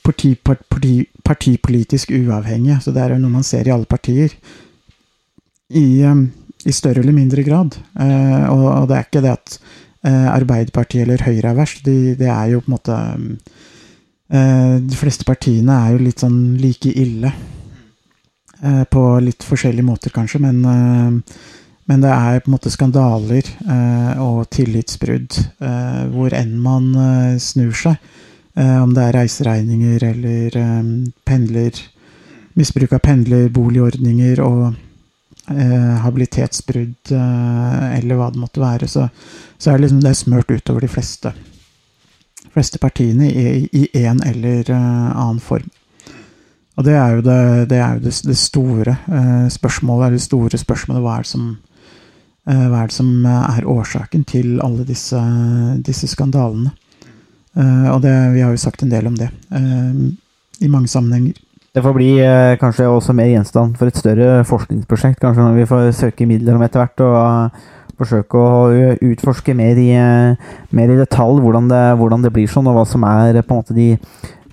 parti, 0.05 0.35
parti, 0.37 0.93
partipolitisk 1.25 2.13
uavhengig. 2.15 2.79
Så 2.83 2.93
det 2.95 3.03
er 3.03 3.15
jo 3.15 3.23
noe 3.23 3.37
man 3.39 3.47
ser 3.47 3.67
i 3.67 3.73
alle 3.73 3.89
partier. 3.89 4.35
I, 5.73 5.85
um, 6.05 6.27
i 6.65 6.73
større 6.73 7.01
eller 7.01 7.15
mindre 7.15 7.43
grad. 7.45 7.77
Eh, 7.99 8.45
og, 8.51 8.65
og 8.69 8.87
det 8.89 8.99
er 8.99 9.07
ikke 9.09 9.25
det 9.25 9.33
at 9.33 9.57
eh, 10.05 10.29
Arbeiderpartiet 10.29 11.05
eller 11.05 11.25
Høyre 11.25 11.51
er 11.51 11.57
verst. 11.57 11.83
De, 11.85 12.13
det 12.19 12.29
er 12.29 12.53
jo 12.53 12.61
på 12.61 12.71
en 12.71 12.77
måte 12.77 13.01
um, 13.17 13.27
eh, 14.29 14.77
De 14.85 14.97
fleste 14.99 15.27
partiene 15.27 15.81
er 15.81 15.95
jo 15.95 16.05
litt 16.05 16.23
sånn 16.23 16.39
like 16.61 16.93
ille. 16.93 17.33
Eh, 18.63 18.83
på 18.87 19.03
litt 19.19 19.43
forskjellige 19.43 19.85
måter, 19.85 20.13
kanskje, 20.15 20.41
men 20.45 20.65
eh, 20.65 21.37
men 21.85 22.01
det 22.01 22.09
er 22.09 22.39
på 22.41 22.49
en 22.49 22.55
måte 22.55 22.71
skandaler 22.73 23.45
eh, 23.45 24.13
og 24.17 24.47
tillitsbrudd 24.49 25.35
hvor 26.15 26.33
enn 26.33 26.55
man 26.57 26.87
snur 27.37 27.75
seg. 27.77 27.99
Eh, 28.55 28.83
om 28.83 28.93
det 28.95 29.03
er 29.03 29.17
reiseregninger 29.17 30.03
eller 30.11 30.57
eh, 30.57 30.83
pendler 31.27 31.83
Misbruk 32.55 32.93
av 32.95 33.01
pendlerboligordninger 33.03 34.39
og 34.39 34.61
eh, 35.51 35.95
habilitetsbrudd 36.05 37.11
eller 37.11 38.15
hva 38.15 38.29
det 38.31 38.39
måtte 38.39 38.61
være, 38.63 38.87
så, 38.87 39.09
så 39.59 39.73
er 39.73 39.75
det 39.75 39.83
liksom 39.83 39.99
det 40.05 40.13
er 40.13 40.19
smørt 40.21 40.53
utover 40.53 40.85
de 40.85 40.91
fleste, 40.93 41.33
fleste 42.53 42.79
partiene 42.79 43.27
i, 43.27 43.65
i 43.75 44.05
en 44.05 44.23
eller 44.23 44.71
annen 44.71 45.43
form. 45.43 45.67
Og 46.79 46.87
det 46.87 46.95
er 46.95 47.17
jo 47.17 47.27
det, 47.27 47.41
det, 47.73 47.81
er 47.83 47.99
jo 47.99 48.07
det, 48.07 48.37
store 48.39 48.95
spørsmålet, 49.51 50.15
det 50.15 50.23
store 50.23 50.63
spørsmålet 50.63 51.03
hva 51.03 51.17
er 51.17 51.27
det 51.27 51.33
som 51.33 51.51
er 52.45 52.87
det 52.87 52.95
som 52.95 53.11
er 53.25 53.67
årsaken 53.67 54.23
til 54.31 54.61
alle 54.63 54.87
disse, 54.87 55.19
disse 55.83 56.07
skandalene? 56.07 56.71
Eh, 57.55 57.87
og 57.93 58.01
det, 58.03 58.13
vi 58.35 58.43
har 58.43 58.51
jo 58.51 58.59
sagt 58.59 58.83
en 58.83 58.91
del 58.91 59.07
om 59.07 59.15
det 59.15 59.29
eh, 59.31 59.91
i 60.65 60.71
mange 60.71 60.91
sammenhenger. 60.91 61.37
Det 61.75 61.83
får 61.83 61.95
bli 61.95 62.09
eh, 62.23 62.55
kanskje 62.59 62.87
også 62.91 63.15
mer 63.15 63.29
gjenstand 63.31 63.77
for 63.79 63.91
et 63.91 63.99
større 63.99 64.43
forskningsprosjekt, 64.47 65.21
kanskje 65.21 65.43
når 65.43 65.57
vi 65.59 65.69
får 65.69 65.89
søke 65.95 66.27
midler 66.27 66.57
om 66.57 66.65
etter 66.65 66.83
hvert, 66.83 67.03
og 67.03 67.95
forsøke 67.95 68.39
å 68.39 68.89
utforske 69.07 69.53
mer 69.55 69.79
i, 69.79 69.91
mer 70.75 70.91
i 70.91 70.97
detalj 70.99 71.39
hvordan 71.39 71.69
det, 71.71 71.83
hvordan 71.95 72.25
det 72.25 72.31
blir 72.35 72.49
sånn, 72.51 72.67
og 72.67 72.75
hva 72.75 72.83
som 72.87 73.05
er 73.07 73.39
på 73.39 73.55
en 73.55 73.61
måte 73.61 73.75
de 73.75 73.93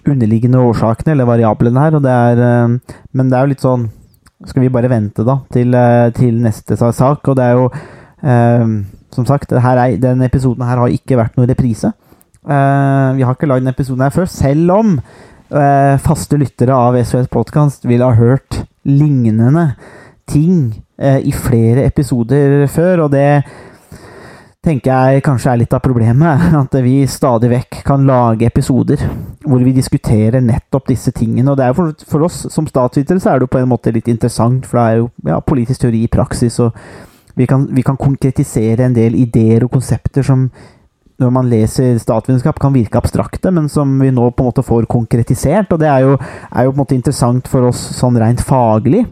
underliggende 0.07 0.62
årsakene, 0.62 1.16
eller 1.16 1.26
variablene 1.26 1.82
her. 1.82 1.98
Det 2.03 2.12
er, 2.12 2.76
men 3.11 3.32
det 3.32 3.38
er 3.38 3.42
jo 3.42 3.53
litt 3.55 3.66
sånn 3.66 3.88
Skal 4.46 4.64
vi 4.64 4.70
bare 4.74 4.90
vente 4.90 5.22
da 5.26 5.36
til, 5.55 5.74
til 6.14 6.38
neste 6.42 6.78
sak? 6.78 7.28
Og 7.30 7.36
det 7.38 7.44
er 7.46 7.59
jo 7.59 7.66
eh, 7.70 8.72
Som 9.14 9.26
sagt, 9.26 9.55
denne 9.55 10.26
episoden 10.26 10.66
her 10.66 10.82
har 10.82 10.94
ikke 10.94 11.18
vært 11.18 11.38
noen 11.38 11.50
reprise. 11.50 11.92
Eh, 12.43 13.09
vi 13.16 13.22
har 13.22 13.36
ikke 13.36 13.47
lagd 13.47 13.62
en 13.62 13.70
episode 13.70 14.03
her 14.03 14.14
før, 14.14 14.26
selv 14.26 14.70
om 14.74 14.97
uh, 14.99 15.99
faste 16.03 16.38
lyttere 16.40 16.74
av 16.74 16.97
SOS 16.99 17.28
Podcast 17.30 17.84
vil 17.86 18.03
ha 18.03 18.11
hørt 18.18 18.64
lignende 18.88 19.76
ting 20.26 20.72
uh, 20.99 21.20
i 21.22 21.30
flere 21.30 21.84
episoder 21.86 22.64
før, 22.72 23.05
og 23.05 23.12
det 23.14 23.45
tenker 24.62 24.90
jeg 24.90 25.22
kanskje 25.26 25.53
er 25.53 25.62
litt 25.62 25.76
av 25.76 25.84
problemet. 25.84 26.49
At 26.64 26.74
vi 26.82 27.05
stadig 27.07 27.53
vekk 27.53 27.80
kan 27.86 28.11
lage 28.11 28.51
episoder 28.51 29.07
hvor 29.47 29.62
vi 29.62 29.76
diskuterer 29.78 30.43
nettopp 30.43 30.90
disse 30.90 31.14
tingene. 31.14 31.51
Og 31.51 31.59
det 31.59 31.68
er 31.68 31.78
for, 31.78 31.95
for 32.11 32.26
oss 32.26 32.45
som 32.51 32.66
statsvitere 32.66 33.22
så 33.22 33.32
er 33.32 33.38
det 33.38 33.47
jo 33.47 33.55
på 33.55 33.62
en 33.62 33.70
måte 33.70 33.95
litt 33.95 34.11
interessant, 34.11 34.66
for 34.66 34.80
det 34.80 34.84
er 34.84 35.01
jo 35.05 35.09
ja, 35.30 35.38
politisk 35.47 35.86
teori 35.86 36.05
i 36.07 36.11
praksis, 36.11 36.59
og 36.62 36.74
vi 37.38 37.47
kan, 37.47 37.68
vi 37.70 37.86
kan 37.86 37.97
konkretisere 37.97 38.84
en 38.84 38.95
del 38.99 39.14
ideer 39.16 39.62
og 39.64 39.78
konsepter 39.78 40.26
som 40.26 40.49
når 41.22 41.32
man 41.34 41.48
leser 41.50 41.96
statsvitenskap, 42.02 42.58
kan 42.60 42.74
virke 42.74 42.98
abstrakte, 43.00 43.52
men 43.54 43.70
som 43.70 43.94
vi 44.02 44.10
nå 44.12 44.28
på 44.30 44.44
en 44.44 44.50
måte 44.50 44.66
får 44.66 44.88
konkretisert. 44.90 45.72
Og 45.72 45.80
det 45.82 45.90
er 45.90 46.04
jo, 46.04 46.18
er 46.50 46.66
jo 46.66 46.74
på 46.74 46.76
en 46.76 46.82
måte 46.82 46.98
interessant 46.98 47.50
for 47.50 47.70
oss 47.70 47.80
sånn 47.96 48.18
rent 48.20 48.42
faglig 48.44 49.06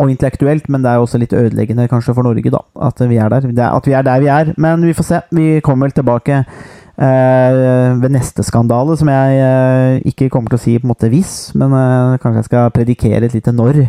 og 0.00 0.10
intellektuelt, 0.10 0.68
men 0.72 0.82
det 0.82 0.90
er 0.90 0.98
jo 0.98 1.06
også 1.06 1.20
litt 1.20 1.34
ødeleggende 1.36 1.88
kanskje 1.90 2.14
for 2.16 2.24
Norge, 2.24 2.52
da, 2.52 2.62
at 2.88 3.00
vi 3.04 3.18
er 3.20 3.32
der. 3.32 3.48
Er, 3.50 3.64
at 3.68 3.88
vi 3.88 3.96
er 3.96 4.06
der 4.06 4.22
vi 4.22 4.30
er. 4.32 4.52
Men 4.56 4.84
vi 4.86 4.94
får 4.96 5.06
se. 5.06 5.22
Vi 5.36 5.48
kommer 5.64 5.88
vel 5.88 5.96
tilbake 5.98 6.38
eh, 6.40 7.96
ved 8.00 8.14
neste 8.14 8.44
skandale, 8.46 8.96
som 8.96 9.10
jeg 9.12 9.40
eh, 9.44 10.00
ikke 10.12 10.30
kommer 10.32 10.52
til 10.52 10.60
å 10.60 10.64
si 10.64 10.78
på 10.78 10.88
en 10.88 10.94
måte 10.94 11.10
hvis, 11.12 11.34
men 11.58 11.74
eh, 11.76 12.20
kanskje 12.22 12.44
jeg 12.44 12.50
skal 12.50 12.72
predikere 12.76 13.26
et 13.28 13.36
lite 13.36 13.54
når. 13.56 13.82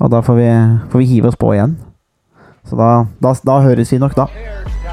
Og 0.00 0.12
da 0.12 0.22
får 0.24 0.36
vi, 0.40 0.50
får 0.92 1.02
vi 1.02 1.08
hive 1.14 1.32
oss 1.32 1.40
på 1.40 1.54
igjen. 1.56 1.78
Så 2.68 2.76
da, 2.76 2.90
da, 3.20 3.34
da 3.44 3.62
høres 3.64 3.92
vi 3.92 4.00
nok 4.00 4.16
da. 4.16 4.28